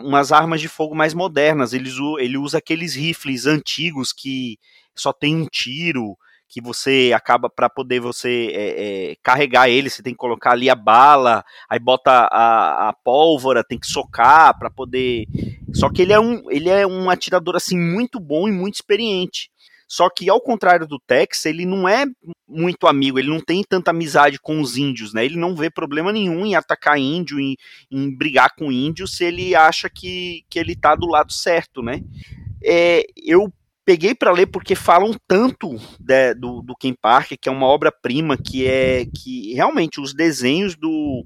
umas 0.04 0.32
armas 0.32 0.62
de 0.62 0.68
fogo 0.68 0.94
mais 0.94 1.16
modernas. 1.16 1.74
Ele, 1.74 1.90
ele 2.20 2.38
usa 2.38 2.60
aqueles 2.60 2.94
rifles 2.94 3.48
antigos 3.48 4.14
que 4.14 4.60
só 4.96 5.12
tem 5.12 5.36
um 5.36 5.48
tiro, 5.48 6.16
que 6.48 6.62
você 6.62 7.12
acaba 7.16 7.50
para 7.50 7.70
poder 7.70 8.00
você 8.00 8.50
é, 8.52 9.12
é, 9.12 9.16
carregar 9.22 9.70
ele, 9.70 9.90
você 9.90 10.04
tem 10.04 10.14
que 10.14 10.18
colocar 10.18 10.52
ali 10.52 10.70
a 10.70 10.76
bala, 10.76 11.44
aí 11.70 11.80
bota 11.80 12.12
a, 12.32 12.90
a 12.90 12.94
pólvora, 12.94 13.64
tem 13.64 13.80
que 13.80 13.88
socar 13.88 14.58
para 14.58 14.70
poder. 14.70 15.26
Só 15.74 15.90
que 15.90 16.02
ele 16.02 16.14
é 16.14 16.20
um 16.20 16.50
ele 16.50 16.70
é 16.70 16.86
um 16.86 17.10
atirador 17.10 17.56
assim 17.56 17.78
muito 17.78 18.20
bom 18.20 18.48
e 18.48 18.52
muito 18.52 18.76
experiente. 18.76 19.50
Só 19.88 20.10
que 20.10 20.30
ao 20.30 20.42
contrário 20.42 20.88
do 20.88 21.00
Tex, 21.00 21.46
ele 21.46 21.66
não 21.66 21.88
é 21.88 22.06
muito 22.48 22.88
amigo, 22.88 23.20
ele 23.20 23.30
não 23.30 23.40
tem 23.40 23.64
tanta 23.64 23.92
amizade 23.92 24.40
com 24.40 24.60
os 24.60 24.78
índios, 24.78 25.14
né? 25.14 25.24
Ele 25.26 25.38
não 25.38 25.56
vê 25.56 25.70
problema 25.70 26.12
nenhum 26.12 26.46
em 26.46 26.56
atacar 26.56 26.98
índio, 26.98 27.40
em, 27.40 27.56
em 27.92 28.16
brigar 28.16 28.56
com 28.56 28.72
índio, 28.72 29.08
se 29.08 29.24
ele 29.24 29.56
acha 29.56 29.90
que, 29.90 30.44
que 30.50 30.58
ele 30.58 30.76
tá 30.76 30.96
do 30.96 31.06
lado 31.06 31.32
certo, 31.32 31.84
né? 31.84 32.02
É, 32.64 33.06
eu 33.16 33.54
peguei 33.86 34.16
para 34.16 34.32
ler 34.32 34.48
porque 34.48 34.76
falam 34.76 35.16
tanto 35.28 35.78
de, 36.00 36.34
do, 36.34 36.62
do 36.62 36.76
Ken 36.76 36.94
Parker, 37.00 37.38
que 37.40 37.48
é 37.48 37.52
uma 37.52 37.68
obra-prima, 37.68 38.36
que 38.36 38.68
é 38.68 39.06
que 39.06 39.54
realmente 39.54 40.02
os 40.02 40.14
desenhos 40.14 40.76
do, 40.76 41.24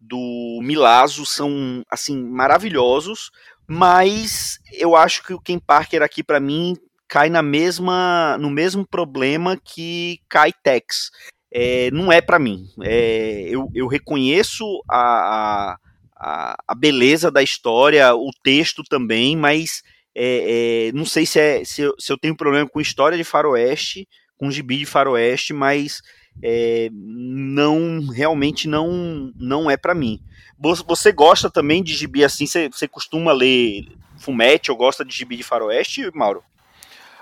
do 0.00 0.60
Milazzo 0.62 1.24
são 1.24 1.82
assim 1.88 2.20
maravilhosos, 2.20 3.30
mas 3.66 4.58
eu 4.72 4.96
acho 4.96 5.22
que 5.24 5.32
o 5.32 5.40
Ken 5.40 5.58
Parker 5.58 6.02
aqui 6.02 6.22
para 6.24 6.40
mim 6.40 6.74
cai 7.06 7.30
na 7.30 7.42
mesma 7.42 8.36
no 8.38 8.50
mesmo 8.50 8.86
problema 8.86 9.56
que 9.56 10.20
cai 10.28 10.52
Tex. 10.52 11.10
É, 11.50 11.90
não 11.92 12.12
é 12.12 12.20
para 12.20 12.38
mim. 12.38 12.66
É, 12.82 13.46
eu, 13.48 13.70
eu 13.74 13.86
reconheço 13.86 14.64
a, 14.90 15.78
a, 16.14 16.56
a 16.66 16.74
beleza 16.74 17.30
da 17.30 17.42
história, 17.42 18.14
o 18.14 18.30
texto 18.42 18.82
também, 18.82 19.34
mas 19.36 19.82
é, 20.20 20.88
é, 20.88 20.92
não 20.92 21.04
sei 21.04 21.24
se, 21.24 21.38
é, 21.38 21.64
se 21.64 21.82
eu, 21.82 21.94
se, 21.96 22.12
eu, 22.12 22.18
tenho 22.18 22.36
problema 22.36 22.68
com 22.68 22.80
história 22.80 23.16
de 23.16 23.22
faroeste, 23.22 24.08
com 24.36 24.50
gibi 24.50 24.78
de 24.78 24.84
faroeste, 24.84 25.52
mas 25.52 26.02
é, 26.42 26.88
não 26.92 28.04
realmente 28.08 28.66
não 28.66 29.32
não 29.36 29.70
é 29.70 29.76
para 29.76 29.94
mim. 29.94 30.20
Você 30.58 31.12
gosta 31.12 31.48
também 31.48 31.84
de 31.84 31.94
gibi 31.94 32.24
assim? 32.24 32.46
Você, 32.46 32.68
você 32.68 32.88
costuma 32.88 33.32
ler 33.32 33.86
Fumete 34.18 34.72
ou 34.72 34.76
gosta 34.76 35.04
de 35.04 35.14
gibi 35.14 35.36
de 35.36 35.44
faroeste, 35.44 36.10
Mauro? 36.12 36.42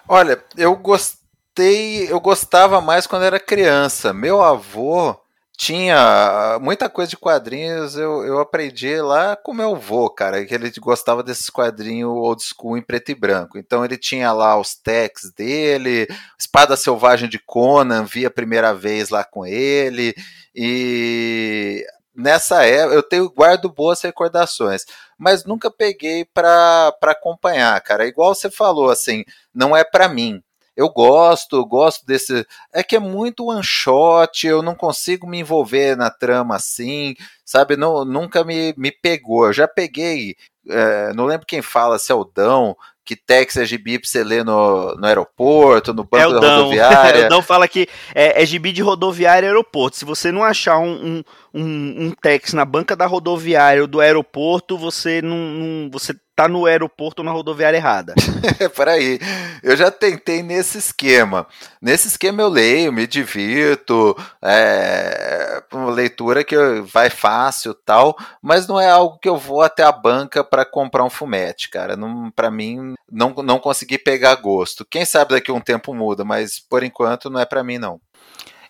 Olha, 0.09 0.43
eu 0.57 0.75
gostei, 0.75 2.11
eu 2.11 2.19
gostava 2.19 2.81
mais 2.81 3.07
quando 3.07 3.25
era 3.27 3.39
criança. 3.39 4.15
Meu 4.15 4.41
avô 4.41 5.15
tinha 5.57 6.59
muita 6.61 6.88
coisa 6.88 7.09
de 7.09 7.16
quadrinhos, 7.16 7.97
eu, 7.97 8.23
eu 8.25 8.38
aprendi 8.40 9.01
lá 9.01 9.35
com 9.35 9.55
meu 9.55 9.75
avô, 9.75 10.11
cara, 10.11 10.45
que 10.45 10.55
ele 10.55 10.71
gostava 10.79 11.23
desses 11.23 11.49
quadrinhos 11.49 12.11
old 12.11 12.42
school 12.42 12.77
em 12.77 12.83
preto 12.83 13.11
e 13.11 13.14
branco. 13.14 13.57
Então 13.57 13.85
ele 13.85 13.97
tinha 13.97 14.33
lá 14.33 14.59
os 14.59 14.75
techs 14.75 15.33
dele, 15.33 16.07
Espada 16.38 16.77
Selvagem 16.77 17.29
de 17.29 17.38
Conan, 17.38 18.05
vi 18.05 18.27
a 18.27 18.31
primeira 18.31 18.75
vez 18.75 19.09
lá 19.09 19.25
com 19.25 19.47
ele, 19.47 20.14
e 20.55 21.87
nessa 22.14 22.64
época 22.64 22.95
eu 22.95 23.03
tenho 23.03 23.31
guardo 23.31 23.71
boas 23.71 24.03
recordações, 24.03 24.85
mas 25.19 25.45
nunca 25.45 25.71
peguei 25.71 26.25
para 26.25 26.95
acompanhar, 27.03 27.81
cara. 27.81 28.07
Igual 28.07 28.35
você 28.35 28.51
falou, 28.51 28.90
assim, 28.90 29.25
não 29.55 29.75
é 29.75 29.85
para 29.85 30.09
mim 30.09 30.42
eu 30.77 30.91
gosto, 30.91 31.65
gosto 31.65 32.05
desse. 32.05 32.47
É 32.73 32.83
que 32.83 32.97
é 32.97 32.99
muito 32.99 33.47
one 33.47 33.65
shot, 33.65 34.47
eu 34.47 34.62
não 34.62 34.75
consigo 34.75 35.27
me 35.27 35.41
envolver 35.41 35.97
na 35.97 36.11
trama 36.11 36.57
assim, 36.57 37.15
sabe? 37.45 37.77
Não, 37.77 38.05
nunca 38.05 38.45
me, 38.45 38.75
me 38.77 38.93
pegou. 38.93 39.47
Eu 39.47 39.53
já 39.55 39.67
peguei, 39.67 40.37
é, 40.69 41.12
não 41.15 41.25
lembro 41.25 41.47
quem 41.47 41.62
fala, 41.62 41.99
se 41.99 42.12
é 42.12 42.15
o 42.15 42.25
Dão, 42.25 42.77
que 43.07 43.17
Tex 43.17 43.57
é 43.57 43.65
gibi 43.65 43.99
pra 43.99 44.09
você 44.09 44.23
ler 44.23 44.45
no, 44.45 44.95
no 44.97 45.07
aeroporto, 45.07 45.95
no 45.95 46.05
banco 46.05 46.37
é 46.37 46.41
da 46.41 46.57
rodoviária. 46.57 47.25
o 47.27 47.29
Dão 47.31 47.41
fala 47.41 47.69
que 47.69 47.89
é, 48.15 48.43
é 48.43 48.45
gibi 48.45 48.73
de 48.73 48.83
rodoviária 48.83 49.47
e 49.47 49.49
aeroporto. 49.49 49.97
Se 49.97 50.05
você 50.05 50.31
não 50.31 50.43
achar 50.43 50.79
um, 50.79 51.23
um, 51.55 51.61
um, 51.62 52.07
um 52.07 52.11
Tex 52.11 52.53
na 52.53 52.65
banca 52.65 52.97
da 52.97 53.07
rodoviária 53.07 53.81
ou 53.81 53.87
do 53.87 54.01
aeroporto, 54.01 54.77
você 54.77 55.23
não, 55.23 55.37
não 55.37 55.91
você 55.91 56.15
tá 56.37 56.46
no 56.46 56.66
aeroporto 56.66 57.22
ou 57.22 57.25
na 57.25 57.33
rodoviária 57.33 57.79
errada. 57.79 58.14
Peraí, 58.77 59.18
eu 59.62 59.75
já 59.75 59.90
tentei 59.90 60.42
nesse 60.42 60.77
esquema. 60.77 61.46
Nesse 61.81 62.09
esquema 62.09 62.42
eu 62.42 62.49
leio, 62.49 62.92
me 62.92 63.07
divirto, 63.07 64.14
é 64.42 65.62
uma 65.72 65.90
leitura 65.90 66.44
que 66.44 66.55
vai 66.83 67.09
fácil 67.09 67.72
tal, 67.72 68.14
mas 68.42 68.68
não 68.68 68.79
é 68.79 68.87
algo 68.87 69.18
que 69.18 69.29
eu 69.29 69.38
vou 69.38 69.62
até 69.62 69.83
a 69.83 69.90
banca 69.90 70.44
para 70.44 70.66
comprar 70.66 71.05
um 71.05 71.11
fumete, 71.11 71.70
cara. 71.70 71.96
Não, 71.96 72.31
para 72.31 72.51
mim, 72.51 72.94
não, 73.11 73.31
não 73.31 73.59
consegui 73.59 73.96
pegar 73.96 74.35
gosto. 74.35 74.85
Quem 74.85 75.07
sabe 75.07 75.31
daqui 75.31 75.51
a 75.51 75.55
um 75.55 75.61
tempo 75.61 75.94
muda, 75.94 76.22
mas 76.22 76.61
por 76.61 76.83
enquanto 76.83 77.31
não 77.31 77.40
é 77.40 77.46
para 77.46 77.64
mim 77.64 77.79
não. 77.79 77.99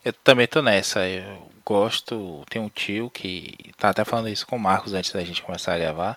Eu 0.05 0.13
também 0.13 0.47
tô 0.47 0.63
nessa. 0.63 1.05
Eu 1.09 1.51
gosto, 1.65 2.45
tem 2.49 2.63
um 2.63 2.69
tio 2.69 3.11
que 3.11 3.57
tá 3.77 3.89
até 3.89 4.05
falando 4.05 4.29
isso 4.29 4.47
com 4.47 4.55
o 4.55 4.61
Marcos 4.61 4.95
antes 4.95 5.11
da 5.11 5.25
gente 5.25 5.43
começar 5.43 5.75
a 5.75 5.79
gravar 5.79 6.17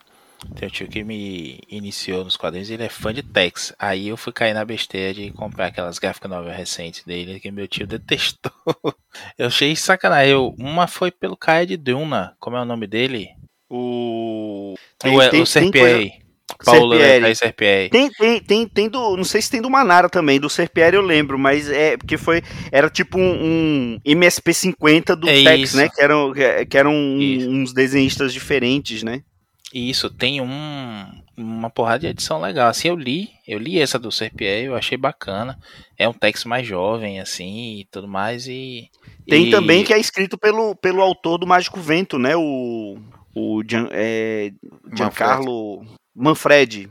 tem 0.55 0.67
um 0.67 0.71
tio 0.71 0.87
que 0.87 1.03
me 1.03 1.59
iniciou 1.69 2.23
nos 2.23 2.37
quadrinhos, 2.37 2.69
ele 2.69 2.83
é 2.83 2.89
fã 2.89 3.13
de 3.13 3.21
Tex. 3.23 3.73
Aí 3.77 4.07
eu 4.07 4.17
fui 4.17 4.31
cair 4.31 4.53
na 4.53 4.65
besteira 4.65 5.13
de 5.13 5.31
comprar 5.31 5.67
aquelas 5.67 5.99
gráficas 5.99 6.29
novas 6.29 6.55
recentes 6.55 7.03
dele, 7.03 7.39
que 7.39 7.51
meu 7.51 7.67
tio 7.67 7.85
detestou. 7.87 8.51
eu 9.37 9.47
achei 9.47 9.75
sacanagem. 9.75 10.31
Eu, 10.31 10.55
uma 10.57 10.87
foi 10.87 11.11
pelo 11.11 11.37
Caia 11.37 11.65
de 11.65 11.77
Duna, 11.77 12.35
como 12.39 12.55
é 12.57 12.61
o 12.61 12.65
nome 12.65 12.87
dele? 12.87 13.29
O. 13.69 14.75
Tem, 14.97 15.15
o, 15.15 15.29
tem, 15.29 15.41
o 15.41 15.45
Serpieri. 15.45 16.29
Paulo 16.65 16.95
Serpieri. 17.35 17.89
Tem, 17.89 18.09
tem, 18.09 18.39
tem, 18.41 18.67
tem 18.67 18.89
do. 18.89 19.15
Não 19.15 19.23
sei 19.23 19.41
se 19.41 19.51
tem 19.51 19.61
do 19.61 19.69
Manara 19.69 20.09
também, 20.09 20.39
do 20.39 20.49
Serpieri 20.49 20.95
eu 20.95 21.01
lembro, 21.01 21.37
mas 21.37 21.69
é 21.69 21.95
porque 21.95 22.17
foi. 22.17 22.41
Era 22.71 22.89
tipo 22.89 23.19
um, 23.19 23.21
um 23.23 23.99
MSP 24.03 24.53
50 24.53 25.15
do 25.15 25.29
é 25.29 25.43
Tex, 25.43 25.69
isso. 25.69 25.77
né? 25.77 25.89
Que 25.89 26.01
eram, 26.01 26.33
que 26.67 26.77
eram 26.77 26.93
uns 26.93 27.71
desenhistas 27.71 28.33
diferentes, 28.33 29.03
né? 29.03 29.21
Isso, 29.73 30.09
tem 30.09 30.41
um, 30.41 31.05
uma 31.37 31.69
porrada 31.69 31.99
de 31.99 32.07
edição 32.07 32.41
legal. 32.41 32.69
Assim, 32.69 32.87
eu 32.87 32.95
li, 32.95 33.29
eu 33.47 33.59
li 33.59 33.79
essa 33.79 33.99
do 33.99 34.11
Serpier, 34.11 34.63
eu 34.63 34.75
achei 34.75 34.97
bacana. 34.97 35.59
É 35.97 36.07
um 36.09 36.13
texto 36.13 36.49
mais 36.49 36.65
jovem, 36.65 37.19
assim, 37.19 37.79
e 37.79 37.85
tudo 37.85 38.07
mais, 38.07 38.47
e... 38.47 38.89
Tem 39.27 39.47
e... 39.47 39.51
também 39.51 39.83
que 39.83 39.93
é 39.93 39.99
escrito 39.99 40.37
pelo, 40.37 40.75
pelo 40.75 41.01
autor 41.01 41.37
do 41.37 41.45
Mágico 41.47 41.79
Vento, 41.79 42.17
né, 42.17 42.35
o... 42.35 42.97
O 43.35 43.61
Gian, 43.63 43.87
é, 43.91 44.51
Giancarlo... 44.95 45.77
Manfred, 45.77 45.98
Manfred. 46.19 46.89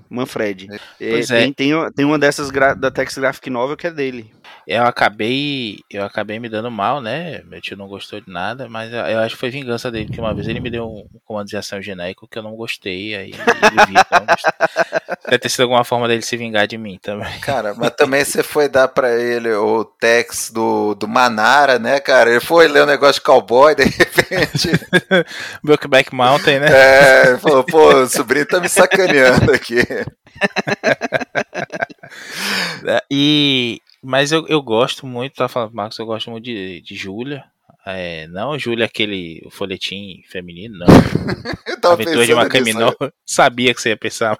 É, 1.00 1.18
é. 1.18 1.22
Tem, 1.22 1.52
tem, 1.52 1.92
tem, 1.92 2.04
uma 2.04 2.18
dessas 2.18 2.50
da 2.50 2.90
Tex 2.90 3.18
Graphic 3.18 3.50
Novel 3.50 3.76
que 3.76 3.86
é 3.86 3.90
dele 3.90 4.30
eu 4.68 4.84
acabei 4.84 5.78
eu 5.90 6.04
acabei 6.04 6.38
me 6.38 6.46
dando 6.46 6.70
mal, 6.70 7.00
né? 7.00 7.40
Meu 7.46 7.58
tio 7.58 7.74
não 7.74 7.88
gostou 7.88 8.20
de 8.20 8.30
nada, 8.30 8.68
mas 8.68 8.92
eu 8.92 9.18
acho 9.20 9.34
que 9.34 9.40
foi 9.40 9.48
vingança 9.48 9.90
dele, 9.90 10.06
porque 10.06 10.20
uma 10.20 10.34
vez 10.34 10.46
ele 10.46 10.60
me 10.60 10.70
deu 10.70 10.86
um 10.86 11.06
comando 11.24 11.48
de 11.48 11.56
ação 11.56 11.80
genérico 11.80 12.28
que 12.28 12.38
eu 12.38 12.42
não 12.42 12.54
gostei, 12.54 13.14
aí 13.14 13.30
ele 13.30 13.86
viu 13.86 14.04
que 14.04 14.14
eu 14.14 14.20
não 14.20 14.26
gostei. 14.26 14.52
Deve 15.24 15.38
ter 15.38 15.48
sido 15.48 15.62
alguma 15.62 15.84
forma 15.84 16.06
dele 16.06 16.20
se 16.20 16.36
vingar 16.36 16.66
de 16.66 16.76
mim 16.76 16.98
também. 17.02 17.38
Cara, 17.40 17.74
mas 17.74 17.90
também 17.90 18.22
você 18.22 18.42
foi 18.42 18.68
dar 18.68 18.88
pra 18.88 19.14
ele 19.14 19.50
o 19.52 19.84
Tex 19.84 20.50
do, 20.50 20.94
do 20.94 21.08
Manara, 21.08 21.78
né, 21.78 21.98
cara? 21.98 22.30
Ele 22.30 22.40
foi 22.40 22.68
ler 22.68 22.82
um 22.82 22.86
negócio 22.86 23.14
de 23.14 23.22
cowboy, 23.22 23.74
de 23.74 23.84
repente. 23.84 24.70
Brokeback 25.64 26.14
Mountain, 26.14 26.60
né? 26.60 26.68
É, 26.70 27.38
falou, 27.38 27.64
pô, 27.64 27.88
o 27.94 28.08
sobrinho 28.08 28.46
tá 28.46 28.60
me 28.60 28.68
sacaneando 28.68 29.17
aqui. 29.54 29.76
e 33.10 33.80
mas 34.02 34.32
eu, 34.32 34.46
eu 34.48 34.62
gosto 34.62 35.06
muito, 35.06 35.34
tá 35.34 35.48
falando, 35.48 35.74
Marcos, 35.74 35.98
eu 35.98 36.06
gosto 36.06 36.30
muito 36.30 36.44
de, 36.44 36.80
de 36.80 36.94
Júlia. 36.94 37.44
É, 37.86 38.26
não 38.28 38.58
Júlia 38.58 38.84
aquele 38.84 39.46
folhetim 39.50 40.22
feminino, 40.28 40.78
não. 40.78 40.86
Aventura 41.92 42.26
de 42.26 42.34
uma 42.34 42.48
criminóloga. 42.48 43.12
Sabia 43.24 43.74
que 43.74 43.80
você 43.80 43.90
ia 43.90 43.96
pensar. 43.96 44.36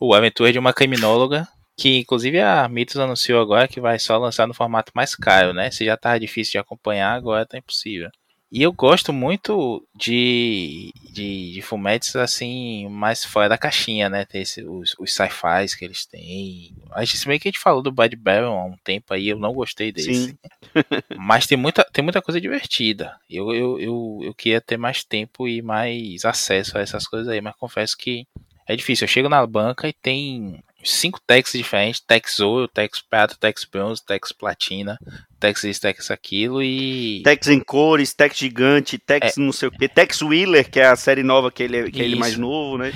o 0.00 0.14
Aventura 0.14 0.52
de 0.52 0.58
uma 0.58 0.72
criminóloga. 0.72 1.46
Que 1.76 1.98
inclusive 1.98 2.40
a 2.40 2.68
Mitos 2.68 2.96
anunciou 2.96 3.40
agora 3.40 3.68
que 3.68 3.80
vai 3.80 4.00
só 4.00 4.18
lançar 4.18 4.48
no 4.48 4.54
formato 4.54 4.90
mais 4.96 5.14
caro, 5.14 5.52
né? 5.52 5.70
Se 5.70 5.84
já 5.84 5.96
tava 5.96 6.18
difícil 6.18 6.52
de 6.52 6.58
acompanhar, 6.58 7.12
agora 7.12 7.46
tá 7.46 7.56
impossível. 7.56 8.10
E 8.50 8.62
eu 8.62 8.72
gosto 8.72 9.12
muito 9.12 9.86
de, 9.94 10.90
de, 11.12 11.52
de 11.52 11.62
fumetes 11.62 12.16
assim, 12.16 12.88
mais 12.88 13.22
fora 13.22 13.46
da 13.46 13.58
caixinha, 13.58 14.08
né? 14.08 14.24
Tem 14.24 14.40
esse, 14.40 14.62
os, 14.62 14.94
os 14.98 15.14
sci-fis 15.14 15.74
que 15.74 15.84
eles 15.84 16.06
têm. 16.06 16.74
A 16.92 17.04
gente, 17.04 17.18
se 17.18 17.26
bem 17.26 17.38
que 17.38 17.46
a 17.46 17.50
gente 17.50 17.60
falou 17.60 17.82
do 17.82 17.92
Bad 17.92 18.16
Baron 18.16 18.58
há 18.58 18.64
um 18.64 18.76
tempo 18.82 19.12
aí, 19.12 19.28
eu 19.28 19.38
não 19.38 19.52
gostei 19.52 19.92
desse. 19.92 20.38
Mas 21.18 21.46
tem 21.46 21.58
muita, 21.58 21.84
tem 21.92 22.02
muita 22.02 22.22
coisa 22.22 22.40
divertida. 22.40 23.18
Eu, 23.28 23.52
eu, 23.52 23.78
eu, 23.78 24.18
eu 24.22 24.34
queria 24.34 24.62
ter 24.62 24.78
mais 24.78 25.04
tempo 25.04 25.46
e 25.46 25.60
mais 25.60 26.24
acesso 26.24 26.78
a 26.78 26.80
essas 26.80 27.06
coisas 27.06 27.28
aí, 27.28 27.40
mas 27.42 27.54
confesso 27.56 27.96
que 27.96 28.26
é 28.66 28.74
difícil. 28.74 29.04
Eu 29.04 29.08
chego 29.08 29.28
na 29.28 29.46
banca 29.46 29.88
e 29.88 29.92
tem 29.92 30.62
cinco 30.82 31.20
techs 31.26 31.52
diferentes, 31.52 32.00
Tex 32.00 32.40
Ouro, 32.40 32.68
Tex 32.68 33.00
Prata, 33.00 33.36
Tex 33.38 33.64
Bronze, 33.64 34.04
Tex 34.04 34.32
Platina, 34.32 34.98
Tex 35.38 35.64
isso, 35.64 35.80
Tex 35.80 36.10
aquilo 36.10 36.62
e... 36.62 37.22
Tex 37.22 37.48
em 37.48 37.60
cores, 37.60 38.14
Tex 38.14 38.36
gigante, 38.36 38.98
Tex 38.98 39.36
É. 39.36 39.40
não 39.40 39.52
sei 39.52 39.68
o 39.68 39.72
que, 39.72 39.88
Tex 39.88 40.22
Wheeler, 40.22 40.70
que 40.70 40.80
é 40.80 40.86
a 40.86 40.96
série 40.96 41.22
nova 41.22 41.50
que 41.50 41.62
ele 41.62 41.76
é, 41.76 41.90
que 41.90 42.00
é 42.00 42.04
ele 42.04 42.16
mais 42.16 42.36
novo, 42.36 42.78
né? 42.78 42.92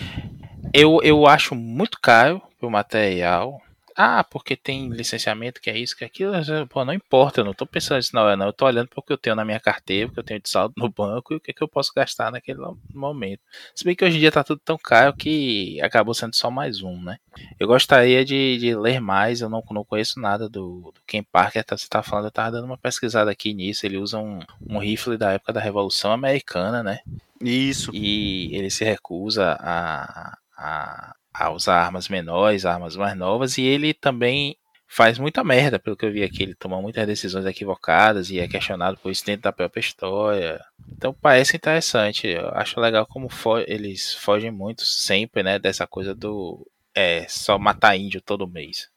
Eu, 0.72 1.00
eu 1.02 1.26
acho 1.26 1.54
muito 1.54 1.98
caro 2.00 2.40
o 2.60 2.70
material. 2.70 3.60
Ah, 3.96 4.24
porque 4.24 4.56
tem 4.56 4.88
licenciamento, 4.88 5.60
que 5.60 5.70
é 5.70 5.76
isso, 5.76 5.96
que 5.96 6.04
é 6.04 6.06
aquilo. 6.06 6.32
Pô, 6.68 6.84
não 6.84 6.92
importa, 6.92 7.40
eu 7.40 7.44
não 7.44 7.52
tô 7.52 7.66
pensando 7.66 7.98
nisso 7.98 8.14
na 8.14 8.22
hora, 8.22 8.36
não. 8.36 8.46
Eu 8.46 8.52
tô 8.52 8.64
olhando 8.66 8.88
o 8.96 9.02
que 9.02 9.12
eu 9.12 9.18
tenho 9.18 9.36
na 9.36 9.44
minha 9.44 9.60
carteira, 9.60 10.08
o 10.08 10.12
que 10.12 10.18
eu 10.18 10.24
tenho 10.24 10.40
de 10.40 10.48
saldo 10.48 10.74
no 10.76 10.88
banco 10.88 11.32
e 11.32 11.36
o 11.36 11.40
que, 11.40 11.52
que 11.52 11.62
eu 11.62 11.68
posso 11.68 11.92
gastar 11.94 12.30
naquele 12.30 12.60
momento. 12.94 13.40
Se 13.74 13.84
bem 13.84 13.94
que 13.94 14.04
hoje 14.04 14.16
em 14.16 14.20
dia 14.20 14.32
tá 14.32 14.42
tudo 14.42 14.60
tão 14.64 14.78
caro 14.78 15.14
que 15.14 15.80
acabou 15.82 16.14
sendo 16.14 16.34
só 16.34 16.50
mais 16.50 16.82
um, 16.82 17.00
né? 17.02 17.18
Eu 17.58 17.66
gostaria 17.66 18.24
de, 18.24 18.58
de 18.58 18.74
ler 18.74 19.00
mais, 19.00 19.40
eu 19.40 19.48
não, 19.48 19.62
não 19.70 19.84
conheço 19.84 20.20
nada 20.20 20.48
do, 20.48 20.92
do 20.94 21.00
Ken 21.06 21.22
Parker, 21.22 21.64
tá, 21.64 21.76
você 21.76 21.86
tá 21.88 22.02
falando, 22.02 22.26
eu 22.26 22.30
tava 22.30 22.52
dando 22.52 22.64
uma 22.64 22.78
pesquisada 22.78 23.30
aqui 23.30 23.52
nisso. 23.52 23.84
Ele 23.86 23.98
usa 23.98 24.18
um, 24.18 24.40
um 24.66 24.78
rifle 24.78 25.16
da 25.16 25.32
época 25.32 25.52
da 25.52 25.60
Revolução 25.60 26.12
Americana, 26.12 26.82
né? 26.82 27.00
Isso. 27.40 27.90
e 27.92 28.54
ele 28.54 28.70
se 28.70 28.84
recusa 28.84 29.56
a, 29.58 30.38
a, 30.56 31.14
a 31.32 31.50
usar 31.50 31.76
armas 31.76 32.08
menores, 32.08 32.64
armas 32.64 32.96
mais 32.96 33.16
novas, 33.16 33.58
e 33.58 33.62
ele 33.62 33.94
também 33.94 34.56
faz 34.86 35.18
muita 35.18 35.42
merda, 35.42 35.78
pelo 35.78 35.96
que 35.96 36.04
eu 36.04 36.12
vi 36.12 36.22
aqui. 36.22 36.42
Ele 36.42 36.54
toma 36.54 36.80
muitas 36.80 37.06
decisões 37.06 37.46
equivocadas 37.46 38.30
e 38.30 38.38
é 38.38 38.46
questionado 38.46 38.98
por 38.98 39.10
isso 39.10 39.24
dentro 39.24 39.42
da 39.42 39.52
própria 39.52 39.80
história. 39.80 40.62
Então 40.90 41.14
parece 41.14 41.56
interessante. 41.56 42.26
Eu 42.26 42.48
acho 42.50 42.78
legal 42.78 43.06
como 43.06 43.28
fo 43.28 43.58
eles 43.58 44.14
fogem 44.14 44.50
muito 44.50 44.84
sempre, 44.84 45.42
né, 45.42 45.58
dessa 45.58 45.86
coisa 45.86 46.14
do 46.14 46.66
é, 46.94 47.26
só 47.28 47.58
matar 47.58 47.96
índio 47.96 48.20
todo 48.20 48.46
mês. 48.46 48.90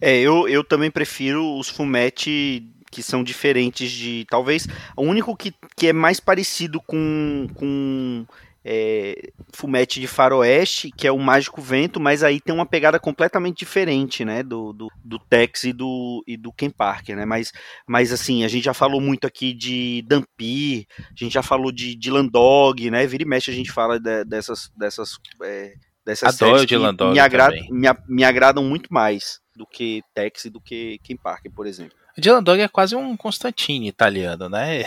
É, 0.00 0.18
eu, 0.18 0.46
eu 0.48 0.62
também 0.62 0.90
prefiro 0.90 1.58
os 1.58 1.68
fumete 1.68 2.62
que 2.94 3.02
são 3.02 3.24
diferentes 3.24 3.90
de. 3.90 4.24
Talvez. 4.30 4.68
O 4.96 5.02
único 5.02 5.36
que, 5.36 5.52
que 5.76 5.88
é 5.88 5.92
mais 5.92 6.20
parecido 6.20 6.80
com. 6.80 7.48
com 7.54 8.24
é, 8.64 9.30
fumete 9.52 10.00
de 10.00 10.06
faroeste, 10.06 10.90
que 10.90 11.06
é 11.06 11.12
o 11.12 11.18
Mágico 11.18 11.60
Vento, 11.60 12.00
mas 12.00 12.22
aí 12.22 12.40
tem 12.40 12.54
uma 12.54 12.64
pegada 12.64 12.98
completamente 12.98 13.58
diferente, 13.58 14.24
né, 14.24 14.42
do, 14.42 14.72
do, 14.72 14.88
do 15.04 15.18
Tex 15.18 15.64
e 15.64 15.72
do, 15.72 16.24
e 16.26 16.36
do 16.36 16.50
Ken 16.52 16.70
Parker, 16.70 17.14
né, 17.14 17.26
mas, 17.26 17.52
mas 17.86 18.10
assim, 18.12 18.42
a 18.42 18.48
gente 18.48 18.64
já 18.64 18.74
falou 18.74 19.00
muito 19.00 19.26
aqui 19.26 19.52
de 19.52 20.02
Dampi, 20.06 20.86
a 20.98 21.14
gente 21.14 21.34
já 21.34 21.42
falou 21.42 21.70
de 21.70 21.94
Dylan 21.94 22.26
Dog, 22.26 22.90
né, 22.90 23.06
vira 23.06 23.22
e 23.22 23.26
mexe 23.26 23.50
a 23.50 23.54
gente 23.54 23.70
fala 23.70 24.00
de- 24.00 24.24
dessas, 24.24 24.70
dessas, 24.74 25.18
é, 25.42 25.74
dessas 26.04 26.40
Adoro 26.40 26.66
séries 26.66 26.96
Dog 26.96 27.12
me, 27.12 27.18
agrada, 27.18 27.56
me, 27.70 27.88
me 28.08 28.24
agradam 28.24 28.64
muito 28.64 28.92
mais 28.92 29.40
do 29.54 29.66
que 29.66 30.02
Tex 30.14 30.46
e 30.46 30.50
do 30.50 30.60
que 30.60 30.98
Ken 31.02 31.16
Parker, 31.16 31.52
por 31.52 31.66
exemplo. 31.66 31.96
O 32.16 32.20
Dylan 32.20 32.42
Dog 32.42 32.60
é 32.60 32.68
quase 32.68 32.94
um 32.96 33.16
Constantine 33.16 33.88
italiano, 33.88 34.48
né? 34.48 34.84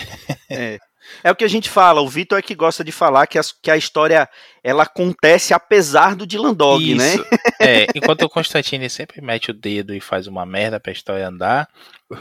É. 0.49 0.79
É 1.23 1.31
o 1.31 1.35
que 1.35 1.43
a 1.43 1.47
gente 1.47 1.69
fala, 1.69 2.01
o 2.01 2.07
Vitor 2.07 2.39
é 2.39 2.41
que 2.41 2.55
gosta 2.55 2.83
de 2.83 2.91
falar 2.91 3.27
que 3.27 3.37
a, 3.37 3.41
que 3.61 3.71
a 3.71 3.77
história 3.77 4.29
ela 4.63 4.83
acontece 4.83 5.53
apesar 5.53 6.15
do 6.15 6.27
Dylan 6.27 6.53
Dog, 6.53 6.95
né? 6.95 7.15
Isso. 7.15 7.25
É, 7.59 7.87
enquanto 7.95 8.21
o 8.21 8.29
Constantine 8.29 8.87
sempre 8.87 9.19
mete 9.19 9.49
o 9.49 9.53
dedo 9.53 9.93
e 9.93 9.99
faz 9.99 10.27
uma 10.27 10.45
merda 10.45 10.79
pra 10.79 10.91
história 10.91 11.27
andar, 11.27 11.67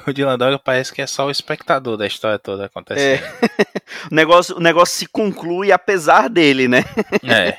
o 0.07 0.13
Dylan 0.13 0.39
Dog 0.39 0.59
parece 0.65 0.95
que 0.95 1.03
é 1.03 1.07
só 1.07 1.27
o 1.27 1.31
espectador 1.31 1.99
da 1.99 2.07
história 2.07 2.39
toda 2.39 2.67
acontecendo. 2.67 3.23
O 4.11 4.15
negócio, 4.15 4.57
o 4.57 4.61
negócio 4.61 4.97
se 4.97 5.07
conclui 5.07 5.71
apesar 5.71 6.29
dele, 6.29 6.67
né? 6.67 6.85
É. 7.23 7.57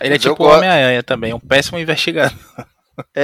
Ele 0.00 0.08
é 0.08 0.10
Mas 0.10 0.22
tipo 0.22 0.42
o 0.42 0.46
Homem-Aranha 0.46 1.02
também, 1.02 1.32
um 1.32 1.38
péssimo 1.38 1.78
investigador. 1.78 2.36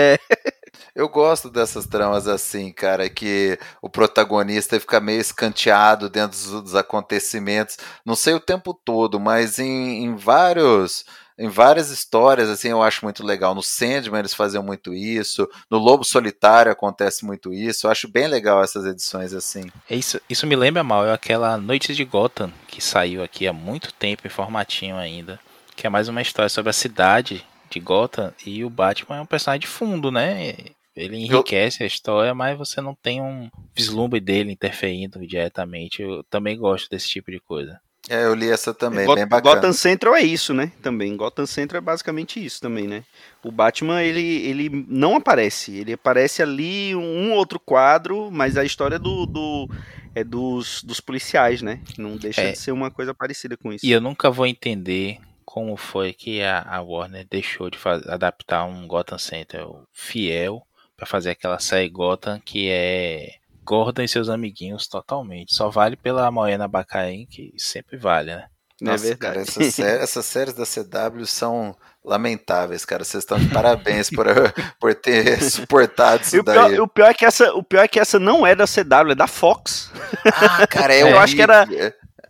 Eu 0.97 1.11
gosto 1.11 1.51
dessas 1.51 1.87
tramas 1.87 2.27
assim, 2.27 2.73
cara, 2.73 3.11
que 3.11 3.59
o 3.83 3.91
protagonista 3.91 4.81
fica 4.81 4.99
meio 4.99 5.21
escanteado 5.21 6.09
dentro 6.09 6.31
dos, 6.31 6.63
dos 6.63 6.75
acontecimentos. 6.75 7.77
Não 8.03 8.17
sei 8.17 8.33
o 8.33 8.41
tempo 8.41 8.73
todo, 8.73 9.21
mas 9.21 9.59
em, 9.59 10.05
em 10.05 10.17
vários. 10.17 11.05
Em 11.39 11.51
várias 11.51 11.91
histórias, 11.91 12.49
assim, 12.49 12.69
eu 12.69 12.83
acho 12.83 13.05
muito 13.05 13.23
legal. 13.23 13.55
No 13.55 13.63
Sandman 13.63 14.21
eles 14.21 14.33
faziam 14.33 14.63
muito 14.63 14.95
isso. 14.95 15.47
No 15.69 15.77
Lobo 15.77 16.03
Solitário 16.03 16.73
acontece 16.73 17.27
muito 17.27 17.53
isso. 17.53 17.87
Eu 17.87 17.91
acho 17.91 18.09
bem 18.09 18.27
legal 18.27 18.65
essas 18.65 18.87
edições 18.87 19.35
assim. 19.35 19.71
Isso, 19.91 20.19
isso 20.31 20.47
me 20.47 20.57
lembra 20.57 20.83
mal, 20.83 21.05
é 21.05 21.13
aquela 21.13 21.59
Noite 21.59 21.95
de 21.95 22.05
Gotham, 22.07 22.51
que 22.67 22.81
saiu 22.81 23.23
aqui 23.23 23.47
há 23.47 23.53
muito 23.53 23.93
tempo 23.93 24.27
em 24.27 24.31
formatinho 24.31 24.97
ainda. 24.97 25.39
Que 25.77 25.87
é 25.87 25.91
mais 25.91 26.09
uma 26.09 26.23
história 26.23 26.49
sobre 26.49 26.71
a 26.71 26.73
cidade 26.73 27.45
de 27.69 27.81
Gotham 27.81 28.33
e 28.47 28.65
o 28.65 28.71
Batman 28.71 29.19
é 29.19 29.21
um 29.21 29.27
personagem 29.27 29.61
de 29.61 29.67
fundo, 29.67 30.11
né? 30.11 30.55
Ele 30.97 31.17
enriquece 31.19 31.83
a 31.83 31.87
história, 31.87 32.35
mas 32.35 32.57
você 32.57 32.81
não 32.81 32.95
tem 32.95 33.21
um 33.21 33.51
vislumbre 33.75 34.19
dele 34.19 34.53
interferindo 34.53 35.25
diretamente. 35.27 36.01
Eu 36.03 36.25
também 36.25 36.57
gosto 36.57 36.89
desse 36.89 37.09
tipo 37.09 37.31
de 37.31 37.39
coisa. 37.39 37.79
É, 38.09 38.25
eu 38.25 38.35
li 38.35 38.49
essa 38.49 38.73
também, 38.73 39.05
Got- 39.05 39.17
bem 39.17 39.27
bacana. 39.27 39.57
Gotham 39.57 39.73
Central 39.73 40.15
é 40.15 40.23
isso, 40.23 40.55
né? 40.55 40.71
Também. 40.81 41.17
Gotham 41.17 41.45
Central 41.45 41.79
é 41.79 41.85
basicamente 41.85 42.43
isso 42.43 42.61
também, 42.61 42.87
né? 42.87 43.03
O 43.43 43.51
Batman, 43.51 44.01
ele, 44.03 44.21
ele 44.47 44.87
não 44.89 45.17
aparece. 45.17 45.77
Ele 45.77 45.93
aparece 45.93 46.41
ali 46.41 46.95
um 46.95 47.33
outro 47.33 47.59
quadro, 47.59 48.31
mas 48.31 48.57
a 48.57 48.65
história 48.65 48.95
é 48.95 48.99
do, 48.99 49.27
do- 49.27 49.69
é 50.15 50.23
dos, 50.23 50.83
dos 50.85 51.01
policiais, 51.01 51.61
né? 51.63 51.81
Não 51.99 52.17
deixa 52.17 52.43
É. 52.43 52.53
de 52.53 52.59
ser 52.59 52.71
uma 52.71 52.93
coisa 52.93 53.13
parecida 53.13 53.57
com 53.57 53.73
isso. 53.73 53.85
E 53.85 53.91
eu 53.91 54.01
nunca 54.01 54.31
vou 54.31 54.47
entender 54.47 55.19
como 55.45 55.77
foi 55.77 56.13
que 56.13 56.41
a, 56.43 56.63
a 56.63 56.81
Warner 56.81 57.27
deixou 57.29 57.69
de 57.69 57.77
faz- 57.77 58.07
adaptar 58.07 58.65
um 58.67 58.87
Gotham 58.87 59.19
Central 59.19 59.83
fiel 59.93 60.63
pra 60.97 61.07
fazer 61.07 61.31
aquela 61.31 61.59
série 61.59 61.89
Gotham 61.89 62.41
que 62.45 62.69
é 62.71 63.31
Gordon 63.65 64.03
e 64.03 64.09
seus 64.09 64.29
amiguinhos 64.29 64.87
totalmente. 64.89 65.55
Só 65.55 65.69
vale 65.71 65.97
pela 65.97 66.31
Moena 66.31 66.69
Bacarin, 66.69 67.27
que 67.27 67.53
sempre 67.59 67.97
vale, 67.97 68.35
né? 68.35 68.47
É 68.81 68.85
Nossa, 68.85 69.05
verdade. 69.09 69.19
cara, 69.19 69.41
essas, 69.41 69.75
sé- 69.75 69.97
essas 70.03 70.27
séries 70.27 70.55
da 70.55 70.65
CW 70.65 71.25
são 71.27 71.75
lamentáveis, 72.05 72.85
cara. 72.85 73.03
Vocês 73.05 73.25
estão 73.25 73.39
de 73.39 73.49
parabéns 73.49 74.09
por, 74.11 74.27
por 74.79 74.95
ter 74.95 75.43
suportado 75.43 76.23
E 76.23 76.27
isso 76.27 76.41
o 76.41 76.45
pior, 76.45 76.69
daí. 76.71 76.79
o, 76.81 76.87
pior 76.87 77.11
é 77.11 77.15
que 77.15 77.25
essa, 77.25 77.53
o 77.55 77.63
pior 77.63 77.83
é 77.83 77.89
que 77.89 77.99
essa 77.99 78.19
não 78.19 78.47
é 78.47 78.55
da 78.55 78.67
CW, 78.67 79.13
é 79.13 79.15
da 79.15 79.27
Fox. 79.27 79.91
Ah, 80.25 80.67
cara, 80.67 80.95
é 80.95 81.03
Eu 81.11 81.19
acho 81.19 81.35
que 81.35 81.43
era-. 81.43 81.67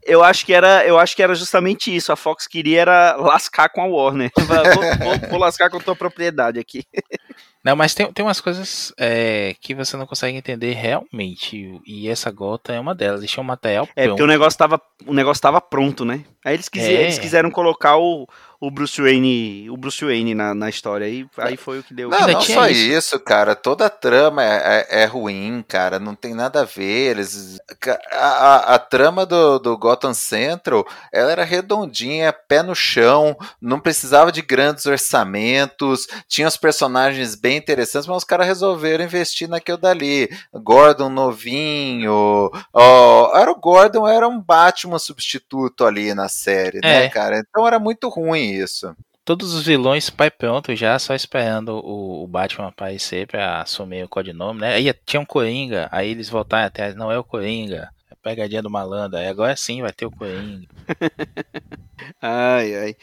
Eu 0.09 0.23
acho 0.23 0.47
que 0.47 0.55
era, 0.55 0.87
eu 0.87 0.97
acho 1.01 1.17
que 1.17 1.23
era 1.23 1.35
justamente 1.35 1.95
isso. 1.95 2.13
A 2.13 2.17
Fox 2.17 2.47
queria 2.47 2.81
era 2.83 3.17
lascar 3.17 3.69
com 3.69 3.83
a 3.83 3.87
Warner. 3.87 4.31
vou, 4.37 4.47
vou- 4.47 5.29
vou 5.31 5.39
lascar 5.41 5.69
com 5.69 5.79
a 5.79 5.83
tua 5.83 5.97
propriedade 5.97 6.61
aqui. 6.61 6.85
Não, 7.67 7.75
mas 7.75 7.95
tem, 7.95 8.13
tem 8.13 8.25
umas 8.25 8.41
coisas 8.41 8.93
é, 8.97 9.57
que 9.61 9.75
você 9.75 9.97
não 9.97 10.07
consegue 10.07 10.37
entender 10.39 10.73
realmente. 10.75 11.81
E 11.85 12.09
essa 12.09 12.31
Gotham 12.31 12.75
é 12.77 12.79
uma 12.79 12.95
delas. 12.95 13.19
Deixa 13.21 13.41
um 13.41 13.45
material 13.45 13.89
É, 13.97 14.07
porque 14.07 14.23
o 14.23 14.27
negócio 14.29 14.57
tava, 14.57 14.81
o 15.05 15.13
negócio 15.13 15.43
tava 15.43 15.61
pronto, 15.61 16.05
né? 16.05 16.25
Aí 16.45 16.55
eles, 16.55 16.69
quisi- 16.69 16.95
É. 16.95 17.03
eles 17.03 17.19
quiseram 17.19 17.51
colocar 17.51 17.97
o, 17.97 18.25
o 18.61 18.71
Bruce 18.71 19.03
Wayne, 19.03 19.69
o 19.69 19.77
Bruce 19.77 20.05
Wayne 20.05 20.33
na, 20.33 20.55
na 20.55 20.69
história. 20.69 21.05
Aí, 21.09 21.27
aí 21.39 21.57
foi 21.57 21.81
o 21.81 21.83
que 21.83 21.93
deu. 21.93 22.09
Não, 22.09 22.21
não 22.29 22.41
só 22.41 22.69
isso. 22.69 22.81
isso. 22.81 23.19
cara. 23.19 23.57
Toda 23.57 23.87
a 23.87 23.91
trama 23.91 24.45
é, 24.45 24.87
é- 24.89 25.03
é 25.03 25.05
ruim, 25.07 25.65
cara. 25.67 25.99
Não 25.99 26.15
tem 26.15 26.35
nada 26.35 26.61
a 26.61 26.65
ver. 26.65 27.11
Eles, 27.17 27.59
a, 28.13 28.17
a- 28.17 28.75
a 28.77 28.79
trama 28.79 29.27
do, 29.27 29.59
do 29.59 29.77
Gotham 29.77 30.15
Central, 30.15 30.87
ela 31.13 31.33
era 31.33 31.43
redondinha, 31.43 32.33
pé 32.33 32.63
no 32.63 32.77
chão, 32.77 33.37
não 33.61 33.81
precisava 33.81 34.31
de 34.31 34.41
grandes 34.41 34.87
orçamentos, 34.87 36.07
tinha 36.29 36.47
os 36.47 36.57
personagens 36.57 37.35
bem 37.35 37.56
interessantes, 37.57 38.07
mas 38.07 38.19
os 38.19 38.25
caras 38.25 38.47
resolveram 38.47 39.05
investir 39.05 39.49
naquilo 39.49 39.79
dali. 39.79 40.29
Gordon 40.53 41.09
novinho, 41.09 42.51
ó, 42.73 43.37
era 43.37 43.51
o 43.51 43.59
Gordon, 43.61 44.07
era 44.07 44.29
um 44.29 44.41
Batman 44.41 44.99
substituto 44.99 45.85
ali 45.85 46.15
na 46.15 46.29
série, 46.29 46.81
né, 46.83 47.05
É. 47.05 47.09
cara? 47.09 47.39
Então 47.39 47.67
era 47.67 47.79
muito 47.79 48.09
ruim 48.09 48.51
isso. 48.53 48.95
Todos 49.25 49.55
os 49.55 49.67
vilões 49.67 50.09
pai 50.09 50.31
pronto 50.31 50.75
já, 50.77 50.97
só 51.01 51.13
esperando 51.13 51.71
o, 51.85 52.23
o 52.23 52.27
Batman 52.29 52.69
aparecer 52.69 53.27
pra 53.27 53.61
assumir 53.63 54.05
o 54.05 54.09
codinome, 54.09 54.61
né? 54.61 54.75
Aí 54.75 54.93
tinha 55.05 55.21
um 55.21 55.27
Coringa, 55.27 55.89
aí 55.91 56.11
eles 56.11 56.29
voltaram 56.29 56.67
atrás, 56.67 56.95
não 56.95 57.11
é 57.11 57.19
o 57.19 57.25
Coringa, 57.25 57.91
é 58.09 58.15
a 58.15 58.17
pegadinha 58.23 58.63
do 58.63 58.71
malandro, 58.71 59.19
aí 59.19 59.27
agora 59.27 59.57
sim 59.57 59.83
vai 59.83 59.93
ter 59.93 60.07
o 60.07 60.13
Coringa. 60.13 60.69
Ai, 62.23 62.75
ai. 62.77 62.97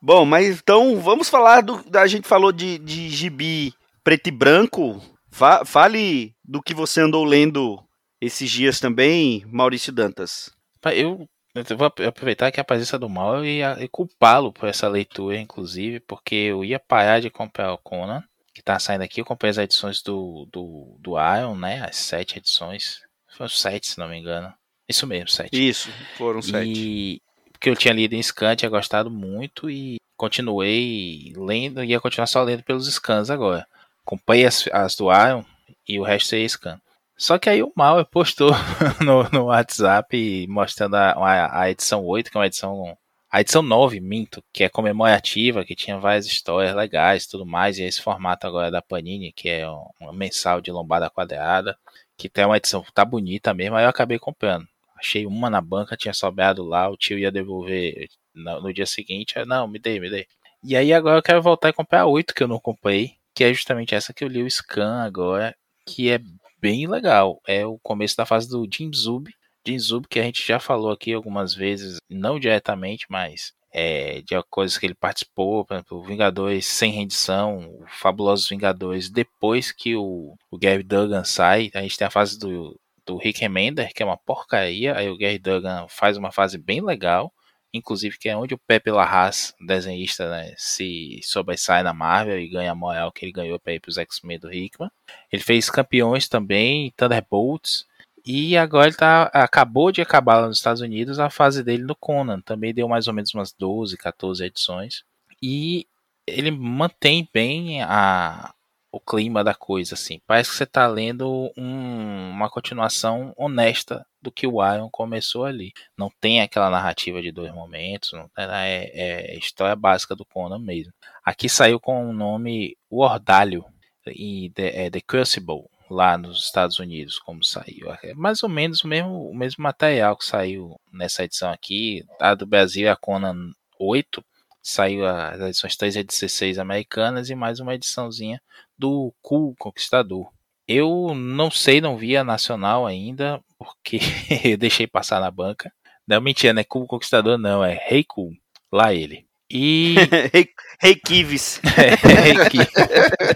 Bom, 0.00 0.24
mas 0.24 0.58
então 0.58 1.00
vamos 1.00 1.28
falar 1.28 1.62
do. 1.62 1.84
A 1.98 2.06
gente 2.06 2.28
falou 2.28 2.52
de, 2.52 2.78
de 2.78 3.08
gibi 3.08 3.72
preto 4.04 4.28
e 4.28 4.30
branco. 4.30 5.02
Fa- 5.30 5.64
fale 5.64 6.34
do 6.44 6.62
que 6.62 6.72
você 6.74 7.00
andou 7.00 7.24
lendo 7.24 7.82
esses 8.20 8.50
dias 8.50 8.80
também, 8.80 9.44
Maurício 9.46 9.92
Dantas. 9.92 10.50
Eu, 10.94 11.28
eu 11.54 11.76
vou 11.76 11.86
aproveitar 11.86 12.50
que 12.52 12.60
a 12.60 12.64
presença 12.64 12.98
do 12.98 13.08
mal 13.08 13.44
e, 13.44 13.60
e 13.62 13.88
culpá-lo 13.88 14.52
por 14.52 14.68
essa 14.68 14.88
leitura, 14.88 15.38
inclusive, 15.38 16.00
porque 16.00 16.34
eu 16.34 16.64
ia 16.64 16.78
parar 16.78 17.20
de 17.20 17.28
comprar 17.28 17.72
o 17.72 17.78
Conan, 17.78 18.22
que 18.54 18.62
tá 18.62 18.78
saindo 18.78 19.02
aqui. 19.02 19.20
Eu 19.20 19.24
comprei 19.24 19.50
as 19.50 19.58
edições 19.58 20.00
do, 20.02 20.46
do, 20.52 20.96
do 21.00 21.12
Iron, 21.18 21.56
né? 21.56 21.84
As 21.86 21.96
sete 21.96 22.38
edições. 22.38 23.00
Foram 23.36 23.50
sete, 23.50 23.88
se 23.88 23.98
não 23.98 24.08
me 24.08 24.16
engano. 24.16 24.52
Isso 24.88 25.06
mesmo, 25.06 25.28
sete. 25.28 25.68
Isso, 25.68 25.90
foram 26.16 26.40
sete. 26.40 26.70
E 26.70 27.22
porque 27.56 27.70
eu 27.70 27.76
tinha 27.76 27.94
lido 27.94 28.14
em 28.14 28.22
scan, 28.22 28.54
tinha 28.54 28.68
gostado 28.68 29.10
muito 29.10 29.70
e 29.70 29.96
continuei 30.16 31.32
lendo, 31.36 31.82
ia 31.82 32.00
continuar 32.00 32.26
só 32.26 32.42
lendo 32.42 32.62
pelos 32.62 32.86
scans 32.86 33.30
agora. 33.30 33.66
Comprei 34.04 34.44
as, 34.44 34.68
as 34.72 34.94
do 34.94 35.10
Iron 35.10 35.44
e 35.88 35.98
o 35.98 36.02
resto 36.02 36.28
seria 36.28 36.48
scan. 36.48 36.80
Só 37.16 37.38
que 37.38 37.48
aí 37.48 37.62
o 37.62 37.72
Mal 37.74 38.04
postou 38.04 38.50
no, 39.02 39.24
no 39.30 39.46
WhatsApp 39.46 40.46
mostrando 40.48 40.96
a, 40.96 41.12
a, 41.12 41.62
a, 41.62 41.70
edição 41.70 42.04
8, 42.04 42.30
que 42.30 42.36
é 42.36 42.40
uma 42.40 42.46
edição. 42.46 42.96
A 43.30 43.40
edição 43.40 43.62
9, 43.62 44.00
minto, 44.00 44.42
que 44.52 44.62
é 44.64 44.68
comemorativa, 44.68 45.64
que 45.64 45.74
tinha 45.74 45.98
várias 45.98 46.26
histórias 46.26 46.74
legais 46.74 47.24
e 47.24 47.28
tudo 47.30 47.44
mais. 47.44 47.78
E 47.78 47.82
esse 47.82 48.00
formato 48.00 48.46
agora 48.46 48.70
da 48.70 48.80
Panini, 48.80 49.32
que 49.32 49.48
é 49.48 49.66
uma 50.00 50.12
mensal 50.12 50.60
de 50.60 50.70
lombada 50.70 51.10
quadrada, 51.10 51.76
que 52.16 52.28
tem 52.28 52.44
uma 52.44 52.56
edição, 52.56 52.84
tá 52.94 53.04
bonita 53.04 53.52
mesmo, 53.52 53.76
aí 53.76 53.84
eu 53.84 53.90
acabei 53.90 54.18
comprando. 54.18 54.66
Achei 54.96 55.26
uma 55.26 55.50
na 55.50 55.60
banca, 55.60 55.96
tinha 55.96 56.14
sobrado 56.14 56.64
lá, 56.64 56.88
o 56.88 56.96
tio 56.96 57.18
ia 57.18 57.30
devolver 57.30 58.08
no, 58.34 58.60
no 58.62 58.72
dia 58.72 58.86
seguinte. 58.86 59.36
Eu, 59.36 59.46
não, 59.46 59.68
me 59.68 59.78
dei, 59.78 60.00
me 60.00 60.10
dei. 60.10 60.26
E 60.62 60.76
aí 60.76 60.92
agora 60.92 61.18
eu 61.18 61.22
quero 61.22 61.42
voltar 61.42 61.68
e 61.68 61.72
comprar 61.72 62.06
8 62.06 62.34
que 62.34 62.42
eu 62.42 62.48
não 62.48 62.58
comprei, 62.58 63.14
que 63.34 63.44
é 63.44 63.52
justamente 63.52 63.94
essa 63.94 64.12
que 64.12 64.24
eu 64.24 64.28
li 64.28 64.42
o 64.42 64.50
scan 64.50 65.02
agora, 65.02 65.54
que 65.86 66.10
é 66.10 66.20
bem 66.60 66.86
legal. 66.86 67.40
É 67.46 67.64
o 67.64 67.78
começo 67.78 68.16
da 68.16 68.26
fase 68.26 68.48
do 68.48 68.66
Jim 68.72 68.90
Zub. 68.92 69.30
Jim 69.66 69.78
Zub, 69.78 70.06
que 70.08 70.18
a 70.18 70.22
gente 70.22 70.46
já 70.46 70.58
falou 70.58 70.90
aqui 70.90 71.12
algumas 71.12 71.54
vezes, 71.54 71.98
não 72.10 72.40
diretamente, 72.40 73.06
mas 73.08 73.52
é, 73.72 74.22
de 74.22 74.34
coisas 74.48 74.78
que 74.78 74.86
ele 74.86 74.94
participou, 74.94 75.64
por 75.64 75.74
exemplo, 75.74 76.02
Vingadores 76.02 76.66
sem 76.66 76.90
rendição, 76.92 77.58
o 77.58 77.84
Fabulosos 77.86 78.48
Vingadores, 78.48 79.10
depois 79.10 79.70
que 79.70 79.94
o, 79.94 80.34
o 80.50 80.58
Gary 80.58 80.82
Duggan 80.82 81.24
sai, 81.24 81.70
a 81.74 81.82
gente 81.82 81.98
tem 81.98 82.06
a 82.06 82.10
fase 82.10 82.38
do, 82.38 82.78
do 83.06 83.16
Rick 83.16 83.40
Remender, 83.40 83.94
que 83.94 84.02
é 84.02 84.06
uma 84.06 84.16
porcaria, 84.16 84.96
aí 84.96 85.08
o 85.08 85.16
Gary 85.16 85.38
Duggan 85.38 85.86
faz 85.88 86.16
uma 86.16 86.32
fase 86.32 86.58
bem 86.58 86.82
legal, 86.82 87.32
inclusive 87.72 88.18
que 88.18 88.28
é 88.28 88.36
onde 88.36 88.54
o 88.54 88.58
Pepe 88.58 88.90
Larraz, 88.90 89.54
desenhista, 89.64 90.28
né, 90.28 90.54
se 90.56 91.20
sobressai 91.22 91.82
na 91.82 91.94
Marvel 91.94 92.38
e 92.38 92.48
ganha 92.48 92.72
a 92.72 92.74
moral 92.74 93.12
que 93.12 93.24
ele 93.24 93.32
ganhou 93.32 93.58
para 93.58 93.74
ir 93.74 93.80
para 93.80 93.90
os 93.90 93.98
X-Men 93.98 94.38
do 94.38 94.52
Hickman. 94.52 94.90
Ele 95.30 95.42
fez 95.42 95.70
Campeões 95.70 96.28
também, 96.28 96.92
Thunderbolts, 96.96 97.86
e 98.24 98.56
agora 98.56 98.88
ele 98.88 98.96
tá, 98.96 99.24
acabou 99.32 99.92
de 99.92 100.02
acabar 100.02 100.40
lá 100.40 100.48
nos 100.48 100.56
Estados 100.56 100.82
Unidos 100.82 101.20
a 101.20 101.30
fase 101.30 101.62
dele 101.62 101.84
no 101.84 101.94
Conan, 101.94 102.40
também 102.40 102.74
deu 102.74 102.88
mais 102.88 103.06
ou 103.06 103.14
menos 103.14 103.32
umas 103.32 103.52
12, 103.52 103.96
14 103.96 104.44
edições, 104.44 105.04
e 105.40 105.86
ele 106.26 106.50
mantém 106.50 107.28
bem 107.32 107.82
a, 107.82 108.52
o 108.90 109.00
clima 109.00 109.44
da 109.44 109.54
coisa, 109.54 109.94
assim. 109.94 110.20
Parece 110.26 110.50
que 110.50 110.56
você 110.56 110.64
está 110.64 110.86
lendo 110.86 111.52
um, 111.56 112.30
uma 112.30 112.48
continuação 112.48 113.32
honesta 113.36 114.06
do 114.20 114.32
que 114.32 114.46
o 114.46 114.64
Iron 114.74 114.88
começou 114.90 115.44
ali. 115.44 115.72
Não 115.96 116.10
tem 116.20 116.40
aquela 116.40 116.70
narrativa 116.70 117.20
de 117.20 117.30
dois 117.30 117.52
momentos, 117.52 118.12
não, 118.12 118.28
é, 118.36 119.34
é 119.34 119.38
história 119.38 119.76
básica 119.76 120.16
do 120.16 120.24
Conan 120.24 120.58
mesmo. 120.58 120.92
Aqui 121.24 121.48
saiu 121.48 121.78
com 121.78 122.08
o 122.08 122.12
nome 122.12 122.76
O 122.90 123.02
Ordalho 123.02 123.64
e 124.06 124.50
The, 124.50 124.86
é, 124.86 124.90
The 124.90 125.00
Crucible 125.00 125.64
lá 125.90 126.18
nos 126.18 126.44
Estados 126.44 126.78
Unidos, 126.78 127.18
como 127.18 127.44
saiu. 127.44 127.92
É 128.02 128.14
mais 128.14 128.42
ou 128.42 128.48
menos 128.48 128.82
o 128.82 128.88
mesmo, 128.88 129.30
o 129.30 129.34
mesmo 129.34 129.62
material 129.62 130.16
que 130.16 130.24
saiu 130.24 130.80
nessa 130.92 131.24
edição 131.24 131.50
aqui. 131.50 132.04
A 132.20 132.34
do 132.34 132.46
Brasil 132.46 132.88
é 132.88 132.90
a 132.90 132.96
Conan 132.96 133.52
8, 133.78 134.24
saiu 134.66 135.06
as 135.06 135.40
edições 135.40 135.76
3 135.76 135.96
e 135.96 136.02
16 136.02 136.58
americanas 136.58 137.30
e 137.30 137.36
mais 137.36 137.60
uma 137.60 137.76
ediçãozinha 137.76 138.42
do 138.76 139.14
Cool 139.22 139.54
Conquistador. 139.56 140.28
Eu 140.66 141.14
não 141.14 141.52
sei, 141.52 141.80
não 141.80 141.96
vi 141.96 142.16
a 142.16 142.24
nacional 142.24 142.84
ainda, 142.84 143.40
porque 143.56 144.00
eu 144.44 144.56
deixei 144.56 144.88
passar 144.88 145.20
na 145.20 145.30
banca. 145.30 145.72
Não, 146.06 146.20
mentira, 146.20 146.52
não 146.52 146.60
é 146.60 146.64
Cool 146.64 146.88
Conquistador, 146.88 147.38
não, 147.38 147.64
é 147.64 147.74
Rei 147.74 147.98
hey 147.98 148.04
Cool. 148.08 148.32
Lá 148.72 148.92
ele. 148.92 149.24
E. 149.48 149.94
Rei 150.34 150.52
hey 150.82 150.96
Kivis. 150.96 151.60
é, 151.78 151.94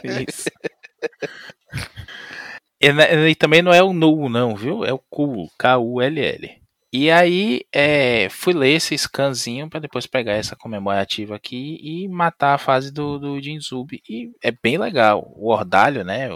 Rei 0.02 0.24
Isso. 0.28 0.50
E, 2.80 3.30
e, 3.30 3.34
também 3.36 3.62
não 3.62 3.72
é 3.72 3.80
o 3.80 3.92
Null, 3.92 4.28
não, 4.28 4.56
viu? 4.56 4.84
É 4.84 4.92
o 4.92 4.98
Cool, 5.08 5.48
K-U-L-L. 5.56 6.59
E 6.92 7.08
aí 7.08 7.62
é, 7.72 8.28
fui 8.30 8.52
ler 8.52 8.72
esse 8.72 8.98
scanzinho 8.98 9.70
para 9.70 9.78
depois 9.78 10.08
pegar 10.08 10.32
essa 10.32 10.56
comemorativa 10.56 11.36
aqui 11.36 11.78
e 11.80 12.08
matar 12.08 12.54
a 12.54 12.58
fase 12.58 12.92
do, 12.92 13.16
do 13.16 13.40
Jinzub. 13.40 14.02
E 14.08 14.32
é 14.42 14.50
bem 14.50 14.76
legal. 14.76 15.32
O 15.36 15.50
Ordalho, 15.50 16.02
né? 16.04 16.28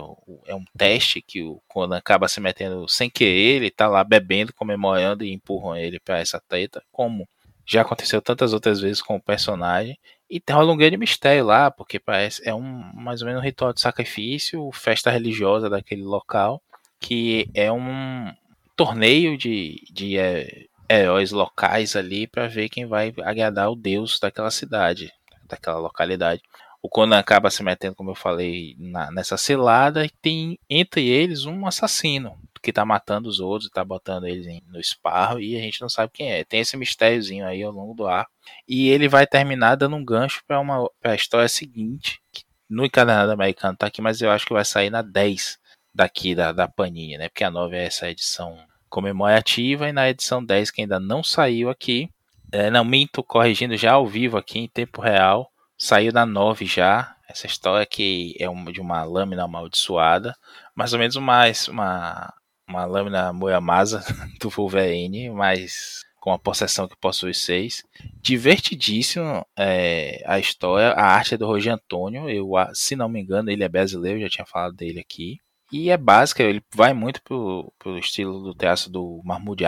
É 0.47 0.55
um 0.55 0.65
teste 0.79 1.21
que 1.21 1.43
o 1.43 1.61
Conan 1.67 1.97
acaba 1.97 2.29
se 2.29 2.41
metendo 2.41 2.89
sem 2.89 3.11
querer. 3.11 3.57
Ele 3.57 3.71
tá 3.71 3.89
lá 3.89 4.05
bebendo, 4.05 4.55
comemorando 4.55 5.25
e 5.25 5.33
empurram 5.33 5.77
ele 5.77 5.99
para 5.99 6.21
essa 6.21 6.41
treta. 6.49 6.83
Como 6.93 7.27
já 7.67 7.83
aconteceu 7.83 8.23
tantas 8.23 8.53
outras 8.53 8.81
vezes 8.81 9.03
com 9.03 9.17
o 9.17 9.23
personagem. 9.23 9.99
E 10.31 10.41
rola 10.51 10.73
um 10.73 10.77
grande 10.77 10.97
mistério 10.97 11.45
lá, 11.45 11.71
porque 11.71 11.99
parece 11.99 12.47
é 12.49 12.55
um 12.55 12.63
mais 12.63 13.23
ou 13.23 13.27
menos 13.27 13.43
um 13.43 13.45
ritual 13.45 13.73
de 13.73 13.81
sacrifício, 13.81 14.71
festa 14.73 15.11
religiosa 15.11 15.69
daquele 15.69 16.03
local, 16.03 16.63
que 17.01 17.49
é 17.55 17.71
um, 17.71 18.33
torneio 18.77 19.37
de, 19.37 19.83
de 19.91 20.19
é, 20.19 20.67
heróis 20.89 21.31
locais 21.31 21.97
ali 21.97 22.27
para 22.27 22.49
ver 22.49 22.69
quem 22.69 22.87
vai 22.87 23.15
agradar 23.23 23.71
o 23.71 23.77
deus 23.77 24.19
daquela 24.19 24.51
cidade, 24.51 25.13
daquela 25.49 25.79
localidade. 25.79 26.43
O 26.83 26.89
Conan 26.89 27.19
acaba 27.19 27.51
se 27.51 27.63
metendo, 27.63 27.95
como 27.95 28.11
eu 28.11 28.15
falei, 28.15 28.77
na, 28.79 29.11
nessa 29.11 29.39
cilada 29.39 30.05
e 30.05 30.11
tem 30.11 30.59
entre 30.69 31.09
eles 31.09 31.47
um 31.47 31.67
assassino 31.67 32.39
que 32.65 32.73
tá 32.73 32.85
matando 32.85 33.29
os 33.29 33.41
outros, 33.41 33.71
tá 33.71 33.85
botando 33.85 34.27
eles 34.27 34.47
no 34.67 34.81
esparro 34.81 35.39
e 35.39 35.55
a 35.55 35.61
gente 35.61 35.83
não 35.83 35.89
sabe 35.89 36.13
quem 36.13 36.33
é. 36.33 36.45
Tem 36.45 36.61
esse 36.61 36.77
mistériozinho 36.77 37.47
aí 37.47 37.63
ao 37.63 37.71
longo 37.71 37.95
do 37.95 38.07
arco. 38.07 38.31
E 38.67 38.89
ele 38.89 39.07
vai 39.07 39.27
terminar 39.27 39.77
dando 39.77 39.97
um 39.97 40.05
gancho 40.05 40.43
para 40.47 40.59
uma 40.59 40.91
história 41.15 41.49
seguinte, 41.49 42.21
que 42.33 42.43
no 42.69 42.85
encadernado 42.85 43.31
americano 43.33 43.77
tá 43.77 43.87
aqui, 43.87 44.01
mas 44.01 44.23
eu 44.23 44.31
acho 44.31 44.47
que 44.47 44.55
vai 44.55 44.65
sair 44.65 44.89
na 44.89 45.03
10 45.03 45.59
daqui 45.95 46.35
da, 46.35 46.53
da 46.53 46.67
Panini, 46.67 47.17
né? 47.17 47.29
Porque 47.29 47.45
a 47.45 47.51
9 47.51 47.77
é 47.77 47.85
essa 47.85 48.11
edição 48.11 48.59
comemorativa 48.89 49.89
e 49.89 49.93
na 49.93 50.09
edição 50.09 50.45
10 50.45 50.71
que 50.71 50.83
ainda 50.83 50.99
não 50.99 51.23
saiu 51.23 51.71
aqui, 51.71 52.11
é, 52.53 52.71
não 52.71 52.85
minto, 52.85 53.23
corrigindo 53.23 53.77
já 53.77 53.93
ao 53.93 54.07
vivo 54.07 54.37
aqui 54.37 54.61
em 54.61 54.69
tempo 54.69 55.01
real, 55.01 55.51
saiu 55.77 56.13
na 56.13 56.25
9 56.25 56.65
já, 56.67 57.15
essa 57.29 57.47
história 57.47 57.85
que 57.87 58.37
é 58.39 58.49
uma, 58.49 58.73
de 58.73 58.81
uma 58.81 59.03
lâmina 59.03 59.45
amaldiçoada, 59.45 60.35
mais 60.75 60.93
ou 60.93 60.99
menos 60.99 61.17
uma, 61.17 61.45
uma, 61.69 62.35
uma 62.69 62.85
lâmina 62.85 63.33
Moyamasa 63.33 64.05
do 64.41 64.49
Wolverine, 64.49 65.31
mas 65.31 66.05
com 66.21 66.33
a 66.33 66.39
possessão 66.39 66.89
que 66.89 66.97
possui 66.97 67.35
seis. 67.35 67.85
Divertidíssimo 68.23 69.45
é, 69.59 70.23
a 70.25 70.39
história, 70.39 70.93
a 70.93 71.05
arte 71.05 71.35
é 71.35 71.37
do 71.37 71.47
Roger 71.47 71.75
Antônio, 71.75 72.31
eu, 72.31 72.51
se 72.73 72.97
não 72.97 73.09
me 73.09 73.21
engano, 73.21 73.51
ele 73.51 73.63
é 73.63 73.69
brasileiro, 73.69 74.21
já 74.21 74.29
tinha 74.29 74.47
falado 74.47 74.75
dele 74.75 75.01
aqui. 75.01 75.39
E 75.77 75.91
é 75.91 75.97
básica, 75.97 76.41
ele 76.45 76.63
vai 76.73 76.95
muito 76.95 77.21
pro, 77.21 77.73
pro 77.81 77.99
estilo 77.99 78.45
do 78.45 78.55
teatro 78.55 78.89
do 78.89 79.21
Mahmoud 79.25 79.65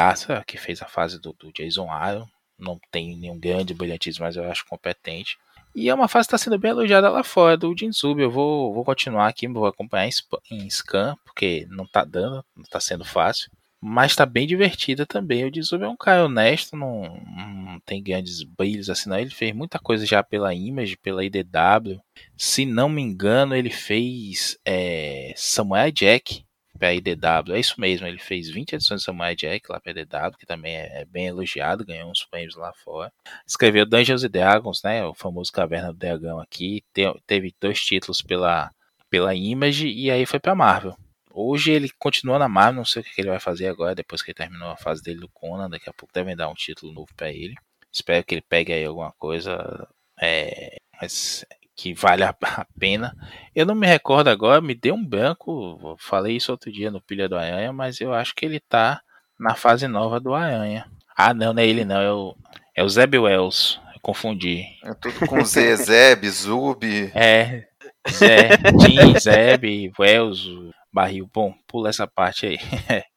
que 0.47 0.57
fez 0.57 0.81
a 0.81 0.87
fase 0.87 1.21
do, 1.21 1.33
do 1.33 1.51
Jason 1.53 1.91
Aaron. 1.91 2.29
Não 2.57 2.79
tem 2.93 3.17
nenhum 3.17 3.37
grande 3.37 3.75
brilhantismo, 3.75 4.25
mas 4.25 4.37
eu 4.37 4.49
acho 4.49 4.65
competente. 4.67 5.37
E 5.75 5.89
é 5.89 5.95
uma 5.95 6.07
fase 6.07 6.29
que 6.29 6.37
está 6.37 6.45
sendo 6.45 6.61
bem 6.61 6.71
elogiada 6.71 7.11
lá 7.11 7.25
fora 7.25 7.57
do 7.57 7.77
Jinzub. 7.77 8.23
Eu 8.23 8.31
vou, 8.31 8.73
vou 8.73 8.85
continuar 8.85 9.27
aqui, 9.27 9.49
vou 9.49 9.67
acompanhar 9.67 10.07
em, 10.07 10.13
em 10.53 10.71
scan, 10.71 11.17
porque 11.25 11.67
não 11.71 11.83
está 11.83 12.05
dando, 12.05 12.45
não 12.55 12.63
está 12.63 12.79
sendo 12.79 13.05
fácil 13.05 13.51
mas 13.81 14.13
está 14.13 14.27
bem 14.27 14.47
divertida 14.47 15.07
também. 15.07 15.45
O 15.45 15.51
Dizuba 15.51 15.85
é 15.85 15.89
um 15.89 15.97
cara 15.97 16.25
honesto, 16.25 16.77
não, 16.77 17.23
não, 17.77 17.81
tem 17.81 18.03
grandes 18.03 18.43
brilhos 18.43 18.91
assim, 18.91 19.09
não. 19.09 19.19
Ele 19.19 19.31
fez 19.31 19.55
muita 19.55 19.79
coisa 19.79 20.05
já 20.07 20.23
pela 20.23 20.55
Image, 20.55 20.97
pela 20.97 21.25
IDW. 21.25 22.01
Se 22.37 22.65
não 22.65 22.89
me 22.89 23.03
engano, 23.03 23.55
ele 23.55 23.71
fez 23.71 24.59
é, 24.65 25.33
Samurai 25.37 25.93
Jack 25.93 26.45
para 26.79 26.95
IDW. 26.95 27.55
É 27.55 27.61
isso 27.61 27.81
mesmo, 27.81 28.07
ele 28.07 28.19
fez 28.19 28.49
20 28.49 28.75
edições 28.75 29.01
de 29.01 29.05
Samurai 29.05 29.35
Jack 29.35 29.71
lá 29.71 29.81
para 29.81 29.93
IDW, 29.93 30.37
que 30.39 30.47
também 30.47 30.77
é, 30.77 31.03
é, 31.03 31.05
bem 31.05 31.27
elogiado, 31.27 31.85
ganhou 31.85 32.11
uns 32.11 32.25
prêmios 32.25 32.57
lá 32.57 32.73
fora. 32.85 33.13
Escreveu 33.47 33.87
Dungeons 33.87 34.25
and 34.25 34.31
Dragons, 34.31 34.83
né, 34.83 35.05
o 35.05 35.15
famoso 35.15 35.53
Caverna 35.53 35.93
do 35.93 35.99
Dragão 35.99 36.39
aqui. 36.39 36.83
Te, 36.93 37.05
teve 37.27 37.55
dois 37.61 37.81
títulos 37.81 38.21
pela, 38.23 38.71
pela 39.11 39.35
Image 39.35 39.89
e 39.89 40.11
aí 40.11 40.27
foi 40.27 40.41
para 40.41 40.55
Marvel. 40.55 40.97
Hoje 41.39 41.71
ele 41.71 41.91
continua 41.99 42.39
na 42.39 42.49
Marvel, 42.49 42.77
não 42.77 42.85
sei 42.87 43.03
o 43.03 43.05
que 43.05 43.21
ele 43.21 43.29
vai 43.29 43.39
fazer 43.39 43.69
agora, 43.69 43.95
depois 43.95 44.23
que 44.23 44.31
ele 44.31 44.37
terminou 44.37 44.71
a 44.71 44.77
fase 44.77 45.03
dele 45.03 45.21
do 45.21 45.29
Conan. 45.29 45.69
Daqui 45.69 45.87
a 45.87 45.93
pouco 45.93 46.15
devem 46.15 46.35
dar 46.35 46.49
um 46.49 46.55
título 46.55 46.95
novo 46.95 47.09
para 47.15 47.31
ele. 47.31 47.55
Espero 47.97 48.23
que 48.23 48.35
ele 48.35 48.45
pegue 48.47 48.75
aí 48.75 48.85
alguma 48.85 49.11
coisa 49.13 49.89
é, 50.21 50.77
que 51.75 51.95
vale 51.95 52.25
a 52.25 52.37
pena. 52.79 53.17
Eu 53.55 53.65
não 53.65 53.75
me 53.75 53.87
recordo 53.87 54.29
agora, 54.29 54.61
me 54.61 54.75
deu 54.75 54.95
um 54.95 55.05
branco. 55.05 55.97
Falei 55.99 56.37
isso 56.37 56.53
outro 56.53 56.71
dia 56.71 56.91
no 56.91 57.01
Pilha 57.01 57.27
do 57.27 57.39
Aranha, 57.39 57.73
mas 57.73 57.99
eu 57.99 58.13
acho 58.13 58.35
que 58.35 58.45
ele 58.45 58.61
tá 58.61 59.01
na 59.41 59.55
fase 59.55 59.89
nova 59.89 60.21
do 60.21 60.35
Aranha. 60.35 60.91
Ah, 61.17 61.33
não, 61.33 61.55
não 61.55 61.63
é 61.63 61.67
ele 61.67 61.87
não, 61.87 62.01
é 62.03 62.13
o, 62.13 62.37
é 62.77 62.85
o 62.85 62.89
Zeb 62.89 63.15
Wells. 63.17 63.81
Eu 63.95 64.01
confundi. 64.03 64.67
É 64.85 64.93
tudo 64.93 65.27
com 65.27 65.43
Z, 65.43 65.77
Zeb, 65.77 66.29
Zub. 66.29 66.85
É. 67.17 67.65
Zé, 68.11 68.51
Jim, 68.79 69.19
Zeb, 69.19 69.93
Wells, 69.99 70.47
Barril. 70.93 71.29
Bom, 71.33 71.55
pula 71.67 71.89
essa 71.89 72.07
parte 72.07 72.47
aí. 72.47 72.59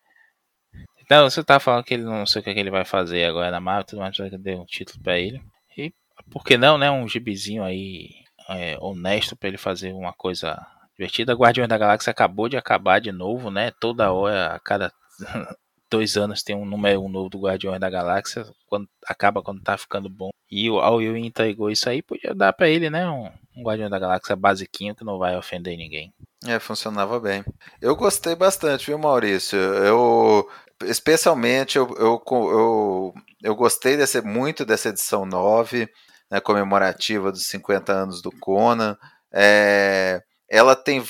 Então, 1.09 1.27
você 1.27 1.43
tá 1.43 1.59
falando 1.59 1.83
que 1.83 1.95
ele 1.95 2.03
não 2.03 2.23
sei 2.23 2.39
o 2.39 2.43
que, 2.43 2.51
ele 2.51 2.69
vai 2.69 2.85
fazer 2.85 3.25
agora 3.25 3.49
na 3.49 3.59
Marvel, 3.59 3.83
tudo 3.83 3.99
mais, 3.99 4.15
deu 4.15 4.61
um 4.61 4.65
título 4.65 5.01
pra 5.01 5.17
ele. 5.17 5.41
E 5.75 5.91
por 6.29 6.43
que 6.43 6.55
não, 6.55 6.77
né? 6.77 6.91
Um 6.91 7.07
gibizinho 7.07 7.63
aí 7.63 8.11
é, 8.47 8.77
honesto 8.79 9.35
pra 9.35 9.49
ele 9.49 9.57
fazer 9.57 9.91
uma 9.91 10.13
coisa 10.13 10.63
divertida. 10.95 11.33
Guardiões 11.33 11.67
da 11.67 11.79
Galáxia 11.79 12.11
acabou 12.11 12.47
de 12.47 12.57
acabar 12.57 13.01
de 13.01 13.11
novo, 13.11 13.49
né? 13.49 13.71
Toda 13.71 14.11
hora, 14.11 14.53
a 14.53 14.59
cada 14.59 14.93
dois 15.89 16.15
anos 16.15 16.43
tem 16.43 16.55
um 16.55 16.63
número 16.63 17.01
um 17.01 17.09
novo 17.09 17.27
do 17.27 17.39
Guardiões 17.39 17.79
da 17.79 17.89
Galáxia. 17.89 18.45
Quando, 18.67 18.87
acaba 19.07 19.41
quando 19.41 19.63
tá 19.63 19.75
ficando 19.79 20.11
bom. 20.11 20.29
E 20.51 20.69
o 20.69 20.77
Al 20.77 21.01
entregou 21.01 21.71
isso 21.71 21.89
aí, 21.89 22.03
podia 22.03 22.35
dar 22.35 22.53
pra 22.53 22.69
ele, 22.69 22.87
né? 22.87 23.09
Um, 23.09 23.31
um 23.57 23.63
Guardião 23.63 23.89
da 23.89 23.97
Galáxia 23.97 24.35
basiquinho 24.35 24.93
que 24.93 25.03
não 25.03 25.17
vai 25.17 25.35
ofender 25.35 25.75
ninguém. 25.75 26.13
É, 26.45 26.59
funcionava 26.59 27.19
bem. 27.19 27.43
Eu 27.81 27.95
gostei 27.95 28.35
bastante, 28.35 28.85
viu, 28.85 28.99
Maurício? 28.99 29.57
Eu 29.57 30.47
especialmente 30.83 31.77
eu, 31.77 31.87
eu, 31.97 32.21
eu, 32.29 33.13
eu 33.43 33.55
gostei 33.55 33.97
desse, 33.97 34.21
muito 34.21 34.65
dessa 34.65 34.89
edição 34.89 35.25
9, 35.25 35.89
né, 36.29 36.39
comemorativa 36.39 37.31
dos 37.31 37.45
50 37.47 37.91
anos 37.91 38.21
do 38.21 38.31
Conan. 38.31 38.97
É, 39.31 40.21
ela 40.49 40.75
tem 40.75 41.03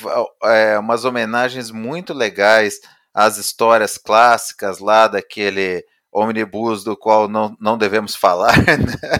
é, 0.43 0.77
umas 0.77 1.05
homenagens 1.05 1.71
muito 1.71 2.13
legais 2.13 2.79
às 3.13 3.37
histórias 3.37 3.97
clássicas 3.97 4.79
lá 4.79 5.07
daquele 5.07 5.83
omnibus 6.11 6.83
do 6.83 6.97
qual 6.97 7.27
não, 7.27 7.55
não 7.59 7.77
devemos 7.77 8.15
falar, 8.15 8.57
né? 8.67 9.19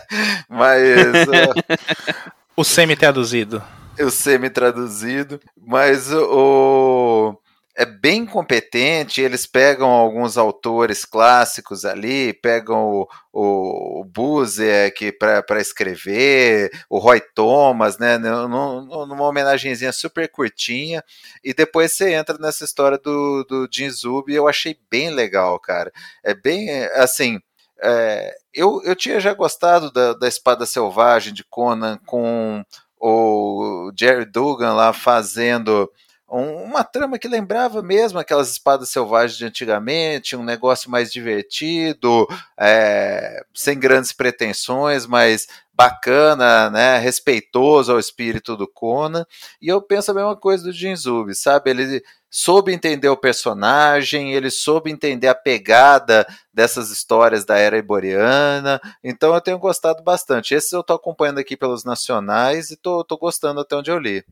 mas 0.49 0.81
uh, 1.27 2.31
o 2.55 2.63
semi-traduzido. 2.63 3.63
O 3.99 4.09
semi-traduzido, 4.09 5.39
mas 5.57 6.11
o 6.11 7.37
é 7.79 7.85
bem 7.85 8.25
competente. 8.25 9.21
Eles 9.21 9.45
pegam 9.45 9.89
alguns 9.89 10.37
autores 10.37 11.05
clássicos 11.05 11.85
ali, 11.85 12.33
pegam 12.33 12.91
o, 12.91 13.07
o, 13.31 14.01
o 14.01 14.03
Buzek 14.03 15.13
para 15.13 15.61
escrever, 15.61 16.69
o 16.89 16.99
Roy 16.99 17.21
Thomas, 17.33 17.97
né, 17.97 18.17
numa 18.17 19.23
homenagenzinha 19.23 19.93
super 19.93 20.29
curtinha, 20.29 21.01
e 21.41 21.53
depois 21.53 21.93
você 21.93 22.13
entra 22.13 22.37
nessa 22.37 22.65
história 22.65 22.97
do, 22.97 23.45
do 23.45 23.69
Jin 23.71 23.89
Zub, 23.89 24.29
e 24.29 24.35
eu 24.35 24.45
achei 24.45 24.77
bem 24.91 25.09
legal, 25.09 25.57
cara. 25.57 25.89
É 26.21 26.33
bem, 26.33 26.69
assim, 26.95 27.39
é, 27.81 28.35
eu, 28.53 28.81
eu 28.83 28.93
tinha 28.93 29.21
já 29.21 29.33
gostado 29.33 29.89
da, 29.89 30.11
da 30.11 30.27
Espada 30.27 30.65
Selvagem 30.65 31.33
de 31.33 31.45
Conan 31.45 31.97
com 32.05 32.61
o 32.99 33.89
Jerry 33.97 34.25
Dugan 34.25 34.73
lá 34.73 34.91
fazendo 34.91 35.89
uma 36.29 36.83
trama 36.83 37.17
que 37.17 37.27
lembrava 37.27 37.81
mesmo 37.81 38.19
aquelas 38.19 38.51
espadas 38.51 38.89
selvagens 38.89 39.37
de 39.37 39.45
antigamente, 39.45 40.35
um 40.35 40.43
negócio 40.43 40.89
mais 40.89 41.11
divertido, 41.11 42.27
é, 42.57 43.43
sem 43.53 43.77
grandes 43.79 44.11
pretensões, 44.11 45.05
mas 45.05 45.47
bacana, 45.73 46.69
né, 46.69 46.97
respeitoso 46.97 47.91
ao 47.91 47.99
espírito 47.99 48.57
do 48.57 48.67
Conan. 48.67 49.25
E 49.61 49.69
eu 49.69 49.81
penso 49.81 50.11
a 50.11 50.13
mesma 50.13 50.35
coisa 50.35 50.65
do 50.65 50.73
Jinzub, 50.73 51.33
sabe? 51.33 51.69
Ele 51.69 52.03
soube 52.29 52.73
entender 52.73 53.07
o 53.07 53.17
personagem, 53.17 54.33
ele 54.33 54.51
soube 54.51 54.91
entender 54.91 55.27
a 55.27 55.35
pegada 55.35 56.27
dessas 56.53 56.91
histórias 56.91 57.45
da 57.45 57.57
era 57.57 57.77
iboriana. 57.77 58.79
Então 59.03 59.33
eu 59.33 59.41
tenho 59.41 59.57
gostado 59.57 60.03
bastante. 60.03 60.53
Esses 60.53 60.71
eu 60.71 60.81
estou 60.81 60.97
acompanhando 60.97 61.39
aqui 61.39 61.55
pelos 61.55 61.83
nacionais 61.83 62.69
e 62.69 62.73
estou 62.73 63.05
gostando 63.17 63.61
até 63.61 63.75
onde 63.75 63.89
eu 63.89 63.97
li. 63.97 64.23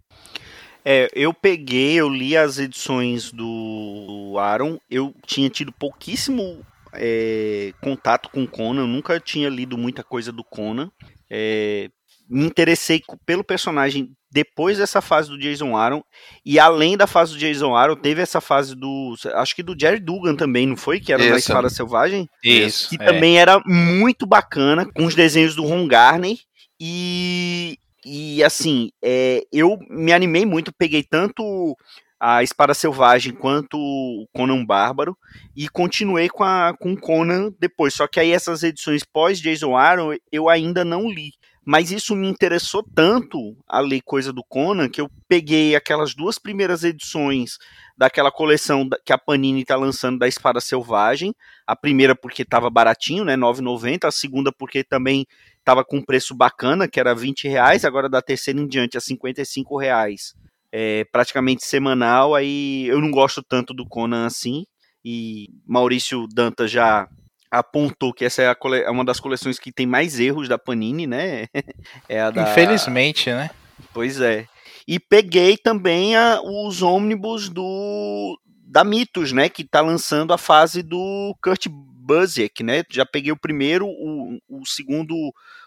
É, 0.89 1.09
eu 1.13 1.33
peguei, 1.33 1.95
eu 1.95 2.07
li 2.07 2.37
as 2.37 2.59
edições 2.59 3.29
do 3.29 4.35
Aaron, 4.39 4.79
eu 4.89 5.13
tinha 5.25 5.49
tido 5.49 5.69
pouquíssimo 5.69 6.65
é, 6.93 7.73
contato 7.81 8.29
com 8.29 8.47
Conan, 8.47 8.83
eu 8.83 8.87
nunca 8.87 9.19
tinha 9.19 9.49
lido 9.49 9.77
muita 9.77 10.01
coisa 10.01 10.31
do 10.31 10.45
Conan. 10.45 10.89
É, 11.29 11.89
me 12.29 12.45
interessei 12.45 13.01
pelo 13.25 13.43
personagem 13.43 14.13
depois 14.31 14.77
dessa 14.77 15.01
fase 15.01 15.27
do 15.27 15.37
Jason 15.37 15.75
Aaron 15.75 16.01
e 16.45 16.57
além 16.57 16.95
da 16.95 17.05
fase 17.05 17.33
do 17.33 17.37
Jason 17.37 17.75
Aaron 17.75 17.97
teve 17.97 18.21
essa 18.21 18.39
fase 18.39 18.73
do 18.73 19.13
acho 19.35 19.55
que 19.55 19.63
do 19.63 19.75
Jerry 19.77 19.99
Dugan 19.99 20.35
também 20.37 20.65
não 20.65 20.77
foi 20.77 21.01
que 21.01 21.11
era 21.11 21.21
Isso. 21.21 21.31
da 21.31 21.37
Espada 21.37 21.69
Selvagem 21.69 22.29
Isso, 22.41 22.89
que 22.89 22.95
é. 22.95 23.05
também 23.05 23.37
era 23.37 23.61
muito 23.65 24.25
bacana 24.25 24.85
com 24.85 25.05
os 25.05 25.15
desenhos 25.15 25.53
do 25.53 25.65
Ron 25.65 25.85
Garney 25.85 26.39
e 26.79 27.77
e 28.07 28.43
assim, 28.43 28.89
é, 29.03 29.43
eu 29.51 29.77
me 29.89 30.13
animei 30.13 30.45
muito, 30.45 30.73
peguei 30.73 31.03
tanto 31.03 31.75
a 32.19 32.41
Espada 32.41 32.73
Selvagem 32.73 33.33
quanto 33.33 33.77
o 33.77 34.27
Conan 34.33 34.65
Bárbaro 34.65 35.15
e 35.55 35.69
continuei 35.69 36.29
com 36.29 36.43
a 36.43 36.73
com 36.77 36.95
Conan 36.95 37.51
depois. 37.59 37.93
Só 37.93 38.07
que 38.07 38.19
aí 38.19 38.31
essas 38.31 38.63
edições 38.63 39.03
pós 39.03 39.39
Jason 39.39 39.75
Aaron 39.75 40.15
eu 40.31 40.49
ainda 40.49 40.83
não 40.83 41.09
li. 41.09 41.33
Mas 41.69 41.91
isso 41.91 42.15
me 42.15 42.29
interessou 42.29 42.81
tanto 42.95 43.53
a 43.67 43.81
ler 43.81 44.01
coisa 44.01 44.31
do 44.31 44.41
Conan 44.41 44.87
que 44.87 45.01
eu 45.01 45.11
peguei 45.27 45.75
aquelas 45.75 46.15
duas 46.15 46.39
primeiras 46.39 46.85
edições 46.85 47.57
daquela 47.97 48.31
coleção 48.31 48.87
que 49.05 49.11
a 49.11 49.17
Panini 49.17 49.63
está 49.63 49.75
lançando 49.75 50.17
da 50.17 50.29
Espada 50.29 50.61
Selvagem. 50.61 51.35
A 51.67 51.75
primeira 51.75 52.15
porque 52.15 52.43
estava 52.43 52.69
baratinho, 52.69 53.25
né, 53.25 53.35
9,90. 53.35 54.05
A 54.05 54.11
segunda 54.11 54.49
porque 54.49 54.81
também 54.81 55.27
estava 55.67 55.83
com 55.83 55.97
um 55.97 56.01
preço 56.01 56.33
bacana, 56.33 56.87
que 56.87 56.97
era 56.97 57.13
20 57.13 57.49
reais. 57.49 57.83
Agora 57.83 58.07
da 58.07 58.21
terceira 58.21 58.59
em 58.59 58.67
diante 58.67 58.97
a 58.97 59.01
55 59.01 59.77
reais. 59.77 60.33
É, 60.71 61.03
praticamente 61.11 61.65
semanal. 61.65 62.33
Aí 62.33 62.87
eu 62.87 63.01
não 63.01 63.11
gosto 63.11 63.43
tanto 63.43 63.73
do 63.73 63.85
Conan 63.85 64.25
assim. 64.25 64.65
E 65.03 65.49
Maurício 65.67 66.25
Dantas 66.33 66.71
já 66.71 67.07
apontou 67.51 68.13
que 68.13 68.23
essa 68.23 68.41
é, 68.41 68.55
cole... 68.55 68.81
é, 68.81 68.89
uma 68.89 69.03
das 69.03 69.19
coleções 69.19 69.59
que 69.59 69.71
tem 69.71 69.85
mais 69.85 70.19
erros 70.19 70.47
da 70.47 70.57
Panini, 70.57 71.05
né? 71.05 71.47
É 72.07 72.31
da... 72.31 72.43
Infelizmente, 72.51 73.29
né? 73.29 73.49
Pois 73.93 74.21
é. 74.21 74.45
E 74.87 74.99
peguei 74.99 75.57
também 75.57 76.15
a, 76.15 76.39
os 76.41 76.81
ônibus 76.81 77.49
do 77.49 78.39
da 78.69 78.83
Mitos, 78.83 79.33
né? 79.33 79.49
Que 79.49 79.63
tá 79.65 79.81
lançando 79.81 80.33
a 80.33 80.37
fase 80.37 80.81
do 80.81 81.35
Kurt 81.41 81.67
Busiek, 82.07 82.63
né? 82.63 82.83
Já 82.89 83.05
peguei 83.05 83.31
o 83.31 83.37
primeiro, 83.37 83.85
o, 83.85 84.39
o 84.47 84.65
segundo 84.65 85.13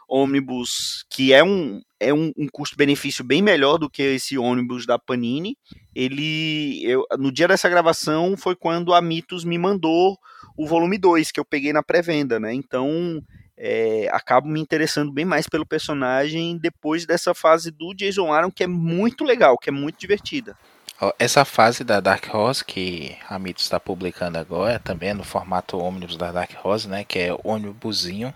ônibus, 0.09 1.05
que 1.11 1.33
é 1.33 1.45
um, 1.45 1.83
é 2.01 2.13
um, 2.13 2.33
um 2.37 2.49
custo-benefício 2.51 3.23
bem 3.23 3.43
melhor 3.43 3.77
do 3.77 3.91
que 3.91 4.03
esse 4.03 4.39
ônibus 4.39 4.87
da 4.87 4.99
Panini. 4.99 5.57
Ele, 5.95 6.83
eu, 6.83 7.05
no 7.19 7.31
dia 7.31 7.47
dessa 7.47 7.69
gravação, 7.69 8.37
foi 8.37 8.57
quando 8.57 8.95
a 8.95 9.03
Mitos 9.03 9.45
me 9.45 9.59
mandou 9.59 10.19
o 10.57 10.67
volume 10.67 10.97
2, 10.97 11.31
que 11.31 11.39
eu 11.39 11.45
peguei 11.45 11.73
na 11.73 11.83
pré-venda, 11.83 12.41
né? 12.41 12.53
Então, 12.55 13.23
é, 13.57 14.09
acabo 14.11 14.49
me 14.49 14.59
interessando 14.59 15.13
bem 15.13 15.27
mais 15.27 15.47
pelo 15.47 15.67
personagem 15.67 16.57
depois 16.57 17.05
dessa 17.05 17.35
fase 17.35 17.71
do 17.71 17.95
Jason 17.95 18.33
Aaron, 18.33 18.51
que 18.51 18.65
é 18.65 18.67
muito 18.67 19.23
legal, 19.23 19.59
que 19.59 19.69
é 19.69 19.73
muito 19.73 19.99
divertida. 19.99 20.57
Essa 21.19 21.45
fase 21.45 21.83
da 21.83 21.99
Dark 21.99 22.35
Horse 22.35 22.65
que 22.65 23.17
a 23.29 23.39
Mitos 23.39 23.65
está 23.65 23.81
publicando 23.81 24.37
agora, 24.37 24.79
também 24.79 25.11
é 25.11 25.15
no 25.15 25.25
formato 25.25 25.79
ônibus 25.79 26.17
da 26.17 26.31
Dark 26.31 26.51
Horse, 26.63 26.89
né? 26.89 27.05
Que 27.05 27.19
é 27.19 27.37
ônibusinho. 27.43 28.35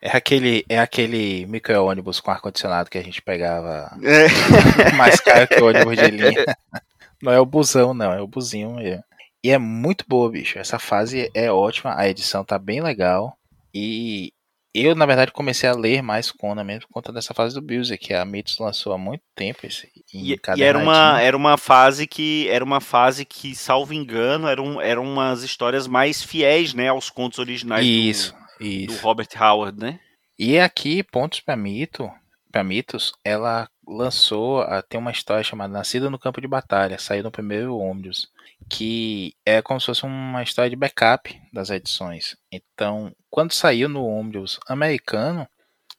É 0.00 0.16
aquele, 0.16 0.64
é 0.68 0.78
aquele 0.78 1.46
micro-ônibus 1.46 2.18
com 2.18 2.30
ar-condicionado 2.30 2.90
que 2.90 2.98
a 2.98 3.02
gente 3.02 3.22
pegava 3.22 3.92
é. 4.02 4.90
mais 4.96 5.20
caro 5.20 5.46
que 5.46 5.60
o 5.60 5.66
ônibus 5.66 5.96
de 5.96 6.10
linha. 6.10 6.44
Não 7.22 7.30
é 7.30 7.38
o 7.38 7.46
busão, 7.46 7.94
não, 7.94 8.12
é 8.12 8.20
o 8.20 8.26
buzinho 8.26 8.72
mesmo. 8.74 9.04
E 9.44 9.50
é 9.50 9.58
muito 9.58 10.04
boa, 10.08 10.30
bicho. 10.30 10.58
Essa 10.58 10.78
fase 10.78 11.30
é 11.34 11.52
ótima, 11.52 11.94
a 11.96 12.08
edição 12.08 12.44
tá 12.44 12.58
bem 12.58 12.80
legal. 12.80 13.36
E 13.74 14.32
eu, 14.74 14.94
na 14.94 15.04
verdade, 15.04 15.32
comecei 15.32 15.68
a 15.68 15.74
ler 15.74 16.02
mais 16.02 16.30
Conan 16.30 16.64
mesmo 16.64 16.88
por 16.88 16.94
conta 16.94 17.12
dessa 17.12 17.34
fase 17.34 17.54
do 17.54 17.60
Bills, 17.60 17.96
que 17.98 18.14
a 18.14 18.24
Mitos 18.24 18.58
lançou 18.58 18.92
há 18.92 18.98
muito 18.98 19.22
tempo. 19.34 19.66
Esse, 19.66 19.90
e, 20.12 20.32
e 20.32 20.62
era, 20.62 20.78
uma, 20.78 21.20
era 21.20 21.36
uma 21.36 21.58
fase 21.58 22.06
que, 22.06 22.48
era 22.48 22.64
uma 22.64 22.80
fase 22.80 23.24
que, 23.24 23.54
salvo 23.54 23.92
engano, 23.92 24.48
eram, 24.48 24.80
eram 24.80 25.04
umas 25.04 25.42
histórias 25.42 25.86
mais 25.86 26.22
fiéis 26.22 26.72
né, 26.72 26.88
aos 26.88 27.10
contos 27.10 27.38
originais 27.38 27.86
isso, 27.86 28.34
do, 28.58 28.66
isso. 28.66 28.96
do 28.96 29.02
Robert 29.02 29.28
Howard, 29.38 29.78
né? 29.78 30.00
E 30.38 30.58
aqui, 30.58 31.02
Pontos 31.02 31.40
para 31.40 31.56
Mito, 31.56 32.10
para 32.50 32.64
Mitos, 32.64 33.12
ela 33.24 33.68
lançou, 33.86 34.64
tem 34.88 34.98
uma 34.98 35.10
história 35.10 35.42
chamada 35.42 35.72
Nascida 35.72 36.08
no 36.08 36.18
Campo 36.18 36.40
de 36.40 36.48
Batalha, 36.48 36.98
saiu 36.98 37.22
no 37.22 37.30
primeiro 37.30 37.76
ônibus 37.76 38.30
que 38.68 39.34
é 39.44 39.60
como 39.60 39.80
se 39.80 39.86
fosse 39.86 40.04
uma 40.04 40.42
história 40.42 40.70
de 40.70 40.76
backup 40.76 41.40
das 41.52 41.70
edições. 41.70 42.36
Então, 42.50 43.14
quando 43.30 43.52
saiu 43.52 43.88
no 43.88 44.06
Omnibus 44.06 44.58
americano, 44.66 45.46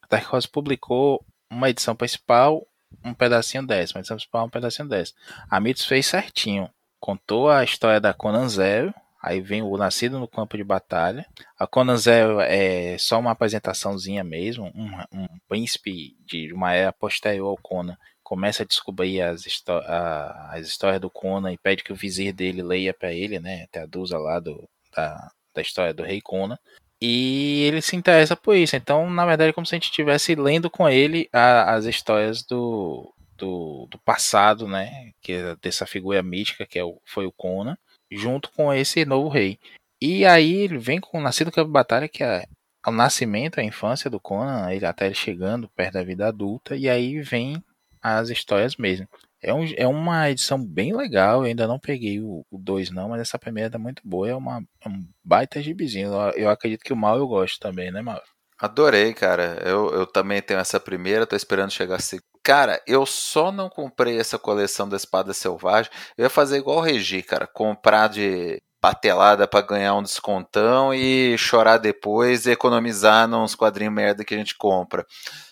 a 0.01 0.07
Dark 0.09 0.33
Horse 0.33 0.47
publicou 0.47 1.23
uma 1.49 1.69
edição 1.69 1.95
principal, 1.95 2.65
um 3.03 3.13
pedacinho 3.13 3.65
10, 3.65 3.91
uma 3.91 3.99
edição 3.99 4.17
principal, 4.17 4.45
um 4.45 4.49
pedacinho 4.49 4.87
10. 4.87 5.13
A 5.49 5.59
Mitos 5.59 5.85
fez 5.85 6.05
certinho. 6.05 6.69
Contou 6.99 7.49
a 7.49 7.63
história 7.63 7.99
da 7.99 8.13
Conan 8.13 8.47
Zero, 8.47 8.93
Aí 9.23 9.39
vem 9.39 9.61
o 9.61 9.77
Nascido 9.77 10.19
no 10.19 10.27
Campo 10.27 10.57
de 10.57 10.65
Batalha. 10.65 11.25
A 11.57 11.65
Conan 11.65 11.95
Zero 11.95 12.41
é 12.41 12.97
só 12.97 13.17
uma 13.17 13.31
apresentaçãozinha 13.31 14.21
mesmo. 14.21 14.65
Um, 14.75 15.21
um 15.21 15.27
príncipe 15.47 16.17
de 16.25 16.51
uma 16.51 16.73
era 16.73 16.91
posterior 16.91 17.47
ao 17.47 17.57
Conan 17.57 17.97
começa 18.21 18.63
a 18.63 18.65
descobrir 18.65 19.21
as, 19.21 19.45
a, 19.69 20.49
as 20.53 20.67
histórias 20.67 20.99
do 20.99 21.09
Conan 21.09 21.53
e 21.53 21.57
pede 21.57 21.85
que 21.85 21.93
o 21.93 21.95
vizir 21.95 22.33
dele 22.33 22.61
leia 22.61 22.93
para 22.93 23.13
ele, 23.13 23.39
né? 23.39 23.65
Traduza 23.71 24.17
lá 24.17 24.41
do, 24.41 24.67
da, 24.93 25.31
da 25.55 25.61
história 25.61 25.93
do 25.93 26.03
rei 26.03 26.19
Conan. 26.19 26.57
E 26.99 27.63
ele 27.63 27.81
se 27.81 27.95
interessa 27.95 28.35
por 28.35 28.57
isso. 28.57 28.75
Então, 28.75 29.09
na 29.09 29.25
verdade, 29.25 29.51
é 29.51 29.53
como 29.53 29.65
se 29.65 29.73
a 29.73 29.77
gente 29.77 29.85
estivesse 29.85 30.35
lendo 30.35 30.69
com 30.69 30.89
ele 30.89 31.29
a, 31.31 31.75
as 31.75 31.85
histórias 31.85 32.43
do, 32.43 33.13
do, 33.37 33.87
do, 33.89 33.97
passado, 33.99 34.67
né? 34.67 35.11
Que 35.21 35.31
é 35.31 35.55
dessa 35.61 35.85
figura 35.85 36.21
mítica 36.21 36.65
que 36.65 36.77
é 36.77 36.83
o, 36.83 36.99
foi 37.05 37.25
o 37.25 37.31
Conan, 37.31 37.77
junto 38.15 38.51
com 38.51 38.73
esse 38.73 39.05
novo 39.05 39.29
rei. 39.29 39.59
E 40.01 40.25
aí 40.25 40.53
ele 40.53 40.77
vem 40.77 40.99
com 40.99 41.17
o 41.17 41.21
Nascido 41.21 41.51
Campo 41.51 41.67
de 41.67 41.73
Batalha, 41.73 42.09
que 42.09 42.23
é 42.23 42.45
o 42.85 42.91
nascimento, 42.91 43.59
a 43.59 43.63
infância 43.63 44.09
do 44.09 44.19
Conan, 44.19 44.69
ele 44.71 44.85
até 44.85 45.05
ele 45.05 45.15
chegando 45.15 45.69
perto 45.69 45.93
da 45.93 46.03
vida 46.03 46.27
adulta, 46.27 46.75
e 46.75 46.89
aí 46.89 47.21
vem 47.21 47.63
as 48.01 48.29
histórias 48.29 48.75
mesmo. 48.75 49.07
É, 49.41 49.53
um, 49.53 49.65
é 49.77 49.87
uma 49.87 50.29
edição 50.29 50.63
bem 50.63 50.95
legal, 50.95 51.41
eu 51.41 51.43
ainda 51.43 51.67
não 51.67 51.79
peguei 51.79 52.19
o 52.19 52.45
2 52.51 52.91
não, 52.91 53.09
mas 53.09 53.21
essa 53.21 53.39
primeira 53.39 53.69
tá 53.69 53.77
muito 53.77 54.01
boa, 54.05 54.29
é, 54.29 54.35
uma, 54.35 54.63
é 54.81 54.89
um 54.89 55.05
baita 55.23 55.61
gibizinho. 55.61 56.13
Eu, 56.13 56.31
eu 56.31 56.49
acredito 56.49 56.83
que 56.83 56.93
o 56.93 56.97
mal 56.97 57.17
eu 57.17 57.27
gosto 57.27 57.59
também, 57.59 57.91
né, 57.91 58.01
Mal? 58.01 58.21
Adorei, 58.63 59.13
cara. 59.13 59.61
Eu, 59.65 59.89
eu 59.93 60.07
também 60.07 60.41
tenho 60.41 60.57
essa 60.57 60.79
primeira, 60.79 61.27
tô 61.27 61.35
esperando 61.35 61.69
chegar 61.69 61.97
a 61.97 61.99
segunda. 61.99 62.25
Cara, 62.41 62.81
eu 62.87 63.05
só 63.05 63.51
não 63.51 63.69
comprei 63.69 64.17
essa 64.17 64.39
coleção 64.39 64.87
da 64.87 64.95
Espada 64.95 65.33
Selvagem. 65.33 65.91
Eu 66.17 66.23
ia 66.23 66.29
fazer 66.29 66.59
igual 66.59 66.77
o 66.77 66.81
Regi, 66.81 67.21
cara. 67.21 67.45
Comprar 67.45 68.07
de 68.07 68.63
patelada 68.79 69.45
para 69.49 69.65
ganhar 69.65 69.95
um 69.95 70.01
descontão 70.01 70.93
e 70.93 71.37
chorar 71.37 71.77
depois 71.77 72.45
e 72.45 72.51
economizar 72.51 73.27
nos 73.27 73.53
quadrinhos 73.53 73.93
merda 73.93 74.23
que 74.23 74.33
a 74.33 74.37
gente 74.37 74.55
compra. 74.57 75.05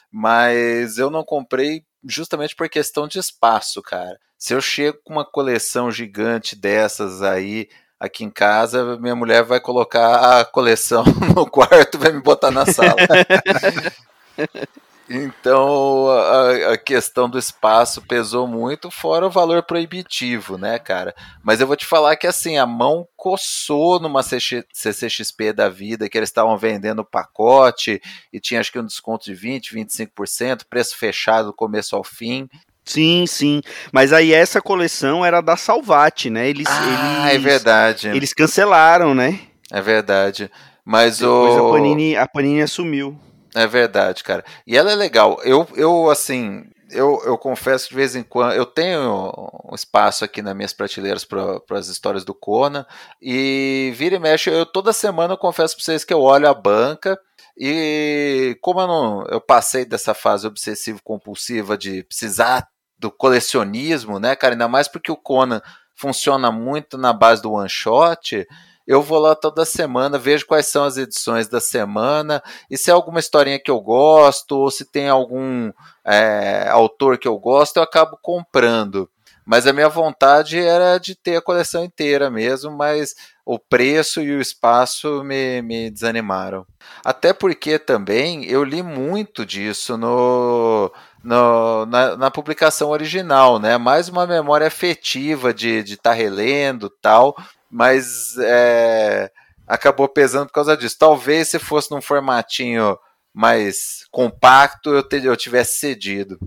Mas 0.10 0.98
eu 0.98 1.10
não 1.10 1.26
comprei 1.26 1.84
justamente 2.08 2.56
por 2.56 2.70
questão 2.70 3.10
de 3.10 3.20
espaço, 3.20 3.82
cara. 3.82 4.18
Se 4.38 4.54
eu 4.54 4.62
chego 4.62 5.00
com 5.04 5.12
uma 5.12 5.30
coleção 5.30 5.92
gigante 5.92 6.56
dessas 6.56 7.22
aí 7.22 7.68
aqui 8.02 8.24
em 8.24 8.32
casa, 8.32 8.98
minha 8.98 9.16
mulher 9.16 9.44
vai 9.44 9.60
colocar 9.60 10.40
a 10.40 10.44
coleção 10.44 11.04
no 11.36 11.46
quarto, 11.46 12.00
vai 12.00 12.12
me 12.12 12.20
botar 12.20 12.50
na 12.50 12.66
sala. 12.66 12.96
Então 15.14 16.08
a, 16.08 16.72
a, 16.72 16.78
questão 16.78 17.30
do 17.30 17.38
espaço 17.38 18.02
pesou 18.02 18.48
muito, 18.48 18.90
fora 18.90 19.28
o 19.28 19.30
valor 19.30 19.62
proibitivo, 19.62 20.58
né, 20.58 20.80
cara? 20.80 21.14
Mas 21.44 21.60
eu 21.60 21.68
vou 21.68 21.76
te 21.76 21.86
falar 21.86 22.16
que 22.16 22.26
assim, 22.26 22.58
a 22.58 22.66
mão 22.66 23.06
coçou 23.18 24.00
numa 24.00 24.24
CCXP 24.24 25.52
da 25.52 25.68
vida, 25.68 26.08
que 26.08 26.18
eles 26.18 26.30
estavam 26.30 26.58
vendendo 26.58 27.04
pacote 27.04 28.02
e 28.32 28.40
tinha 28.40 28.62
acho 28.62 28.72
que 28.72 28.80
um 28.80 28.86
desconto 28.86 29.26
de 29.26 29.34
20, 29.34 29.76
25%, 29.76 30.62
preço 30.70 30.98
fechado 30.98 31.48
do 31.48 31.54
começo 31.54 31.94
ao 31.94 32.06
fim. 32.06 32.48
Sim, 32.92 33.26
sim. 33.28 33.62
Mas 33.92 34.12
aí 34.12 34.34
essa 34.34 34.62
coleção 34.62 35.26
era 35.26 35.42
da 35.42 35.56
Salvati, 35.56 36.30
né? 36.30 36.48
Eles, 36.50 36.68
ah, 36.70 37.34
eles, 37.34 37.46
é 37.46 37.50
verdade. 37.50 38.08
Eles 38.10 38.34
cancelaram, 38.34 39.14
né? 39.14 39.40
É 39.72 39.82
verdade. 39.82 40.52
Mas 40.84 41.20
Depois 41.20 41.56
o. 41.56 41.68
A 41.68 41.72
Panini, 41.72 42.16
a 42.16 42.28
Panini 42.28 42.62
assumiu. 42.62 43.18
É 43.54 43.68
verdade, 43.68 44.24
cara. 44.24 44.44
E 44.66 44.78
ela 44.78 44.92
é 44.92 44.96
legal. 44.96 45.40
Eu, 45.44 45.68
eu 45.76 46.10
assim, 46.10 46.64
eu, 46.92 47.22
eu 47.26 47.38
confesso 47.38 47.86
que 47.86 47.92
de 47.92 47.96
vez 47.96 48.16
em 48.16 48.24
quando 48.24 48.54
eu 48.54 48.66
tenho 48.66 49.32
um 49.70 49.76
espaço 49.76 50.24
aqui 50.24 50.42
nas 50.42 50.56
minhas 50.56 50.74
prateleiras 50.74 51.26
para 51.26 51.62
as 51.72 51.88
histórias 51.88 52.24
do 52.24 52.34
Conan 52.34 52.86
e 53.22 53.94
vira 53.96 54.16
e 54.16 54.20
mexe, 54.20 54.50
eu 54.50 54.66
toda 54.66 54.94
semana 54.94 55.34
eu 55.34 55.38
confesso 55.38 55.76
para 55.76 55.84
vocês 55.84 56.04
que 56.04 56.14
eu 56.14 56.22
olho 56.22 56.48
a 56.48 56.54
banca 56.54 57.20
e 57.58 58.58
como 58.62 58.82
eu 58.82 58.88
não 58.88 59.26
eu 59.28 59.42
passei 59.42 59.86
dessa 59.86 60.14
fase 60.14 60.48
obsessivo 60.48 61.02
compulsiva 61.04 61.78
de 61.78 62.04
precisar 62.04 62.68
do 63.02 63.12
colecionismo, 63.12 64.20
né, 64.20 64.36
cara, 64.36 64.54
ainda 64.54 64.68
mais 64.68 64.88
porque 64.88 65.12
o 65.12 65.18
Conan 65.18 65.60
funciona 65.96 66.52
muito 66.52 66.98
na 66.98 67.12
base 67.12 67.42
do 67.42 67.52
one 67.52 67.68
shot, 67.68 68.48
eu 68.88 69.02
vou 69.02 69.20
lá 69.20 69.36
toda 69.36 69.66
semana, 69.66 70.18
vejo 70.18 70.46
quais 70.46 70.68
são 70.68 70.84
as 70.84 70.98
edições 70.98 71.48
da 71.48 71.60
semana 71.60 72.42
e 72.70 72.78
se 72.78 72.90
é 72.90 72.94
alguma 72.94 73.20
historinha 73.20 73.60
que 73.60 73.72
eu 73.72 73.80
gosto 73.80 74.58
ou 74.58 74.72
se 74.72 74.86
tem 74.86 75.10
algum 75.10 75.72
é, 76.06 76.68
autor 76.70 77.18
que 77.18 77.28
eu 77.28 77.38
gosto, 77.38 77.78
eu 77.78 77.84
acabo 77.84 78.18
comprando. 78.22 79.10
Mas 79.46 79.66
a 79.66 79.74
minha 79.74 79.90
vontade 79.90 80.60
era 80.60 80.98
de 80.98 81.16
ter 81.16 81.36
a 81.36 81.42
coleção 81.42 81.84
inteira 81.84 82.30
mesmo, 82.30 82.72
mas 82.72 83.16
o 83.46 83.58
preço 83.58 84.22
e 84.22 84.36
o 84.36 84.42
espaço 84.42 85.24
me, 85.24 85.62
me 85.62 85.90
desanimaram. 85.90 86.66
Até 87.04 87.34
porque 87.34 87.80
também 87.80 88.46
eu 88.46 88.64
li 88.64 88.84
muito 88.84 89.46
disso 89.46 89.98
no, 89.98 90.92
no, 91.24 91.86
na, 91.86 92.18
na, 92.18 92.32
publicação 92.32 92.90
original, 92.90 93.60
né? 93.60 93.78
Mais 93.78 94.10
uma 94.10 94.26
memória 94.26 94.68
afetiva 94.68 95.54
de 95.54 95.70
estar 95.70 95.88
de 95.90 95.98
tá 95.98 96.14
relendo 96.14 96.90
tal, 96.90 97.36
mas 97.70 98.38
é, 98.40 99.32
acabou 99.68 100.08
pesando 100.08 100.48
por 100.48 100.54
causa 100.54 100.76
disso. 100.76 100.98
Talvez 100.98 101.50
se 101.50 101.60
fosse 101.60 101.92
num 101.92 102.02
formatinho 102.02 102.98
mais 103.34 104.06
compacto, 104.12 104.90
eu, 104.90 105.08
eu 105.24 105.38
tivesse 105.38 105.80
cedido. 105.80 106.40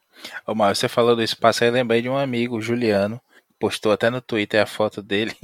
Ô, 0.47 0.55
você 0.55 0.89
falou 0.89 1.17
do 1.17 1.23
espaço 1.23 1.65
aí, 1.65 1.71
lembrei 1.71 2.03
de 2.03 2.09
um 2.09 2.17
amigo, 2.17 2.61
Juliano, 2.61 3.21
postou 3.59 3.93
até 3.93 4.11
no 4.11 4.21
Twitter 4.21 4.61
a 4.61 4.67
foto 4.67 5.03
dele. 5.03 5.37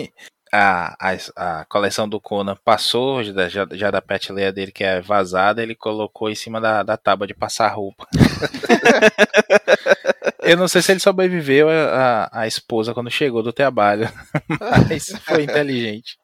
A, 0.52 0.96
a, 0.98 1.60
a 1.60 1.64
coleção 1.66 2.08
do 2.08 2.20
Conan 2.20 2.56
passou 2.64 3.22
já, 3.22 3.48
já, 3.48 3.66
já 3.70 3.90
da 3.90 4.02
prateleira 4.02 4.52
dele, 4.52 4.72
que 4.72 4.82
é 4.82 5.00
vazada, 5.00 5.62
ele 5.62 5.76
colocou 5.76 6.28
em 6.28 6.34
cima 6.34 6.60
da, 6.60 6.82
da 6.82 6.96
tábua 6.96 7.26
de 7.26 7.34
passar 7.34 7.68
roupa. 7.68 8.06
Eu 10.42 10.56
não 10.56 10.66
sei 10.66 10.82
se 10.82 10.90
ele 10.90 11.00
sobreviveu 11.00 11.68
a, 11.68 12.28
a, 12.32 12.40
a 12.40 12.46
esposa 12.46 12.92
quando 12.92 13.10
chegou 13.10 13.42
do 13.42 13.52
trabalho, 13.52 14.10
mas 14.88 15.08
foi 15.24 15.44
inteligente. 15.44 16.18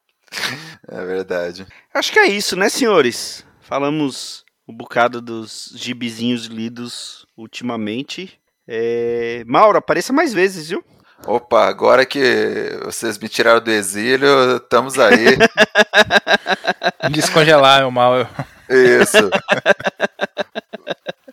É 0.87 1.05
verdade. 1.05 1.65
Acho 1.93 2.11
que 2.11 2.19
é 2.19 2.27
isso, 2.27 2.55
né, 2.55 2.67
senhores? 2.67 3.45
Falamos 3.61 4.43
um 4.67 4.75
bocado 4.75 5.21
dos 5.21 5.71
gibizinhos 5.75 6.45
lidos 6.45 7.25
ultimamente. 7.37 8.39
É... 8.67 9.43
Mauro, 9.47 9.77
apareça 9.77 10.11
mais 10.11 10.33
vezes, 10.33 10.69
viu? 10.69 10.83
Opa, 11.25 11.67
agora 11.67 12.05
que 12.05 12.79
vocês 12.85 13.17
me 13.17 13.27
tiraram 13.27 13.61
do 13.61 13.71
exílio, 13.71 14.57
estamos 14.57 14.97
aí. 14.99 15.37
Descongelar, 17.11 17.89
mal. 17.91 18.27
Isso. 18.69 19.29